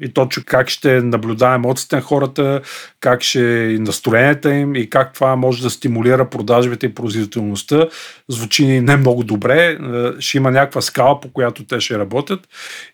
И 0.00 0.08
точно 0.14 0.42
как 0.46 0.68
ще 0.68 1.00
наблюдава 1.00 1.54
емоциите 1.54 1.96
на 1.96 2.02
хората, 2.02 2.60
как 3.00 3.22
ще 3.22 3.40
и 3.40 3.78
настроенията 3.78 4.54
им 4.54 4.74
и 4.74 4.90
как 4.90 5.14
това 5.14 5.36
може 5.36 5.62
да 5.62 5.70
стимулира 5.70 6.30
продажбите 6.30 6.86
и 6.86 6.94
производителността. 6.94 7.86
Звучи 8.28 8.66
не 8.66 8.96
много 8.96 9.24
добре. 9.24 9.78
Ще 10.18 10.36
има 10.36 10.50
някаква 10.50 10.80
скала, 10.80 11.20
по 11.20 11.32
която 11.32 11.64
те 11.64 11.80
ще 11.80 11.98
работят. 11.98 12.40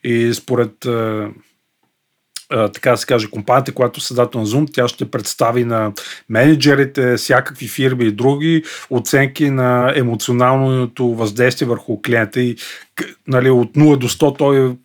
И 0.04 0.34
според 0.34 0.86
така 2.48 2.90
да 2.90 2.96
се 2.96 3.06
каже, 3.06 3.30
компанията, 3.30 3.72
която 3.72 3.98
е 3.98 4.00
създател 4.00 4.40
на 4.40 4.46
Zoom, 4.46 4.74
тя 4.74 4.88
ще 4.88 5.10
представи 5.10 5.64
на 5.64 5.92
менеджерите, 6.28 7.16
всякакви 7.16 7.68
фирми 7.68 8.04
и 8.04 8.12
други 8.12 8.64
оценки 8.90 9.50
на 9.50 9.92
емоционалното 9.96 11.14
въздействие 11.14 11.68
върху 11.68 12.02
клиента 12.02 12.40
и 12.40 12.56
нали, 13.26 13.50
от 13.50 13.72
0 13.72 13.96
до 13.96 14.08
100 14.08 14.38
той 14.38 14.76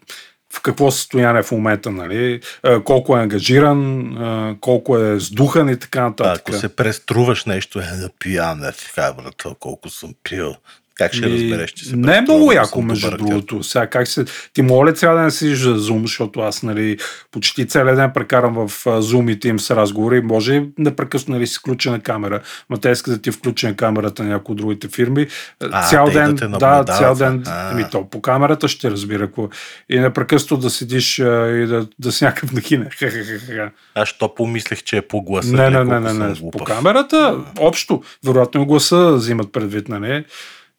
в 0.53 0.62
какво 0.62 0.91
състояние 0.91 1.43
в 1.43 1.51
момента, 1.51 1.91
нали? 1.91 2.41
колко 2.84 3.18
е 3.18 3.22
ангажиран, 3.22 4.57
колко 4.62 4.97
е 4.97 5.20
сдухан 5.20 5.70
и 5.70 5.80
така 5.80 6.03
нататък. 6.03 6.49
Ако 6.49 6.53
се 6.53 6.76
преструваш 6.76 7.45
нещо, 7.45 7.80
е 7.80 7.97
да 8.01 8.10
пиян, 8.20 8.64
е, 8.64 8.72
брат, 8.97 9.45
колко 9.60 9.89
съм 9.89 10.14
пил. 10.24 10.55
Как 11.00 11.14
ще 11.14 11.30
разбереш, 11.30 11.72
че 11.72 11.86
се 11.86 11.95
Не 11.95 12.18
е 12.18 12.22
много 12.22 12.52
яко, 12.52 12.82
между 12.82 13.18
другото. 13.18 13.64
Сега, 13.64 13.88
как 13.88 14.08
се... 14.08 14.26
Ти 14.54 14.62
моля 14.62 14.93
цял 14.93 15.18
ден 15.18 15.32
си 15.32 15.56
за 15.56 15.78
Zoom, 15.78 16.02
защото 16.02 16.39
аз 16.39 16.64
нали, 16.64 16.97
почти 17.32 17.68
целият 17.68 17.97
ден 17.97 18.12
прекарам 18.14 18.54
в 18.54 18.86
Zoom 18.86 19.32
и 19.32 19.39
Teams 19.39 19.76
разговори. 19.76 20.22
Може 20.22 20.64
непрекъснато 20.78 21.32
нали, 21.32 21.47
си 21.47 21.60
включена 21.60 22.00
камера, 22.00 22.41
ма 22.70 22.78
те 22.78 22.89
искат 22.89 23.14
да 23.14 23.22
ти 23.22 23.32
включена 23.32 23.76
камерата 23.76 24.24
на 24.24 24.30
някои 24.30 24.54
от 24.54 24.58
другите 24.58 24.88
фирми. 24.88 25.28
А, 25.72 25.89
цял 25.89 26.06
ден, 26.06 26.36
да, 26.36 26.84
да, 26.84 26.93
цял 26.93 27.16
ден, 27.16 27.43
ами 27.47 27.86
то 27.91 28.10
по 28.10 28.22
камерата 28.22 28.68
ще 28.68 28.91
разбира. 28.91 29.24
Ако... 29.24 29.50
И 29.89 30.00
непрекъснато 30.00 30.58
да 30.58 30.70
седиш 30.70 31.20
а, 31.20 31.47
и 31.47 31.68
да, 31.68 31.88
да 32.00 32.12
си 32.12 32.24
някакъв 32.24 32.52
нахине. 32.52 32.89
Аз 33.95 34.18
то 34.18 34.36
помислих, 34.36 34.84
че 34.84 34.97
е 34.97 35.02
по 35.02 35.22
гласа. 35.22 35.54
Не, 35.54 35.70
не, 35.70 35.84
не, 35.84 36.00
не, 36.00 36.14
не. 36.14 36.52
По 36.52 36.64
камерата, 36.64 37.38
общо, 37.60 38.04
вероятно 38.26 38.66
гласа 38.66 39.12
взимат 39.12 39.52
предвид, 39.52 39.89
нали? 39.89 40.26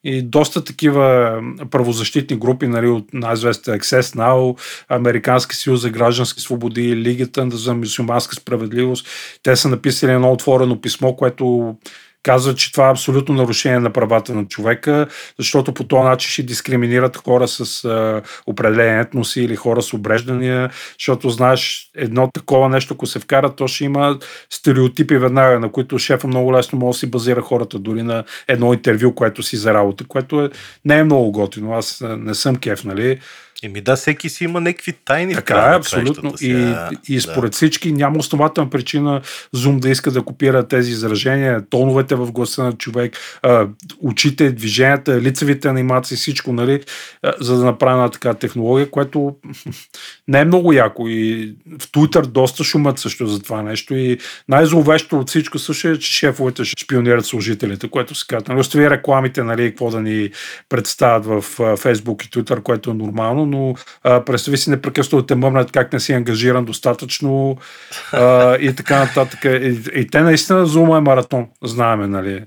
И 0.05 0.23
доста 0.23 0.65
такива 0.65 1.39
правозащитни 1.71 2.37
групи, 2.37 2.67
нали, 2.67 2.87
от 2.89 3.15
най-известните 3.15 3.71
Access 3.71 4.17
Now, 4.17 4.59
Американски 4.89 5.57
съюз 5.57 5.81
за 5.81 5.91
граждански 5.91 6.41
свободи, 6.41 6.97
Лигата 6.97 7.49
за 7.51 7.75
мусулманска 7.75 8.35
справедливост. 8.35 9.07
Те 9.43 9.57
са 9.57 9.69
написали 9.69 10.13
едно 10.13 10.33
отворено 10.33 10.81
писмо, 10.81 11.17
което 11.17 11.75
казват, 12.23 12.59
че 12.59 12.73
това 12.73 12.89
е 12.89 12.91
абсолютно 12.91 13.35
нарушение 13.35 13.79
на 13.79 13.91
правата 13.91 14.35
на 14.35 14.45
човека, 14.47 15.07
защото 15.39 15.75
по 15.75 15.85
този 15.85 16.03
начин 16.03 16.31
ще 16.31 16.43
дискриминират 16.43 17.17
хора 17.17 17.49
с 17.49 17.85
а, 17.85 18.23
определен 18.47 19.01
етноси 19.01 19.41
или 19.43 19.57
хора 19.57 19.83
с 19.83 19.93
обреждания, 19.93 20.71
защото 20.99 21.31
знаеш, 21.31 21.91
едно 21.97 22.31
такова 22.35 22.69
нещо, 22.69 22.95
ако 22.95 23.07
се 23.07 23.19
вкара, 23.19 23.55
то 23.55 23.69
ще 23.69 23.85
има 23.85 24.19
стереотипи 24.51 25.19
веднага, 25.19 25.61
на 25.61 25.73
които 25.73 25.99
шефа 25.99 26.27
много 26.27 26.53
лесно 26.53 26.79
може 26.79 26.97
да 26.97 26.99
си 26.99 27.11
базира 27.11 27.41
хората 27.41 27.79
дори 27.79 28.03
на 28.03 28.25
едно 28.49 28.73
интервю, 28.73 29.15
което 29.15 29.43
си 29.43 29.57
за 29.57 29.75
работа, 29.75 30.05
което 30.09 30.45
е, 30.45 30.51
не 30.85 30.99
е 30.99 31.05
много 31.05 31.33
готино. 31.33 31.75
Аз 31.75 32.05
не 32.19 32.35
съм 32.35 32.57
кеф, 32.57 32.85
нали? 32.85 33.21
Еми 33.63 33.81
да, 33.81 33.97
всеки 33.97 34.29
си 34.29 34.45
има 34.45 34.61
някакви 34.61 34.93
тайни. 34.93 35.35
Така 35.35 35.71
е, 35.73 35.77
абсолютно. 35.77 36.35
И, 36.41 36.75
и 37.09 37.21
според 37.21 37.51
да. 37.51 37.57
всички 37.57 37.93
няма 37.93 38.19
основателна 38.19 38.71
причина 38.71 39.21
Zoom 39.57 39.79
да 39.79 39.89
иска 39.91 40.11
да 40.11 40.23
копира 40.23 40.69
тези 40.69 40.91
изражения, 40.91 41.63
тоновете 41.71 42.15
в 42.15 42.33
гласа 42.33 42.65
на 42.65 42.73
човек, 42.73 43.17
очите, 44.01 44.53
движенията, 44.53 45.21
лицевите 45.21 45.69
анимации, 45.69 46.17
всичко, 46.17 46.53
нали, 46.53 46.81
за 47.41 47.59
да 47.59 47.65
направи 47.65 47.93
една 47.93 48.09
така 48.09 48.35
технология, 48.35 48.91
което 48.91 49.37
не 50.29 50.41
е 50.41 50.45
много 50.45 50.73
яко. 50.73 51.09
И 51.09 51.55
в 51.81 51.89
Twitter 51.91 52.27
доста 52.27 52.65
шумът 52.65 52.99
също 52.99 53.27
за 53.27 53.43
това 53.43 53.63
нещо. 53.63 53.95
И 53.95 54.19
най-зловещо 54.49 55.19
от 55.19 55.29
всичко 55.29 55.59
също 55.59 55.89
е, 55.89 55.99
че 55.99 56.13
шефовете 56.13 56.65
ще 56.65 56.81
шпионират 56.81 57.27
служителите, 57.27 57.89
което 57.89 58.15
се 58.15 58.25
казва. 58.29 58.45
Нали, 58.49 58.61
остави 58.61 58.91
рекламите, 58.91 59.43
нали, 59.43 59.71
какво 59.71 59.91
да 59.91 60.01
ни 60.01 60.31
представят 60.69 61.27
в 61.27 61.59
Facebook 61.59 62.27
и 62.27 62.31
Twitter, 62.31 62.63
което 62.63 62.91
е 62.91 62.95
нормално, 62.95 63.50
но 63.51 63.75
а, 64.05 64.25
представи 64.25 64.57
си 64.57 64.71
непрекъснато 64.71 65.17
да 65.17 65.27
те 65.27 65.35
мъмнат 65.35 65.73
как 65.73 65.93
не 65.93 66.01
си 66.01 66.13
ангажиран 66.13 66.65
достатъчно 66.65 67.57
а, 68.13 68.57
и 68.57 68.75
така 68.75 68.99
нататък. 68.99 69.45
И, 69.45 69.81
и 69.95 70.07
те 70.07 70.21
наистина 70.21 70.67
зума 70.67 70.97
е 70.97 71.01
маратон, 71.01 71.47
знаеме, 71.65 72.07
нали? 72.07 72.45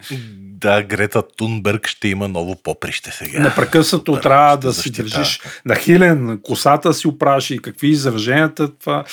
Да, 0.64 0.84
Грета 0.84 1.24
Тунберг 1.38 1.88
ще 1.88 2.08
има 2.08 2.28
ново 2.28 2.56
поприще 2.64 3.12
сега. 3.12 3.40
Непрекъснато 3.40 4.12
да, 4.12 4.22
трябва 4.22 4.58
да 4.58 4.74
си 4.74 4.92
държиш 4.92 5.42
нахилен, 5.66 6.40
косата 6.44 6.94
си 6.94 7.08
оправиш 7.08 7.50
и 7.52 7.60
какви 7.60 7.88
израженията. 7.88 8.76
Това 8.78 9.04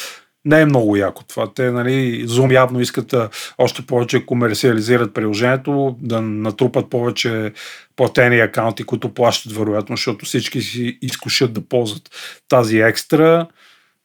не 0.44 0.60
е 0.60 0.66
много 0.66 0.96
яко 0.96 1.24
това. 1.24 1.52
Те, 1.54 1.70
нали, 1.70 2.28
Zoom 2.28 2.52
явно 2.52 2.80
искат 2.80 3.14
още 3.58 3.86
повече 3.86 4.26
комерциализират 4.26 5.14
приложението, 5.14 5.96
да 6.00 6.20
натрупат 6.20 6.90
повече 6.90 7.52
платени 7.96 8.40
акаунти, 8.40 8.84
които 8.84 9.14
плащат 9.14 9.52
вероятно, 9.52 9.96
защото 9.96 10.24
всички 10.24 10.62
си 10.62 10.98
изкушат 11.02 11.52
да 11.52 11.60
ползват 11.60 12.10
тази 12.48 12.78
екстра. 12.78 13.46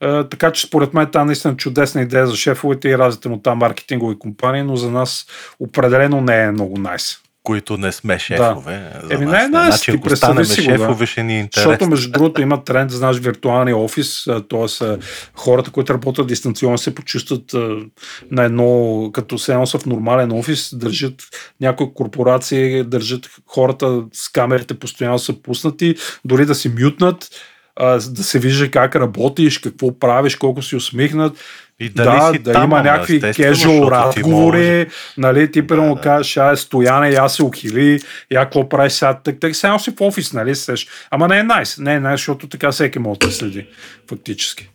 Uh, 0.03 0.31
така 0.31 0.51
че 0.51 0.67
според 0.67 0.93
мен 0.93 1.07
това 1.07 1.25
наистина 1.25 1.55
чудесна 1.55 2.01
идея 2.01 2.27
за 2.27 2.35
шефовете 2.35 2.89
и 2.89 2.97
разите 2.97 3.29
му 3.29 3.41
там 3.41 3.57
маркетингови 3.57 4.19
компании, 4.19 4.63
но 4.63 4.75
за 4.75 4.91
нас 4.91 5.25
определено 5.59 6.21
не 6.21 6.43
е 6.43 6.51
много 6.51 6.77
найс 6.77 7.17
които 7.45 7.77
не 7.77 7.91
сме 7.91 8.19
шефове. 8.19 8.91
Да. 9.07 9.13
Еми 9.13 9.25
не, 9.25 9.31
не, 9.31 9.47
значи, 9.47 9.91
ти 9.91 10.01
представи 10.01 10.45
си 10.45 10.61
шефове, 10.61 10.99
да. 10.99 11.05
ще 11.05 11.23
ни 11.23 11.35
е 11.35 11.39
интересно. 11.39 11.71
Защото 11.71 11.89
между 11.89 12.11
другото 12.11 12.41
има 12.41 12.63
тренд, 12.63 12.91
знаеш, 12.91 13.17
виртуалния 13.17 13.77
офис, 13.77 14.25
т.е. 14.49 14.97
хората, 15.35 15.71
които 15.71 15.93
работят 15.93 16.27
дистанционно 16.27 16.77
се 16.77 16.95
почувстват 16.95 17.53
на 18.31 18.43
едно, 18.43 19.09
като 19.13 19.37
се 19.37 19.57
са 19.65 19.79
в 19.79 19.85
нормален 19.85 20.31
офис, 20.31 20.69
държат 20.73 21.23
някои 21.61 21.93
корпорации, 21.93 22.83
държат 22.83 23.29
хората 23.47 24.03
с 24.13 24.29
камерите 24.29 24.79
постоянно 24.79 25.19
са 25.19 25.33
пуснати, 25.33 25.95
дори 26.25 26.45
да 26.45 26.55
си 26.55 26.69
мютнат, 26.79 27.29
да 28.09 28.23
се 28.23 28.39
вижда 28.39 28.71
как 28.71 28.95
работиш, 28.95 29.57
какво 29.57 29.99
правиш, 29.99 30.35
колко 30.35 30.61
си 30.61 30.75
усмихнат 30.75 31.37
и 31.79 31.89
дали 31.89 32.19
да, 32.19 32.31
си 32.33 32.39
да 32.39 32.53
там, 32.53 32.63
има 32.63 32.83
някакви 32.83 33.21
casual 33.21 33.91
разговори, 33.91 34.87
нали, 35.17 35.51
ти 35.51 35.67
примерно 35.67 35.95
да, 35.95 36.01
кажеш, 36.01 36.37
ай, 36.37 36.57
стояне, 36.57 37.09
я 37.09 37.29
се 37.29 37.43
ухили, 37.43 37.99
я 38.31 38.43
какво 38.43 38.69
прави 38.69 38.89
сега, 38.89 39.13
так, 39.13 39.35
так, 39.39 39.55
сега 39.55 39.79
си 39.79 39.91
в 39.91 40.01
офис, 40.01 40.33
нали, 40.33 40.55
сеш. 40.55 40.87
Ама 41.11 41.27
не 41.27 41.39
е 41.39 41.43
найс, 41.43 41.75
nice, 41.75 41.81
не 41.81 41.93
е 41.93 41.99
найс, 41.99 42.13
nice, 42.13 42.23
защото 42.23 42.47
така 42.47 42.71
всеки 42.71 42.99
може 42.99 43.19
да 43.19 43.31
следи, 43.31 43.67
фактически. 44.09 44.69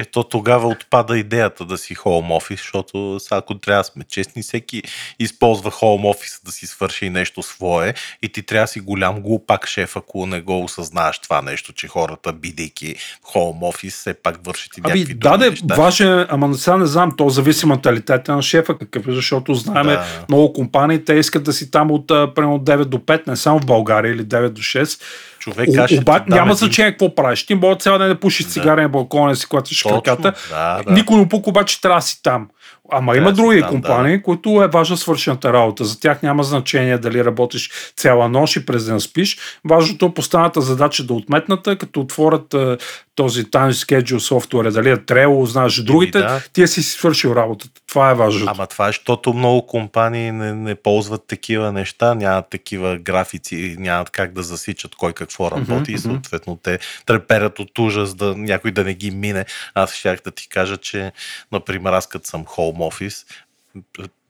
Ето 0.00 0.22
тогава 0.24 0.68
отпада 0.68 1.18
идеята 1.18 1.64
да 1.64 1.78
си 1.78 1.94
home 1.94 2.40
office, 2.40 2.58
защото 2.58 3.18
ако 3.30 3.58
трябва 3.58 3.80
да 3.80 3.84
сме 3.84 4.04
честни, 4.04 4.42
всеки 4.42 4.82
използва 5.18 5.70
home 5.70 6.14
office 6.14 6.44
да 6.44 6.52
си 6.52 6.66
свърши 6.66 7.10
нещо 7.10 7.42
свое 7.42 7.94
и 8.22 8.28
ти 8.28 8.42
трябва 8.42 8.64
да 8.64 8.68
си 8.68 8.80
голям 8.80 9.20
глупак 9.20 9.66
шеф, 9.66 9.96
ако 9.96 10.26
не 10.26 10.40
го 10.40 10.64
осъзнаеш 10.64 11.18
това 11.18 11.42
нещо, 11.42 11.72
че 11.72 11.88
хората, 11.88 12.32
бидейки 12.32 12.94
home 13.34 13.72
office, 13.72 13.90
все 13.90 14.14
пак 14.14 14.46
вършат 14.46 14.76
и 14.76 14.80
някакви 14.80 15.14
да, 15.14 15.36
да, 15.36 15.74
важен, 15.74 16.26
ама 16.28 16.54
сега 16.54 16.76
не 16.76 16.86
знам, 16.86 17.16
то 17.16 17.28
зависи 17.28 17.66
менталитета 17.66 18.34
на 18.36 18.42
шефа 18.42 18.78
какъв 18.78 19.08
е, 19.08 19.12
защото 19.12 19.54
знаем 19.54 19.86
да. 19.86 20.06
много 20.28 20.52
компании, 20.52 21.04
те 21.04 21.14
искат 21.14 21.42
да 21.42 21.52
си 21.52 21.70
там 21.70 21.90
от 21.90 22.06
примерно 22.06 22.58
9 22.58 22.84
до 22.84 22.98
5, 22.98 23.26
не 23.26 23.36
само 23.36 23.58
в 23.58 23.66
България 23.66 24.12
или 24.12 24.24
9 24.24 24.48
до 24.48 24.62
6 24.62 25.02
човек 25.40 25.68
каже. 25.74 25.98
Оба, 25.98 26.24
няма 26.28 26.54
значение 26.54 26.92
какво 26.92 27.14
правиш. 27.14 27.46
Ти 27.46 27.54
може 27.54 27.78
цял 27.78 27.98
ден 27.98 28.08
да 28.08 28.20
пушиш 28.20 28.46
да. 28.46 28.52
цигари 28.52 28.82
на 28.82 28.88
балкона, 28.88 29.36
си 29.36 29.46
клатиш 29.48 29.82
краката. 29.82 30.32
Да, 30.50 30.82
да. 30.86 30.92
Никой 30.92 31.16
не 31.16 31.28
пук, 31.28 31.46
обаче 31.46 31.80
трябва 31.80 31.98
да 31.98 32.02
си 32.02 32.22
там. 32.22 32.48
Ама 32.92 33.16
има 33.16 33.32
други 33.32 33.60
там, 33.60 33.70
компании, 33.70 34.16
да. 34.16 34.22
които 34.22 34.62
е 34.62 34.68
важна 34.68 34.96
свършената 34.96 35.52
работа. 35.52 35.84
За 35.84 36.00
тях 36.00 36.22
няма 36.22 36.42
значение 36.42 36.98
дали 36.98 37.24
работиш 37.24 37.70
цяла 37.96 38.28
нощ 38.28 38.56
и 38.56 38.66
през 38.66 38.84
ден 38.84 39.00
спиш. 39.00 39.38
Важното 39.64 40.06
е 40.06 40.14
постаната 40.14 40.60
задача 40.60 41.04
да 41.04 41.14
отметната, 41.14 41.76
като 41.76 42.00
отворят 42.00 42.54
е, 42.54 42.76
този 43.14 43.44
time 43.44 43.70
schedule 43.70 44.18
софтуер, 44.18 44.70
дали 44.70 44.90
е 44.90 44.96
Trello, 44.96 45.44
знаеш 45.44 45.82
другите, 45.82 46.18
да. 46.18 46.40
ти 46.52 46.66
си 46.66 46.82
свършил 46.82 47.30
работата. 47.30 47.80
Това 47.90 48.10
е 48.10 48.14
важно. 48.14 48.46
Ама 48.48 48.66
това 48.66 48.84
е, 48.84 48.88
защото 48.88 49.32
много 49.32 49.66
компании 49.66 50.32
не, 50.32 50.52
не 50.52 50.74
ползват 50.74 51.26
такива 51.26 51.72
неща, 51.72 52.14
нямат 52.14 52.48
такива 52.50 52.98
графици, 52.98 53.76
нямат 53.78 54.10
как 54.10 54.32
да 54.32 54.42
засичат 54.42 54.94
кой 54.94 55.12
какво 55.12 55.50
работи 55.50 55.70
mm-hmm. 55.70 55.94
и 55.94 55.98
съответно 55.98 56.56
те 56.56 56.78
треперят 57.06 57.58
от 57.58 57.78
ужас 57.78 58.14
да 58.14 58.34
някой 58.36 58.70
да 58.70 58.84
не 58.84 58.94
ги 58.94 59.10
мине. 59.10 59.44
Аз 59.74 59.94
щях 59.94 60.20
да 60.24 60.30
ти 60.30 60.48
кажа, 60.48 60.76
че, 60.76 61.12
например, 61.52 61.92
аз 61.92 62.06
като 62.06 62.28
съм 62.28 62.44
home 62.44 62.76
office, 62.76 63.26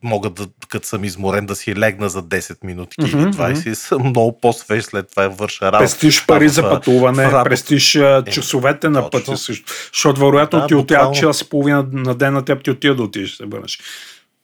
мога 0.02 0.30
да, 0.30 0.46
като 0.68 0.86
съм 0.86 1.04
изморен, 1.04 1.46
да 1.46 1.56
си 1.56 1.76
легна 1.76 2.08
за 2.08 2.22
10 2.22 2.64
минути 2.64 2.96
или 3.00 3.12
mm-hmm. 3.12 3.54
20 3.54 3.70
и 3.70 3.74
съм 3.74 4.02
много 4.02 4.40
по-свеж, 4.40 4.84
след 4.84 5.10
това 5.10 5.28
върша 5.28 5.64
работа. 5.64 5.84
Пестиш 5.84 6.26
пари 6.26 6.48
за 6.48 6.62
пътуване, 6.62 7.28
в, 7.28 7.44
престиш 7.44 7.94
е, 7.94 8.22
часовете 8.30 8.86
е, 8.86 8.90
на 8.90 9.10
пътя 9.10 9.36
също. 9.36 9.72
Защото 9.92 10.20
вероятно 10.20 10.60
да, 10.60 10.66
ти 10.66 10.74
отива 10.74 11.12
час 11.12 11.40
и 11.40 11.48
половина 11.48 11.86
на 11.92 12.14
ден 12.14 12.34
на 12.34 12.44
теб 12.44 12.64
ти 12.64 12.70
отива 12.70 12.94
да 12.94 13.02
отидеш 13.02 13.36
се 13.36 13.44
върнеш. 13.44 13.78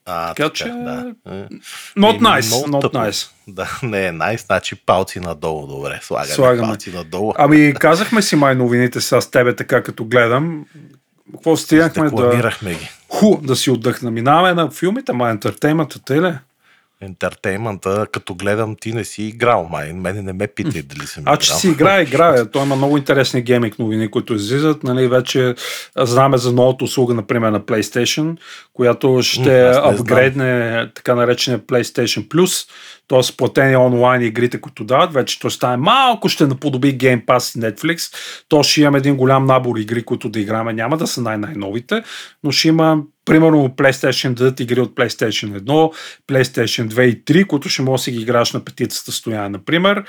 А, 0.07 0.28
така, 0.28 0.42
така 0.42 0.54
че... 0.54 0.64
Да. 0.64 1.14
Not 1.98 2.20
nice, 2.20 2.40
not 2.40 2.80
тъпо. 2.80 2.96
nice. 2.96 3.30
Да, 3.48 3.78
не 3.82 4.07
е 4.07 4.12
nice, 4.12 4.46
значи 4.46 4.74
палци 4.74 5.20
надолу, 5.20 5.66
добре. 5.66 5.98
Слагаме, 6.02 6.34
Слагаме. 6.34 6.68
палци 6.68 6.92
надолу. 6.92 7.32
Ами 7.38 7.74
казахме 7.74 8.22
си 8.22 8.36
май 8.36 8.54
новините 8.54 9.00
сега 9.00 9.20
с 9.20 9.30
тебе, 9.30 9.57
така 9.57 9.82
като 9.82 10.04
гледам. 10.04 10.66
Какво 11.33 11.57
стигнахме 11.57 12.11
да... 12.11 12.53
ги. 12.62 12.91
Ху, 13.09 13.37
да 13.43 13.57
си 13.57 13.70
отдъхна. 13.70 14.11
Минаваме 14.11 14.55
на 14.55 14.70
филмите, 14.70 15.12
ма 15.12 15.31
ентертеймента, 15.31 16.05
те 16.05 16.22
ли? 16.22 16.35
Ентертеймента, 17.01 18.07
като 18.12 18.34
гледам, 18.34 18.76
ти 18.80 18.92
не 18.92 19.05
си 19.05 19.22
играл, 19.22 19.68
май. 19.70 19.92
Мене 19.92 20.22
не 20.22 20.32
ме 20.32 20.47
питай 20.47 20.82
дали 20.82 21.07
съм 21.07 21.22
играл. 21.22 21.34
А, 21.34 21.36
че 21.36 21.55
си 21.55 21.68
играе, 21.68 22.03
играе. 22.03 22.51
Той 22.51 22.62
има 22.62 22.76
много 22.76 22.97
интересни 22.97 23.42
гейминг 23.42 23.78
новини, 23.78 24.11
които 24.11 24.34
излизат. 24.34 24.82
Нали, 24.82 25.09
вече 25.09 25.55
знаме 25.99 26.38
за 26.38 26.53
новата 26.53 26.84
услуга, 26.84 27.14
например, 27.14 27.51
на 27.51 27.61
PlayStation, 27.61 28.36
която 28.72 29.22
ще 29.22 29.70
апгрейдне 29.74 30.90
така 30.94 31.14
наречения 31.14 31.61
PlayStation 31.61 32.28
Plus, 32.28 32.68
т.е. 33.09 33.36
платени 33.36 33.76
онлайн 33.76 34.22
игрите, 34.22 34.61
които 34.61 34.84
дават, 34.84 35.12
вече 35.12 35.40
то 35.40 35.51
стане 35.51 35.76
малко, 35.76 36.28
ще 36.28 36.47
наподоби 36.47 36.99
Game 36.99 37.24
Pass 37.24 37.59
и 37.59 37.62
Netflix. 37.62 38.14
То 38.49 38.62
ще 38.62 38.80
имаме 38.80 38.99
един 38.99 39.16
голям 39.16 39.47
набор 39.47 39.76
игри, 39.76 40.03
които 40.03 40.28
да 40.28 40.40
играме. 40.40 40.72
Няма 40.72 40.97
да 40.97 41.07
са 41.07 41.22
най-най-новите, 41.22 42.03
но 42.44 42.51
ще 42.51 42.68
има 42.68 42.99
примерно 43.27 43.68
PlayStation 43.68 44.35
дадат 44.35 44.61
игри 44.61 44.81
от 44.81 44.95
PlayStation 44.95 45.61
1, 45.61 45.93
PlayStation 46.29 46.89
2 46.89 47.03
и 47.03 47.24
3, 47.24 47.47
които 47.47 47.68
ще 47.68 47.83
може 47.83 48.01
да 48.01 48.05
си 48.05 48.12
ги 48.12 48.20
играеш 48.20 48.53
на 48.53 48.64
петицата 48.64 49.12
стояне, 49.12 49.49
например. 49.49 50.05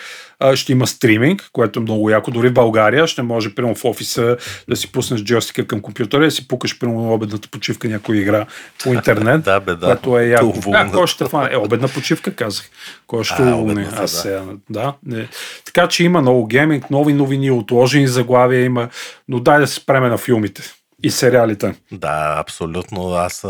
Ще 0.55 0.71
има 0.71 0.87
стриминг, 0.87 1.49
което 1.53 1.79
е 1.79 1.81
много 1.81 2.09
яко. 2.09 2.31
Дори 2.31 2.49
в 2.49 2.53
България 2.53 3.07
ще 3.07 3.21
може, 3.21 3.55
примерно 3.55 3.75
в 3.75 3.85
офиса, 3.85 4.37
да 4.69 4.75
си 4.75 4.91
пуснеш 4.91 5.23
джойстика 5.23 5.67
към 5.67 5.81
компютъра 5.81 6.23
и 6.23 6.27
да 6.27 6.31
си 6.31 6.47
пукаш, 6.47 6.79
примерно 6.79 7.01
на 7.01 7.13
обедната 7.13 7.47
почивка 7.47 7.87
някоя 7.87 8.21
игра 8.21 8.45
по 8.83 8.93
интернет. 8.93 9.43
да, 9.43 9.59
бе, 9.59 9.75
да. 9.75 9.85
Което 9.85 10.19
е 10.19 10.25
яко. 10.25 10.53
А, 10.73 10.91
кой 10.91 11.07
ще 11.07 11.25
фане? 11.25 11.49
Е, 11.51 11.57
обедна 11.57 11.87
почивка, 11.87 12.35
казах. 12.35 12.69
Кой 13.07 13.23
ще 13.23 13.41
уволни? 13.41 13.85
Аз 13.95 14.11
сега, 14.11 14.43
да. 14.69 14.93
Не. 15.05 15.27
Така 15.65 15.87
че 15.87 16.03
има 16.03 16.21
много 16.21 16.47
гейминг, 16.47 16.89
нови 16.89 17.13
новини, 17.13 17.51
отложени 17.51 18.07
заглавия 18.07 18.63
има, 18.63 18.89
но 19.27 19.39
дай 19.39 19.59
да 19.59 19.67
се 19.67 19.75
спреме 19.75 20.09
на 20.09 20.17
филмите 20.17 20.76
и 21.03 21.09
сериалите. 21.11 21.75
Да, 21.91 22.35
абсолютно. 22.39 23.13
Аз 23.13 23.45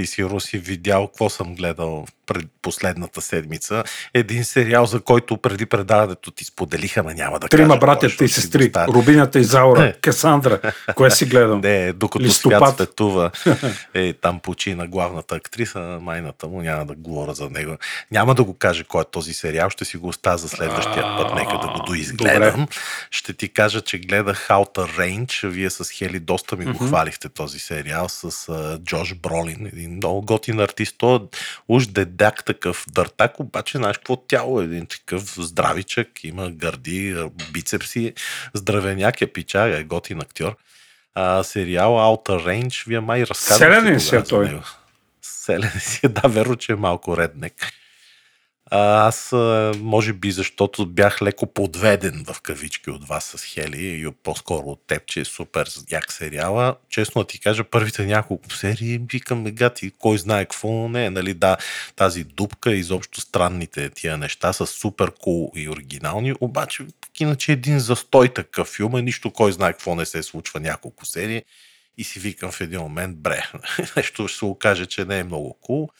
ти 0.00 0.06
си 0.40 0.58
видял 0.58 1.06
какво 1.06 1.30
съм 1.30 1.54
гледал 1.54 2.06
пред 2.26 2.46
последната 2.62 3.20
седмица. 3.20 3.84
Един 4.14 4.44
сериал, 4.44 4.86
за 4.86 5.00
който 5.00 5.36
преди 5.36 5.66
предаването 5.66 6.30
ти 6.30 6.44
споделиха, 6.44 7.02
но 7.02 7.10
няма 7.10 7.38
да 7.38 7.48
Трима 7.48 7.76
братята 7.76 8.24
и 8.24 8.28
сестри. 8.28 8.72
Рубината 8.88 9.38
и 9.38 9.44
Заура. 9.44 9.92
Касандра. 10.00 10.60
Кое 10.96 11.10
си 11.10 11.24
гледал? 11.24 11.58
Не, 11.58 11.92
докато 11.92 12.24
Листопад. 12.24 12.58
свят 12.58 12.74
светува. 12.74 13.30
Е, 13.94 14.12
там 14.12 14.40
почина 14.40 14.86
главната 14.86 15.34
актриса, 15.34 15.98
майната 16.02 16.46
му, 16.46 16.62
няма 16.62 16.84
да 16.84 16.94
говоря 16.94 17.34
за 17.34 17.50
него. 17.50 17.76
Няма 18.10 18.34
да 18.34 18.44
го 18.44 18.54
каже 18.54 18.84
кой 18.84 19.02
е 19.02 19.04
този 19.10 19.32
сериал, 19.32 19.70
ще 19.70 19.84
си 19.84 19.96
го 19.96 20.08
оставя 20.08 20.38
за 20.38 20.48
следващия 20.48 21.02
път, 21.02 21.34
нека 21.34 21.58
да 21.58 21.68
го 21.68 21.82
доизгледам. 21.86 22.66
Ще 23.10 23.32
ти 23.32 23.48
кажа, 23.48 23.80
че 23.80 23.98
гледах 23.98 24.48
Outer 24.48 24.98
Range. 24.98 25.48
Вие 25.48 25.70
с 25.70 25.90
Хели 25.90 26.20
доста 26.20 26.56
ми 26.56 26.64
го 26.64 26.86
хвалихте 26.86 27.28
този 27.28 27.58
сериал 27.58 28.08
с 28.08 28.78
Джош 28.84 29.14
Бролин, 29.14 29.66
един 29.66 29.89
много 29.90 30.22
готин 30.22 30.60
артист. 30.60 30.94
Той 30.98 31.18
уж 31.68 31.86
дедак 31.86 32.44
такъв 32.44 32.84
дъртак, 32.88 33.40
обаче 33.40 33.78
знаеш 33.78 33.96
какво 33.96 34.16
тяло 34.16 34.60
е 34.60 34.64
един 34.64 34.86
такъв 34.86 35.34
здравичък, 35.38 36.24
има 36.24 36.50
гърди, 36.50 37.16
бицепси, 37.52 38.12
здравеняк 38.54 39.20
е 39.20 39.32
пича, 39.32 39.78
е 39.78 39.84
готин 39.84 40.20
актьор. 40.20 40.56
А, 41.14 41.42
сериал 41.42 41.90
Outer 41.92 42.46
Range, 42.46 42.88
вие 42.88 43.00
май 43.00 43.22
разказвате. 43.22 43.80
Селен 43.80 44.00
си 44.00 44.16
е 44.16 44.24
той. 44.24 44.60
Селен 45.22 45.72
си, 45.78 46.08
да, 46.08 46.28
верно, 46.28 46.56
че 46.56 46.72
е 46.72 46.76
малко 46.76 47.16
Аз, 48.72 49.32
може 49.78 50.12
би, 50.12 50.32
защото 50.32 50.86
бях 50.86 51.22
леко 51.22 51.46
подведен 51.46 52.24
в 52.32 52.40
кавички 52.40 52.90
от 52.90 53.08
вас 53.08 53.24
с 53.24 53.44
Хели 53.44 53.86
и 53.86 54.10
по-скоро 54.22 54.66
от 54.66 54.86
теб, 54.86 55.06
че 55.06 55.20
е 55.20 55.24
супер 55.24 55.68
як 55.90 56.12
сериала. 56.12 56.76
Честно 56.88 57.22
да 57.22 57.26
ти 57.26 57.40
кажа, 57.40 57.64
първите 57.64 58.06
няколко 58.06 58.52
серии 58.52 59.00
викам, 59.12 59.44
гати, 59.44 59.90
кой 59.98 60.18
знае 60.18 60.44
какво, 60.44 60.88
не 60.88 61.04
е, 61.04 61.10
нали, 61.10 61.34
да, 61.34 61.56
тази 61.96 62.24
дупка, 62.24 62.72
изобщо 62.72 63.20
странните 63.20 63.90
тия 63.90 64.16
неща 64.16 64.52
са 64.52 64.66
супер 64.66 65.10
кул 65.10 65.50
cool 65.54 65.58
и 65.58 65.68
оригинални, 65.68 66.34
обаче 66.40 66.86
иначе 67.20 67.52
един 67.52 67.78
застой 67.78 68.28
такъв 68.28 68.68
филм 68.68 68.96
е 68.96 69.02
нищо, 69.02 69.30
кой 69.30 69.52
знае 69.52 69.72
какво 69.72 69.94
не 69.94 70.06
се 70.06 70.22
случва 70.22 70.60
няколко 70.60 71.06
серии 71.06 71.42
и 71.98 72.04
си 72.04 72.20
викам 72.20 72.50
в 72.50 72.60
един 72.60 72.80
момент, 72.80 73.16
бре, 73.16 73.42
нещо 73.96 74.28
ще 74.28 74.38
се 74.38 74.44
окаже, 74.44 74.86
че 74.86 75.04
не 75.04 75.18
е 75.18 75.24
много 75.24 75.58
кул. 75.60 75.88
Cool 75.88 75.90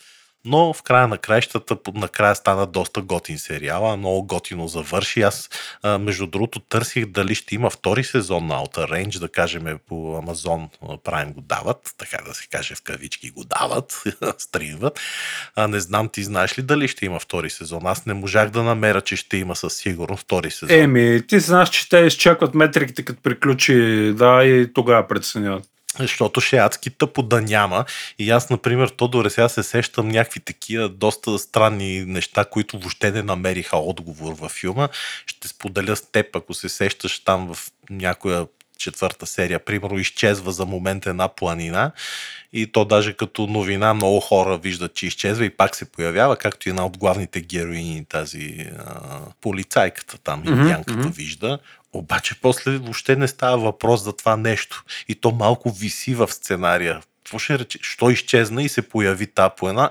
но 0.45 0.73
в 0.73 0.83
края 0.83 1.09
на 1.09 1.19
краищата 1.19 1.77
накрая 1.95 2.35
стана 2.35 2.67
доста 2.67 3.03
готин 3.03 3.39
сериал, 3.39 3.97
много 3.97 4.27
готино 4.27 4.69
завърши. 4.69 5.23
Аз, 5.23 5.51
между 5.85 6.27
другото, 6.27 6.61
търсих 6.61 7.07
дали 7.07 7.35
ще 7.35 7.55
има 7.55 7.71
втори 7.71 8.05
сезон 8.05 8.47
на 8.47 8.55
Outer 8.55 8.91
Range, 8.91 9.19
да 9.19 9.29
кажем 9.29 9.79
по 9.89 9.95
Amazon 9.95 10.69
Prime 10.83 11.33
го 11.33 11.41
дават, 11.41 11.95
така 11.99 12.19
да 12.27 12.35
се 12.35 12.49
каже 12.49 12.75
в 12.75 12.83
кавички 12.83 13.31
го 13.31 13.45
дават, 13.45 14.03
стримват. 14.39 15.01
А, 15.57 15.69
не 15.69 15.81
знам, 15.81 16.09
ти 16.09 16.25
знаеш 16.25 16.59
ли 16.59 16.63
дали 16.63 16.89
ще 16.89 17.07
има 17.07 17.19
втори 17.19 17.51
сезон? 17.51 17.87
Аз 17.87 18.07
не 18.07 18.15
можах 18.15 18.51
да 18.51 18.63
намеря, 18.63 19.01
че 19.01 19.17
ще 19.17 19.37
има 19.37 19.57
със 19.57 19.75
сигурност 19.75 20.23
втори 20.23 20.51
сезон. 20.51 20.79
Еми, 20.81 21.27
ти 21.27 21.41
знаеш, 21.41 21.69
че 21.69 21.89
те 21.89 21.99
изчакват 21.99 22.55
метриките, 22.55 23.05
като 23.05 23.23
приключи, 23.23 24.13
да, 24.17 24.45
и 24.45 24.73
тогава 24.73 25.09
преценяват 25.09 25.65
защото 25.99 26.41
ще 26.41 26.57
е 26.57 26.61
адски 26.61 26.91
тъпо 26.91 27.23
да 27.23 27.41
няма. 27.41 27.85
И 28.19 28.31
аз, 28.31 28.51
например, 28.51 28.89
Тодоре, 28.89 29.31
сега 29.31 29.49
се 29.49 29.63
сещам 29.63 30.09
някакви 30.09 30.41
такива 30.41 30.89
доста 30.89 31.39
странни 31.39 32.05
неща, 32.05 32.45
които 32.45 32.79
въобще 32.79 33.11
не 33.11 33.23
намериха 33.23 33.77
отговор 33.77 34.33
във 34.33 34.53
филма. 34.53 34.89
Ще 35.27 35.49
споделя 35.49 35.97
с 35.97 36.03
теб, 36.13 36.37
ако 36.37 36.55
се 36.55 36.69
сещаш 36.69 37.19
там 37.19 37.55
в 37.55 37.71
някоя 37.91 38.47
четвърта 38.81 39.27
серия, 39.27 39.59
примерно, 39.59 39.99
изчезва 39.99 40.53
за 40.53 40.67
момент 40.67 41.07
една 41.07 41.29
планина 41.29 41.93
и 42.53 42.67
то 42.67 42.85
даже 42.85 43.13
като 43.13 43.47
новина 43.47 43.95
много 43.95 44.21
хора 44.21 44.59
виждат, 44.59 44.95
че 44.95 45.07
изчезва 45.07 45.45
и 45.45 45.51
пак 45.51 45.77
се 45.77 45.85
появява, 45.85 46.37
както 46.37 46.69
и 46.69 46.71
една 46.71 46.87
от 46.87 46.99
главните 46.99 47.41
героини, 47.41 48.05
тази 48.09 48.71
а, 48.79 49.21
полицайката 49.41 50.19
там, 50.19 50.43
mm-hmm, 50.43 50.59
индианката 50.59 50.99
mm-hmm. 50.99 51.15
вижда. 51.15 51.59
Обаче 51.93 52.35
после 52.41 52.79
въобще 52.79 53.17
не 53.17 53.29
става 53.29 53.59
въпрос 53.59 54.03
за 54.03 54.13
това 54.13 54.37
нещо. 54.37 54.85
И 55.09 55.15
то 55.15 55.31
малко 55.31 55.71
виси 55.71 56.15
в 56.15 56.29
сценария. 56.33 57.01
Какво 57.25 57.39
ще 57.39 57.59
рече? 57.59 57.79
Що 57.83 58.11
изчезна 58.11 58.63
и 58.63 58.69
се 58.69 58.89
появи 58.89 59.27
та 59.27 59.51
плана 59.51 59.91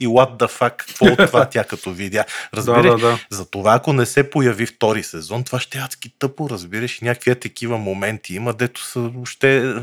и 0.00 0.06
what 0.06 0.38
the 0.38 0.58
fuck, 0.58 0.76
какво 0.76 1.06
от 1.06 1.16
това 1.16 1.44
тя 1.44 1.64
като 1.64 1.92
видя. 1.92 2.24
Разбираш, 2.54 2.82
да, 3.00 3.06
да, 3.06 3.10
да. 3.10 3.18
за 3.30 3.44
това 3.44 3.74
ако 3.74 3.92
не 3.92 4.06
се 4.06 4.30
появи 4.30 4.66
втори 4.66 5.02
сезон, 5.02 5.44
това 5.44 5.60
ще 5.60 5.78
е 5.78 5.80
адски 5.80 6.10
тъпо, 6.18 6.50
разбираш, 6.50 7.02
и 7.02 7.04
някакви 7.04 7.40
такива 7.40 7.78
моменти 7.78 8.34
има, 8.34 8.52
дето 8.52 8.84
са, 8.84 9.10
ще 9.24 9.74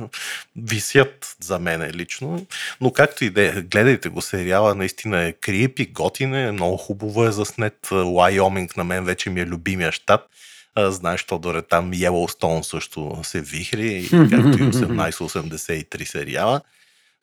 висят 0.56 1.36
за 1.40 1.60
мене 1.60 1.94
лично. 1.94 2.46
Но 2.82 2.92
както 2.94 3.26
и 3.26 3.30
да 3.30 3.42
е, 3.42 3.52
гледайте 3.52 4.10
го 4.10 4.22
сериала, 4.22 4.76
наистина 4.76 5.24
е 5.24 5.32
крипи, 5.32 5.86
готин 5.86 6.36
е, 6.36 6.52
много 6.52 6.78
хубаво 6.78 7.26
е 7.26 7.32
заснет. 7.32 7.88
Лайоминг 7.92 8.78
на 8.78 8.84
мен 8.84 9.06
вече 9.06 9.30
ми 9.30 9.42
е 9.42 9.46
любимия 9.46 9.92
щат. 9.92 10.28
А, 10.76 10.92
знаеш, 10.92 11.24
Тодоре, 11.24 11.62
там 11.62 11.92
Yellowstone 11.92 12.62
също 12.62 13.20
се 13.24 13.42
вихри, 13.42 14.08
както 14.12 14.36
и 14.54 14.64
1883 14.64 16.04
сериала. 16.04 16.62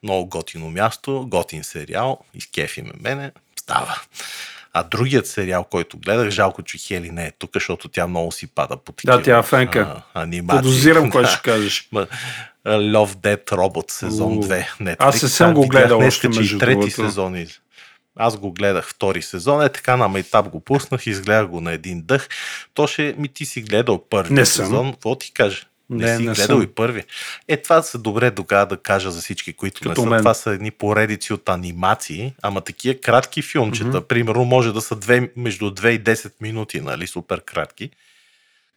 Много 0.02 0.26
готино 0.26 0.70
място, 0.70 1.24
готин 1.28 1.64
сериал, 1.64 2.18
изкефи 2.34 2.82
ме 2.82 2.92
мене, 3.00 3.30
става. 3.60 4.00
А 4.72 4.82
другият 4.82 5.26
сериал, 5.26 5.64
който 5.64 5.98
гледах, 5.98 6.30
жалко, 6.30 6.62
че 6.62 6.78
Хели 6.78 7.10
не 7.10 7.26
е 7.26 7.30
тук, 7.30 7.50
защото 7.54 7.88
тя 7.88 8.06
много 8.06 8.32
си 8.32 8.46
пада 8.46 8.76
по 8.76 8.92
такива 8.92 9.16
Да, 9.16 9.22
тя 9.22 9.38
е 9.38 9.42
фенка. 9.42 10.02
а, 10.14 10.22
анимации. 10.22 10.58
Подозирам 10.58 11.10
кой 11.10 11.26
ще 11.26 11.42
кажеш. 11.44 11.88
Love 12.66 13.14
Dead 13.14 13.44
Robot 13.44 13.90
сезон 13.90 14.38
У, 14.38 14.42
2. 14.42 14.66
Netflix. 14.80 14.96
аз 14.98 15.22
не 15.22 15.28
съм 15.28 15.54
го 15.54 15.68
гледал 15.68 15.98
още, 15.98 16.28
между 16.28 16.58
трети 16.58 16.74
другото. 16.74 16.90
сезон. 16.90 17.36
из- 17.36 17.60
Аз 18.18 18.36
го 18.36 18.52
гледах 18.52 18.88
втори 18.88 19.22
сезон, 19.22 19.62
е 19.62 19.68
така 19.68 19.96
на 19.96 20.08
майтап 20.08 20.48
го 20.48 20.60
пуснах, 20.60 21.06
изгледах 21.06 21.46
го 21.46 21.60
на 21.60 21.72
един 21.72 22.02
дъх. 22.02 22.28
То 22.74 22.86
ще 22.86 23.14
ми 23.18 23.28
ти 23.28 23.44
си 23.44 23.62
гледал 23.62 24.04
първи 24.10 24.34
Не 24.34 24.46
съм. 24.46 24.64
сезон, 24.64 24.92
какво 24.92 25.14
ти 25.14 25.32
кажа? 25.32 25.62
Не, 25.90 26.06
Не, 26.06 26.16
си 26.16 26.22
не 26.22 26.32
гледал 26.34 26.56
съм. 26.56 26.62
и 26.62 26.66
първи. 26.66 27.04
Е, 27.48 27.56
това 27.56 27.82
са 27.82 27.98
добре 27.98 28.30
тогава 28.30 28.66
да 28.66 28.76
кажа 28.76 29.10
за 29.10 29.20
всички, 29.20 29.52
които 29.52 29.80
Като 29.80 29.88
не 29.90 29.94
са. 29.96 30.06
мен. 30.06 30.18
Това 30.18 30.34
са 30.34 30.50
едни 30.50 30.70
поредици 30.70 31.32
от 31.32 31.48
анимации, 31.48 32.32
ама 32.42 32.60
такива 32.60 33.00
кратки 33.00 33.42
филмчета. 33.42 34.00
Примерно 34.00 34.44
може 34.44 34.72
да 34.72 34.80
са 34.80 34.96
две, 34.96 35.30
между 35.36 35.70
2 35.70 35.88
и 35.88 36.04
10 36.04 36.32
минути, 36.40 36.80
нали, 36.80 37.06
супер 37.06 37.40
кратки. 37.40 37.90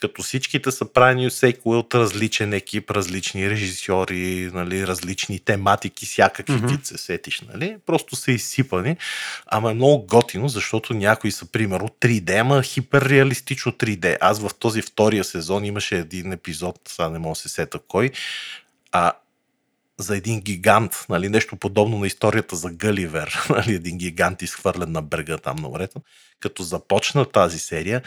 Като 0.01 0.23
всичките 0.23 0.71
са 0.71 0.93
правени 0.93 1.29
всеки 1.29 1.61
от 1.65 1.95
различен 1.95 2.53
екип, 2.53 2.91
различни 2.91 3.49
режисьори, 3.49 4.51
нали, 4.53 4.87
различни 4.87 5.39
тематики, 5.39 6.05
всякакви 6.05 6.53
mm-hmm. 6.53 6.69
вид 6.69 6.85
се 6.85 6.97
сетиш, 6.97 7.41
нали? 7.53 7.77
Просто 7.85 8.15
са 8.15 8.31
изсипани. 8.31 8.97
Ама 9.45 9.71
е 9.71 9.73
много 9.73 10.05
готино, 10.05 10.49
защото 10.49 10.93
някои 10.93 11.31
са, 11.31 11.45
примерно, 11.45 11.87
3D, 11.87 12.41
ама 12.41 12.63
хиперреалистично 12.63 13.71
3D. 13.71 14.17
Аз 14.21 14.39
в 14.39 14.49
този 14.59 14.81
втория 14.81 15.23
сезон 15.23 15.65
имаше 15.65 15.97
един 15.97 16.31
епизод, 16.31 16.79
сега 16.87 17.09
не 17.09 17.19
мога 17.19 17.31
да 17.31 17.39
се 17.39 17.49
сета 17.49 17.79
кой, 17.87 18.11
а 18.91 19.11
за 19.97 20.17
един 20.17 20.41
гигант, 20.41 21.05
нали, 21.09 21.29
нещо 21.29 21.55
подобно 21.55 21.97
на 21.97 22.07
историята 22.07 22.55
за 22.55 22.69
Гъливер, 22.71 23.45
нали, 23.49 23.73
един 23.73 23.97
гигант 23.97 24.41
изхвърлен 24.41 24.91
на 24.91 25.01
брега 25.01 25.37
там 25.37 25.55
на 25.55 25.69
морето. 25.69 26.01
Като 26.39 26.63
започна 26.63 27.25
тази 27.25 27.59
серия, 27.59 28.01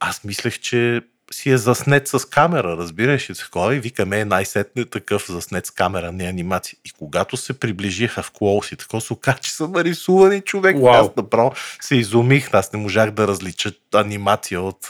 аз 0.00 0.24
мислех, 0.24 0.58
че 0.58 1.02
си 1.30 1.50
е 1.50 1.56
заснет 1.56 2.08
с 2.08 2.28
камера, 2.28 2.76
разбираш 2.76 3.30
ли 3.30 3.34
такова 3.34 3.76
и 3.76 3.80
викаме 3.80 4.20
е 4.20 4.24
най-сетне 4.24 4.84
такъв 4.84 5.26
заснет 5.28 5.66
с 5.66 5.70
камера, 5.70 6.12
не 6.12 6.24
анимация. 6.24 6.78
И 6.84 6.90
когато 6.90 7.36
се 7.36 7.58
приближиха 7.58 8.22
в 8.22 8.30
клоус 8.30 8.72
и 8.72 8.76
такова, 8.76 9.00
се 9.00 9.12
оказа, 9.12 9.38
че 9.38 9.52
са 9.52 9.68
нарисувани 9.68 10.40
човек. 10.40 10.76
Уау. 10.76 10.94
Аз 10.94 11.16
направо 11.16 11.52
се 11.80 11.96
изумих, 11.96 12.54
аз 12.54 12.72
не 12.72 12.78
можах 12.78 13.10
да 13.10 13.28
различа 13.28 13.72
анимация 13.94 14.60
от 14.60 14.88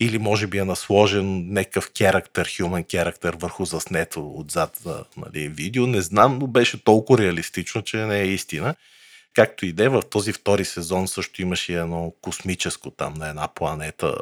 или 0.00 0.18
може 0.18 0.46
би 0.46 0.58
е 0.58 0.64
насложен 0.64 1.52
някакъв 1.52 1.90
керактер, 1.90 2.48
human 2.48 2.86
керактер 2.86 3.36
върху 3.40 3.64
заснето 3.64 4.32
отзад 4.36 4.80
нали, 5.16 5.48
видео. 5.48 5.86
Не 5.86 6.00
знам, 6.00 6.38
но 6.38 6.46
беше 6.46 6.84
толкова 6.84 7.18
реалистично, 7.18 7.82
че 7.82 7.96
не 7.96 8.20
е 8.20 8.26
истина. 8.26 8.74
Както 9.36 9.66
и 9.66 9.72
да 9.72 9.84
е, 9.84 9.88
в 9.88 10.02
този 10.10 10.32
втори 10.32 10.64
сезон 10.64 11.08
също 11.08 11.42
имаше 11.42 11.74
едно 11.74 12.12
космическо 12.22 12.90
там 12.90 13.14
на 13.14 13.28
една 13.28 13.48
планета. 13.48 14.14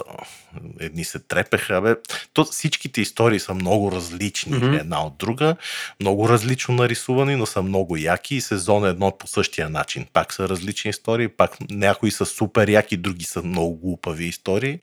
Едни 0.80 1.04
се 1.04 1.18
трепеха. 1.18 1.80
Бе. 1.80 1.94
То, 2.32 2.44
всичките 2.44 3.00
истории 3.00 3.40
са 3.40 3.54
много 3.54 3.92
различни 3.92 4.56
mm-hmm. 4.56 4.80
една 4.80 5.06
от 5.06 5.18
друга. 5.18 5.56
Много 6.00 6.28
различно 6.28 6.74
нарисувани, 6.74 7.36
но 7.36 7.46
са 7.46 7.62
много 7.62 7.96
яки. 7.96 8.34
И 8.34 8.40
сезон 8.40 8.86
едно 8.86 9.18
по 9.18 9.26
същия 9.26 9.68
начин. 9.70 10.06
Пак 10.12 10.32
са 10.32 10.48
различни 10.48 10.88
истории, 10.88 11.28
пак 11.28 11.56
някои 11.70 12.10
са 12.10 12.26
супер 12.26 12.68
яки, 12.68 12.96
други 12.96 13.24
са 13.24 13.42
много 13.42 13.76
глупави 13.76 14.24
истории. 14.24 14.80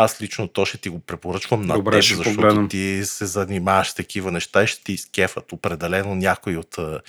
Аз 0.00 0.22
лично 0.22 0.48
то 0.48 0.64
ще 0.64 0.78
ти 0.78 0.88
го 0.88 1.00
препоръчвам 1.00 1.66
на 1.66 1.74
Добре, 1.74 1.92
теб, 1.92 2.02
защото 2.02 2.34
погледам. 2.34 2.68
ти 2.68 3.00
се 3.04 3.26
занимаваш 3.26 3.88
с 3.88 3.94
такива 3.94 4.32
неща 4.32 4.62
и 4.62 4.66
ще 4.66 4.84
ти 4.84 4.92
изкефат. 4.92 5.52
Определено 5.52 6.14
някои 6.14 6.56
от 6.56 6.78
а, 6.78 7.00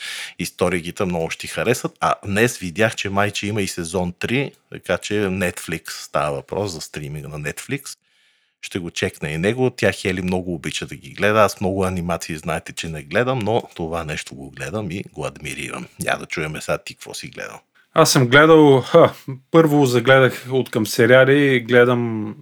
много 1.05 1.29
ще 1.29 1.39
ти 1.39 1.47
харесат. 1.47 1.97
А 1.99 2.15
днес 2.25 2.57
видях, 2.57 2.95
че 2.95 3.09
майче 3.09 3.47
има 3.47 3.61
и 3.61 3.67
сезон 3.67 4.13
3, 4.13 4.51
така 4.71 4.97
че 4.97 5.13
Netflix 5.13 5.89
става 5.89 6.35
въпрос 6.35 6.71
за 6.71 6.81
стриминга 6.81 7.27
на 7.27 7.39
Netflix. 7.39 7.97
Ще 8.61 8.79
го 8.79 8.91
чекна 8.91 9.29
и 9.29 9.37
него. 9.37 9.69
Тя 9.69 9.91
Хели 9.91 10.21
много 10.21 10.53
обича 10.53 10.85
да 10.85 10.95
ги 10.95 11.09
гледа. 11.09 11.39
Аз 11.39 11.61
много 11.61 11.83
анимации 11.83 12.37
знаете, 12.37 12.73
че 12.73 12.89
не 12.89 13.03
гледам, 13.03 13.39
но 13.39 13.63
това 13.75 14.03
нещо 14.03 14.35
го 14.35 14.51
гледам 14.51 14.91
и 14.91 15.03
го 15.13 15.25
адмирирам. 15.25 15.87
Няма 15.99 16.19
да 16.19 16.25
чуем 16.25 16.61
сега 16.61 16.77
ти 16.77 16.95
какво 16.95 17.13
си 17.13 17.27
гледал. 17.27 17.59
Аз 17.93 18.11
съм 18.11 18.27
гледал, 18.27 18.81
ха, 18.81 19.13
първо 19.51 19.85
загледах 19.85 20.45
от 20.51 20.69
към 20.69 20.85
сериали, 20.85 21.59
гледам 21.59 22.35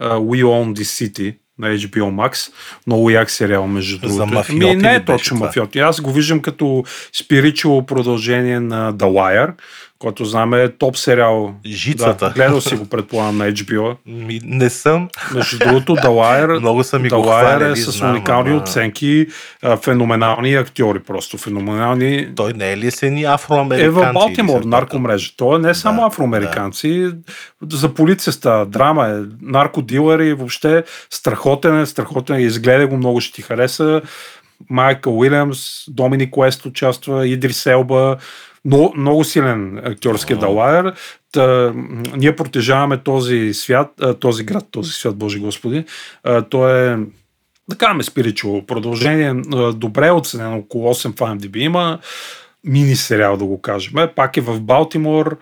We 0.00 0.44
Own 0.44 0.74
This 0.74 1.08
City 1.10 1.34
на 1.58 1.68
HBO 1.68 2.10
Max. 2.10 2.52
Много 2.86 3.10
як 3.10 3.30
сериал, 3.30 3.66
между 3.66 3.98
другото. 3.98 4.16
За 4.16 4.26
мафиоти 4.26 4.76
Ми, 4.76 4.76
не 4.76 4.94
е 4.94 5.04
точно 5.04 5.36
мафиоти. 5.36 5.78
Аз 5.78 6.00
го 6.00 6.12
виждам 6.12 6.40
като 6.40 6.84
спиричуало 7.12 7.86
продължение 7.86 8.60
на 8.60 8.94
The 8.94 9.06
Wire, 9.06 9.52
който 10.00 10.24
знам 10.24 10.54
е 10.54 10.68
топ 10.68 10.96
сериал. 10.96 11.54
Жицата. 11.66 12.26
Да, 12.26 12.34
гледал 12.34 12.60
си 12.60 12.76
го, 12.76 12.88
предполагам, 12.88 13.36
на 13.36 13.52
HBO. 13.52 13.96
Ми, 14.06 14.40
не 14.44 14.70
съм. 14.70 15.08
Между 15.34 15.58
другото, 15.58 15.96
Wire, 15.96 16.58
Много 17.04 17.26
Wire 17.26 17.40
хваляли, 17.40 17.72
е 17.72 17.76
с 17.76 17.90
знам, 17.90 18.10
уникални 18.10 18.50
ама- 18.50 18.62
оценки, 18.62 19.26
феноменални 19.82 20.54
актьори, 20.54 20.98
просто 20.98 21.38
феноменални. 21.38 22.28
Той 22.36 22.52
не 22.52 22.72
е 22.72 22.76
ли 22.76 22.90
с 22.90 23.02
едни 23.02 23.24
афроамериканци? 23.24 24.00
Е 24.00 24.10
в 24.10 24.12
Балтимор, 24.12 24.62
наркомрежа. 24.64 25.32
То 25.36 25.56
е 25.56 25.58
не 25.58 25.74
само 25.74 26.00
Да, 26.00 26.06
афроамериканци. 26.06 27.10
За 27.72 27.94
полиция 27.94 28.32
става 28.32 28.66
драма 28.66 29.08
е. 29.08 29.14
Наркодилъри, 29.42 30.34
въобще 30.34 30.84
страхотен 31.10 31.80
е, 31.80 31.86
страхотен 31.86 32.36
е. 32.36 32.42
Изгледай 32.42 32.86
го, 32.86 32.96
много 32.96 33.20
ще 33.20 33.32
ти 33.32 33.42
хареса. 33.42 34.02
Майкъл 34.70 35.18
Уилямс, 35.18 35.84
Доминик 35.88 36.36
Уест 36.36 36.66
участва, 36.66 37.26
Идрис 37.28 37.66
Елба. 37.66 38.16
Много, 38.64 38.92
много 38.96 39.24
силен 39.24 39.80
актьорски 39.84 40.34
далайер. 40.34 40.92
Та, 41.32 41.72
ние 42.16 42.36
протежаваме 42.36 42.96
този 42.96 43.54
свят, 43.54 43.88
този 44.20 44.44
град, 44.44 44.64
този 44.70 44.92
свят, 44.92 45.16
Боже 45.16 45.38
Господи. 45.38 45.84
Той 46.50 46.92
е 46.92 46.96
да 47.68 47.76
кажем 47.78 48.02
спиричуало 48.02 48.66
продължение, 48.66 49.34
добре 49.74 50.10
оценено, 50.10 50.58
около 50.58 50.94
8 50.94 51.08
в 51.08 51.14
IMDb 51.14 51.56
има, 51.56 51.98
мини 52.64 52.96
сериал 52.96 53.36
да 53.36 53.44
го 53.44 53.60
кажем. 53.60 54.08
Пак 54.16 54.36
е 54.36 54.40
в 54.40 54.60
Балтимор 54.60 55.38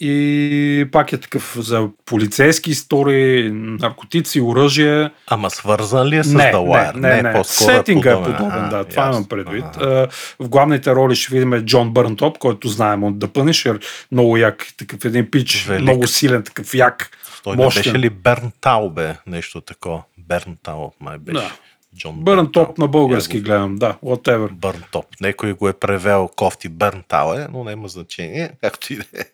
и 0.00 0.88
пак 0.92 1.12
е 1.12 1.18
такъв 1.18 1.56
за 1.56 1.88
полицейски 2.04 2.70
истории, 2.70 3.50
наркотици, 3.52 4.40
оръжие. 4.40 5.10
Ама 5.26 5.50
свързан 5.50 6.06
ли 6.06 6.16
е 6.16 6.24
с 6.24 6.32
Не, 6.32 6.42
The 6.42 6.54
Wire? 6.54 6.94
не, 6.94 7.08
не, 7.08 7.22
не. 7.22 7.32
по-скоро 7.32 7.68
Сетинга 7.68 8.10
е 8.10 8.14
подобен. 8.14 8.32
подобен, 8.32 8.58
Ага, 8.58 8.68
да, 8.68 8.84
това 8.84 9.06
имам 9.06 9.24
предвид. 9.24 9.64
Ага. 9.76 9.86
А, 9.86 10.08
В 10.40 10.48
главните 10.48 10.94
роли 10.94 11.16
ще 11.16 11.34
видим 11.34 11.62
Джон 11.62 11.90
Бърнтоп, 11.90 12.38
който 12.38 12.68
знаем 12.68 13.04
от 13.04 13.14
The 13.14 13.26
Punisher, 13.26 13.82
много 14.12 14.36
як, 14.36 14.66
такъв 14.76 15.04
един 15.04 15.30
пич, 15.30 15.64
Велик. 15.64 15.82
много 15.82 16.06
силен, 16.06 16.42
такъв 16.42 16.74
як, 16.74 17.10
Той 17.44 17.56
не 17.56 17.64
мощен. 17.64 17.82
беше 17.82 17.98
ли 17.98 18.10
Бернтал, 18.10 18.90
бе? 18.90 19.14
Нещо 19.26 19.60
такова. 19.60 20.02
Бернтал, 20.18 20.92
май 21.00 21.18
беше. 21.18 21.38
Да. 21.38 21.52
Джон 21.96 22.14
Бърнтоп 22.14 22.78
на 22.78 22.88
български 22.88 23.36
Я 23.36 23.40
го- 23.40 23.46
гледам, 23.46 23.76
да, 23.76 23.96
whatever. 24.04 24.50
Бърнтоп. 24.50 25.06
Некой 25.20 25.52
го 25.52 25.68
е 25.68 25.72
превел 25.72 26.30
кофти 26.36 26.68
Бернтал, 26.68 27.34
е, 27.34 27.46
но 27.52 27.64
няма 27.64 27.88
значение. 27.88 28.50
Както 28.60 28.92
и 28.92 28.96
да 28.96 29.04
е. 29.14 29.24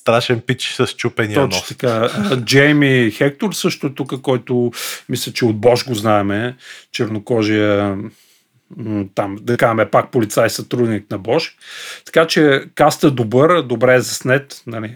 Страшен 0.00 0.40
пич 0.40 0.74
с 0.74 0.86
чупения 0.86 1.34
Точно 1.34 1.58
нос. 1.58 1.68
така. 1.68 2.10
А, 2.14 2.36
Джейми 2.36 3.10
Хектор 3.10 3.52
също 3.52 3.94
тук, 3.94 4.20
който 4.20 4.72
мисля, 5.08 5.32
че 5.32 5.44
от 5.44 5.60
Бош 5.60 5.86
го 5.86 5.94
знаеме, 5.94 6.56
чернокожия 6.92 7.98
там, 9.14 9.36
да 9.40 9.56
кажем, 9.56 9.88
пак 9.92 10.10
полицай 10.10 10.50
сътрудник 10.50 11.10
на 11.10 11.18
Бош. 11.18 11.56
Така 12.04 12.26
че 12.26 12.64
каста 12.74 13.06
е 13.06 13.10
добър, 13.10 13.62
добре 13.62 13.94
е 13.94 14.00
заснет, 14.00 14.62
нали, 14.66 14.94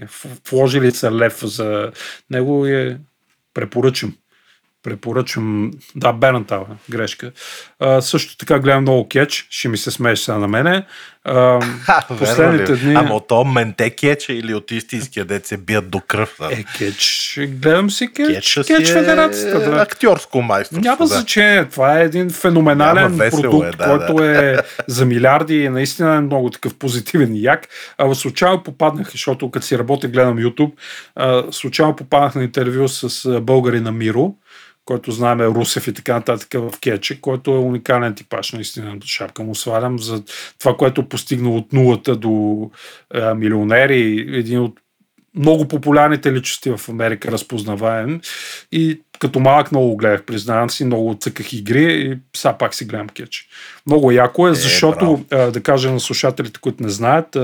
вложили 0.51 0.91
са 0.91 1.13
лев 1.13 1.41
за 1.43 1.93
него 2.31 2.67
и 2.67 2.75
е 2.75 2.97
препоръчам. 3.55 4.17
Препоръчвам. 4.85 5.71
Да, 5.95 6.13
Бернтал, 6.13 6.67
грешка. 6.91 7.33
А, 7.81 8.01
също 8.01 8.37
така 8.37 8.59
гледам 8.59 8.83
много 8.83 9.09
кетч. 9.09 9.47
Ще 9.51 9.69
ми 9.69 9.77
се 9.77 9.91
смееш 9.91 10.19
сега 10.19 10.39
на 10.39 10.49
мене. 10.49 10.87
А, 11.25 11.61
последните 12.19 12.77
дни... 12.77 12.95
Ама 12.95 13.15
от 13.15 13.29
то 13.29 13.45
менте 13.45 13.91
кетч 13.91 14.29
или 14.29 14.55
от 14.55 14.71
истинския 14.71 15.25
дет 15.25 15.47
се 15.47 15.57
бият 15.57 15.91
до 15.91 16.01
кръв? 16.01 16.37
Да? 16.41 16.53
Е, 16.53 16.65
кетч. 16.79 17.39
Гледам 17.49 17.91
си 17.91 18.13
кетч. 18.13 18.55
Кетч, 18.55 18.67
кетч 18.67 18.89
е 18.89 18.93
федерацията. 18.93 19.71
Да. 19.71 19.77
Актьорско 19.77 20.43
майсторство. 20.43 20.85
Няма 20.85 20.99
да. 20.99 21.07
значение. 21.07 21.65
Това 21.65 22.01
е 22.01 22.05
един 22.05 22.31
феноменален 22.31 23.19
продукт, 23.19 23.75
е, 23.75 23.77
да, 23.77 23.85
който 23.85 24.15
да. 24.15 24.51
е 24.51 24.57
за 24.87 25.07
милиарди 25.07 25.57
и 25.57 25.69
наистина 25.69 26.15
е 26.15 26.21
много 26.21 26.51
такъв 26.51 26.75
позитивен 26.75 27.35
и 27.35 27.43
як. 27.43 27.69
А, 27.99 28.15
случайно 28.15 28.63
попаднах, 28.63 29.11
защото 29.11 29.51
като 29.51 29.67
си 29.67 29.79
работя, 29.79 30.09
гледам 30.09 30.39
YouTube, 30.39 30.73
а, 31.17 31.45
случайно 31.51 31.97
попаднах 31.97 32.35
на 32.35 32.45
интервю 32.45 32.89
с 32.89 33.41
българи 33.41 33.81
на 33.81 33.93
Миро 33.93 34.35
който 34.85 35.13
знаем 35.13 35.41
е 35.41 35.47
Русев 35.47 35.89
и 35.89 35.93
така 35.93 36.15
нататък 36.15 36.49
в 36.55 36.81
Кече, 36.81 37.21
който 37.21 37.51
е 37.51 37.59
уникален 37.59 38.15
типаж, 38.15 38.53
наистина 38.53 38.97
шапка 39.05 39.43
му 39.43 39.55
свалям 39.55 39.99
за 39.99 40.23
това, 40.59 40.77
което 40.77 41.01
е 41.01 41.09
постигнал 41.09 41.57
от 41.57 41.73
нулата 41.73 42.17
до 42.17 42.71
е, 43.15 43.35
милионери, 43.35 44.27
един 44.39 44.61
от 44.61 44.81
много 45.37 45.69
популярните 45.69 46.33
личности 46.33 46.71
в 46.71 46.89
Америка, 46.89 47.33
разпознаваем. 47.33 48.21
И 48.73 49.01
като 49.19 49.41
малък 49.41 49.73
много 49.73 49.97
гледах, 49.97 50.23
признавам 50.23 50.71
си, 50.71 50.85
много 50.85 51.17
цъках 51.21 51.53
игри 51.53 51.95
и 51.95 52.19
сега 52.37 52.59
пак 52.59 52.75
си 52.75 52.85
гледам 52.85 53.09
кетч. 53.09 53.49
Много 53.87 54.13
яко 54.13 54.49
е, 54.49 54.55
защото, 54.55 55.25
е, 55.31 55.37
да 55.47 55.63
кажа 55.63 55.93
на 55.93 56.01
слушателите, 56.01 56.61
които 56.61 56.83
не 56.83 56.89
знаят, 56.89 57.37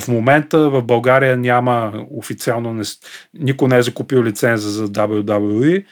в 0.00 0.08
момента 0.08 0.70
в 0.70 0.82
България 0.82 1.36
няма 1.36 1.92
официално, 2.10 2.82
никой 3.34 3.68
не 3.68 3.76
е 3.76 3.82
закупил 3.82 4.24
лиценза 4.24 4.70
за 4.70 4.88
WWE 4.88 5.84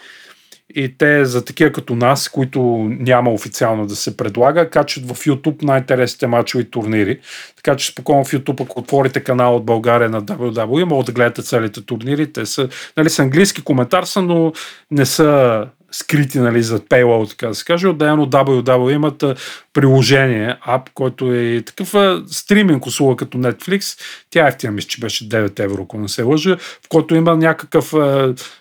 и 0.74 0.94
те 0.98 1.24
за 1.24 1.44
такива 1.44 1.72
като 1.72 1.94
нас, 1.94 2.28
които 2.28 2.60
няма 2.88 3.30
официално 3.32 3.86
да 3.86 3.96
се 3.96 4.16
предлага, 4.16 4.70
качват 4.70 5.06
в 5.06 5.24
YouTube 5.24 5.62
най-интересните 5.62 6.26
мачове 6.26 6.62
и 6.62 6.70
турнири. 6.70 7.18
Така 7.56 7.76
че 7.76 7.86
спокойно 7.86 8.24
в 8.24 8.32
YouTube, 8.32 8.62
ако 8.62 8.80
отворите 8.80 9.20
канал 9.20 9.56
от 9.56 9.64
България 9.64 10.10
на 10.10 10.22
WWE, 10.22 10.84
могат 10.84 11.06
да 11.06 11.12
гледате 11.12 11.42
целите 11.42 11.86
турнири. 11.86 12.32
Те 12.32 12.46
са, 12.46 12.68
нали, 12.96 13.10
с 13.10 13.18
английски 13.18 13.62
коментар 13.62 14.04
са, 14.04 14.22
но 14.22 14.52
не 14.90 15.06
са 15.06 15.66
скрити 15.93 16.38
нали, 16.38 16.62
зад 16.62 16.82
paywall, 16.82 17.30
така 17.30 17.49
да 17.49 17.55
се 17.55 17.64
каже. 17.64 17.88
Отделно 17.88 18.26
WW 18.26 18.95
имат 18.95 19.24
приложение, 19.72 20.57
ап, 20.61 20.90
който 20.95 21.32
е 21.32 21.62
такъв 21.66 21.95
стриминг 22.26 22.86
услуга 22.86 23.16
като 23.16 23.38
Netflix. 23.38 24.01
Тя 24.30 24.57
е 24.64 24.70
мисля, 24.70 24.88
че 24.88 25.01
беше 25.01 25.28
9 25.28 25.61
евро, 25.61 25.82
ако 25.82 25.99
не 25.99 26.09
се 26.09 26.22
лъжа, 26.22 26.57
в 26.57 26.88
който 26.88 27.14
има 27.14 27.36
някакъв 27.36 27.95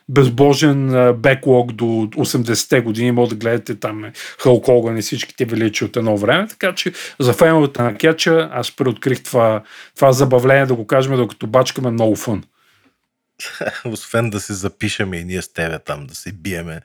безбожен 0.09 1.13
беклог 1.17 1.71
до 1.71 1.85
80-те 1.85 2.81
години. 2.81 3.11
Може 3.11 3.29
да 3.29 3.35
гледате 3.35 3.75
там 3.75 4.05
Халк 4.39 4.65
Хоган 4.65 4.97
и 4.97 5.01
всичките 5.01 5.45
величи 5.45 5.85
от 5.85 5.97
едно 5.97 6.17
време. 6.17 6.47
Така 6.47 6.75
че 6.75 6.91
за 7.19 7.33
феновете 7.33 7.83
на 7.83 7.95
кетча 7.95 8.49
аз 8.53 8.71
преоткрих 8.71 9.23
това, 9.23 9.61
това 9.95 10.11
забавление, 10.11 10.65
да 10.65 10.75
го 10.75 10.87
кажем, 10.87 11.15
докато 11.15 11.47
бачкаме 11.47 11.91
много 11.91 12.15
фън. 12.15 12.43
освен 13.85 14.29
да 14.29 14.39
се 14.39 14.53
запишеме 14.53 15.17
и 15.17 15.23
ние 15.23 15.41
с 15.41 15.53
тебе 15.53 15.79
там, 15.79 16.07
да 16.07 16.15
се 16.15 16.31
биеме. 16.31 16.81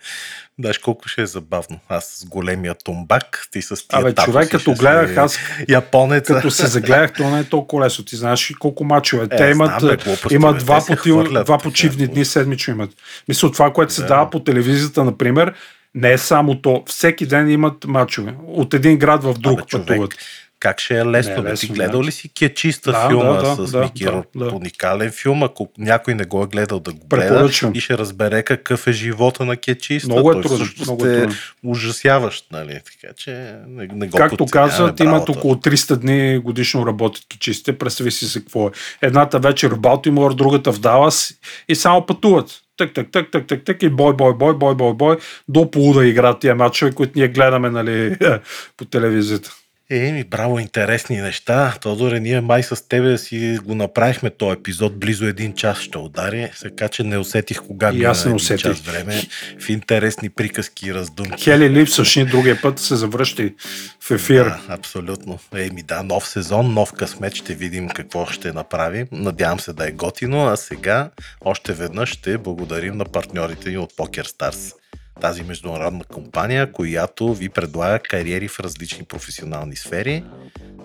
Даш 0.59 0.79
колко 0.79 1.09
ще 1.09 1.23
е 1.23 1.27
забавно. 1.27 1.79
Аз 1.89 2.05
с 2.05 2.25
големия 2.25 2.75
тумбак, 2.85 3.49
ти 3.51 3.63
с 3.63 3.89
тия 3.89 4.01
Абе, 4.01 4.15
човек, 4.15 4.51
като 4.51 4.75
гледах, 4.75 5.11
си... 5.11 5.19
аз 5.19 5.39
японеца. 5.69 6.35
като 6.35 6.51
се 6.51 6.67
загледах, 6.67 7.13
то 7.13 7.31
не 7.31 7.41
е 7.41 7.45
толкова 7.45 7.85
лесно. 7.85 8.05
Ти 8.05 8.17
знаеш 8.17 8.53
колко 8.59 8.85
мачове. 8.85 9.25
Е, 9.25 9.37
Те 9.37 9.51
имат, 9.51 9.81
знам, 9.81 9.97
бе, 10.29 10.35
имат 10.35 10.59
два, 10.59 10.85
поти, 10.87 11.11
два 11.45 11.59
почивни 11.59 12.07
дни 12.07 12.25
седмично 12.25 12.75
имат. 12.75 12.91
Мисля, 13.29 13.53
това, 13.53 13.73
което 13.73 13.93
се 13.93 14.03
да. 14.03 14.09
дава 14.09 14.31
по 14.31 14.41
телевизията, 14.41 15.05
например, 15.05 15.55
не 15.95 16.13
е 16.13 16.19
само 16.19 16.63
то. 16.63 16.83
Всеки 16.87 17.27
ден 17.27 17.51
имат 17.51 17.85
мачове. 17.85 18.35
От 18.47 18.75
един 18.75 18.99
град 18.99 19.25
в 19.25 19.35
друг 19.39 19.61
Абе, 19.61 19.71
пътуват. 19.71 20.11
Човек, 20.11 20.15
как 20.61 20.81
ще 20.81 20.99
е 20.99 21.05
лесно? 21.05 21.43
Не, 21.43 21.49
е 21.49 21.53
лесно 21.53 21.69
ти 21.69 21.75
гледал 21.75 22.03
ли 22.03 22.13
си 22.13 22.29
Кечиста 22.29 22.93
да, 22.93 23.09
филма 23.09 23.33
да, 23.33 23.67
с 23.67 23.73
да, 23.73 23.81
Мики 23.81 24.05
да, 24.05 24.23
да. 24.37 24.51
Уникален 24.55 25.13
филм, 25.13 25.43
ако 25.43 25.69
някой 25.79 26.15
не 26.15 26.25
го 26.25 26.43
е 26.43 26.47
гледал 26.47 26.81
да 26.81 26.93
го 26.93 27.07
гледа 27.07 27.51
и 27.75 27.81
ще 27.81 27.99
разбере 27.99 28.43
какъв 28.43 28.87
е 28.87 28.93
живота 28.93 29.45
на 29.45 29.57
Кечиста. 29.57 30.09
Много 30.09 30.33
е 30.33 30.41
трудно. 30.41 30.67
Много 30.81 31.07
е 31.07 31.21
трудно. 31.21 31.37
ужасяващ, 31.65 32.47
нали? 32.53 32.81
Така 32.85 33.15
че 33.17 33.55
не, 33.69 33.87
не 33.93 34.09
го 34.09 34.19
Както 34.19 34.47
казват, 34.47 35.01
имат 35.01 35.29
около 35.29 35.55
300 35.55 35.97
дни 35.97 36.39
годишно 36.39 36.87
работят 36.87 37.25
кечистите. 37.29 37.79
Представи 37.79 38.11
си 38.11 38.25
се 38.25 38.41
какво 38.41 38.67
е. 38.67 38.71
Едната 39.03 39.39
вечер 39.39 39.71
в 39.71 39.79
Балтимор, 39.79 40.35
другата 40.35 40.73
в 40.73 40.79
Далас 40.79 41.35
и 41.69 41.75
само 41.75 42.07
пътуват 42.07 42.63
так, 42.77 42.95
так, 42.95 43.11
так, 43.13 43.31
так, 43.31 43.47
так, 43.47 43.65
так 43.65 43.83
и 43.83 43.89
бой, 43.89 44.15
бой, 44.15 44.35
бой, 44.35 44.55
бой, 44.55 44.75
бой, 44.75 44.95
бой, 44.95 45.17
до 45.49 45.71
полуда 45.71 46.07
играят 46.07 46.41
тия 46.41 46.55
матчове, 46.55 46.93
които 46.93 47.13
ние 47.17 47.29
гледаме 47.29 47.71
нали, 47.71 48.17
по 48.77 48.85
телевизията. 48.85 49.51
Е, 49.91 50.13
ми, 50.13 50.25
браво, 50.25 50.59
интересни 50.59 51.17
неща. 51.17 51.75
Тодоре, 51.81 52.21
ние 52.21 52.41
май 52.41 52.63
с 52.63 52.89
тебе 52.89 53.19
си 53.19 53.59
го 53.65 53.75
направихме 53.75 54.31
този 54.31 54.59
епизод, 54.59 55.01
близо 55.01 55.25
един 55.25 55.53
час 55.55 55.79
ще 55.79 55.99
удари, 55.99 56.51
така 56.63 56.89
че 56.89 57.03
не 57.03 57.19
усетих 57.19 57.63
кога 57.63 57.93
и 57.93 58.05
аз 58.05 58.25
не 58.25 58.33
усетих. 58.33 58.63
час 58.63 58.81
време 58.81 59.23
в 59.61 59.69
интересни 59.69 60.31
приказки 60.31 60.89
и 60.89 60.95
раздумки. 60.95 61.45
Хели 61.45 61.71
липсваш 61.71 62.17
ни 62.17 62.25
другия 62.25 62.63
път 62.63 62.79
се 62.79 62.97
завръщи 62.97 63.55
в 64.01 64.11
ефир. 64.11 64.45
Да, 64.45 64.61
абсолютно. 64.69 65.39
Еми 65.57 65.83
да, 65.83 66.03
нов 66.03 66.29
сезон, 66.29 66.75
нов 66.75 66.93
късмет, 66.93 67.35
ще 67.35 67.55
видим 67.55 67.89
какво 67.89 68.27
ще 68.27 68.53
направим. 68.53 69.07
Надявам 69.13 69.61
се 69.61 69.73
да 69.73 69.89
е 69.89 69.93
готино, 69.93 70.47
а 70.47 70.57
сега 70.57 71.11
още 71.41 71.73
веднъж 71.73 72.09
ще 72.09 72.39
благодарим 72.39 72.97
на 72.97 73.05
партньорите 73.05 73.71
ни 73.71 73.79
от 73.79 73.93
PokerStars 73.93 74.75
тази 75.21 75.43
международна 75.43 76.05
компания, 76.05 76.73
която 76.73 77.35
ви 77.35 77.49
предлага 77.49 77.99
кариери 77.99 78.49
в 78.49 78.61
различни 78.61 79.05
професионални 79.05 79.77
сфери. 79.77 80.25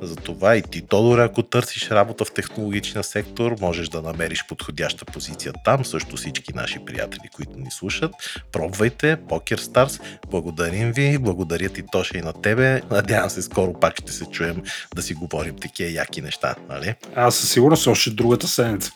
Затова 0.01 0.55
и 0.55 0.61
ти, 0.61 0.81
Тодор, 0.81 1.19
ако 1.19 1.43
търсиш 1.43 1.91
работа 1.91 2.25
в 2.25 2.33
технологичния 2.33 3.03
сектор, 3.03 3.55
можеш 3.61 3.89
да 3.89 4.01
намериш 4.01 4.45
подходяща 4.47 5.05
позиция 5.05 5.53
там. 5.65 5.85
Също 5.85 6.15
всички 6.15 6.53
наши 6.53 6.79
приятели, 6.85 7.29
които 7.35 7.57
ни 7.57 7.71
слушат. 7.71 8.11
Пробвайте 8.51 9.17
PokerStars. 9.17 10.01
Благодарим 10.31 10.91
ви. 10.91 11.17
Благодаря 11.17 11.69
ти, 11.69 11.83
Тоша, 11.91 12.17
и 12.17 12.21
на 12.21 12.33
тебе. 12.33 12.81
Надявам 12.91 13.29
се, 13.29 13.41
скоро 13.41 13.73
пак 13.73 13.97
ще 13.99 14.11
се 14.11 14.25
чуем 14.25 14.63
да 14.95 15.01
си 15.01 15.13
говорим 15.13 15.55
такива 15.55 15.91
яки 15.91 16.21
неща. 16.21 16.55
Нали? 16.69 16.95
Аз 17.15 17.35
със 17.35 17.51
сигурност 17.51 17.87
още 17.87 18.09
другата 18.09 18.47
седмица. 18.47 18.91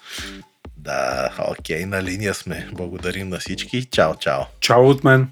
Да, 0.86 1.30
окей, 1.52 1.86
на 1.86 2.04
линия 2.04 2.34
сме. 2.34 2.68
Благодарим 2.74 3.30
на 3.30 3.38
всички. 3.38 3.86
Чао, 3.86 4.16
чао. 4.16 4.42
Чао 4.60 4.90
от 4.90 5.04
мен. 5.04 5.28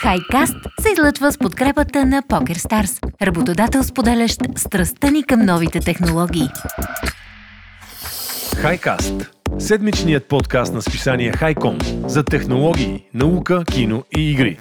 Хайкаст 0.00 0.56
се 0.80 0.92
излъчва 0.92 1.32
с 1.32 1.38
подкрепата 1.38 2.06
на 2.06 2.22
PokerStars, 2.22 3.22
работодател 3.22 3.82
споделящ 3.82 4.40
страстта 4.56 5.10
ни 5.10 5.22
към 5.22 5.40
новите 5.40 5.80
технологии. 5.80 6.48
Хайкаст– 8.56 9.14
седмичният 9.58 10.28
подкаст 10.28 10.74
на 10.74 10.82
списание 10.82 11.32
Хайком 11.32 11.78
за 12.06 12.24
технологии, 12.24 13.04
наука, 13.14 13.64
кино 13.64 14.04
и 14.16 14.30
игри. 14.30 14.58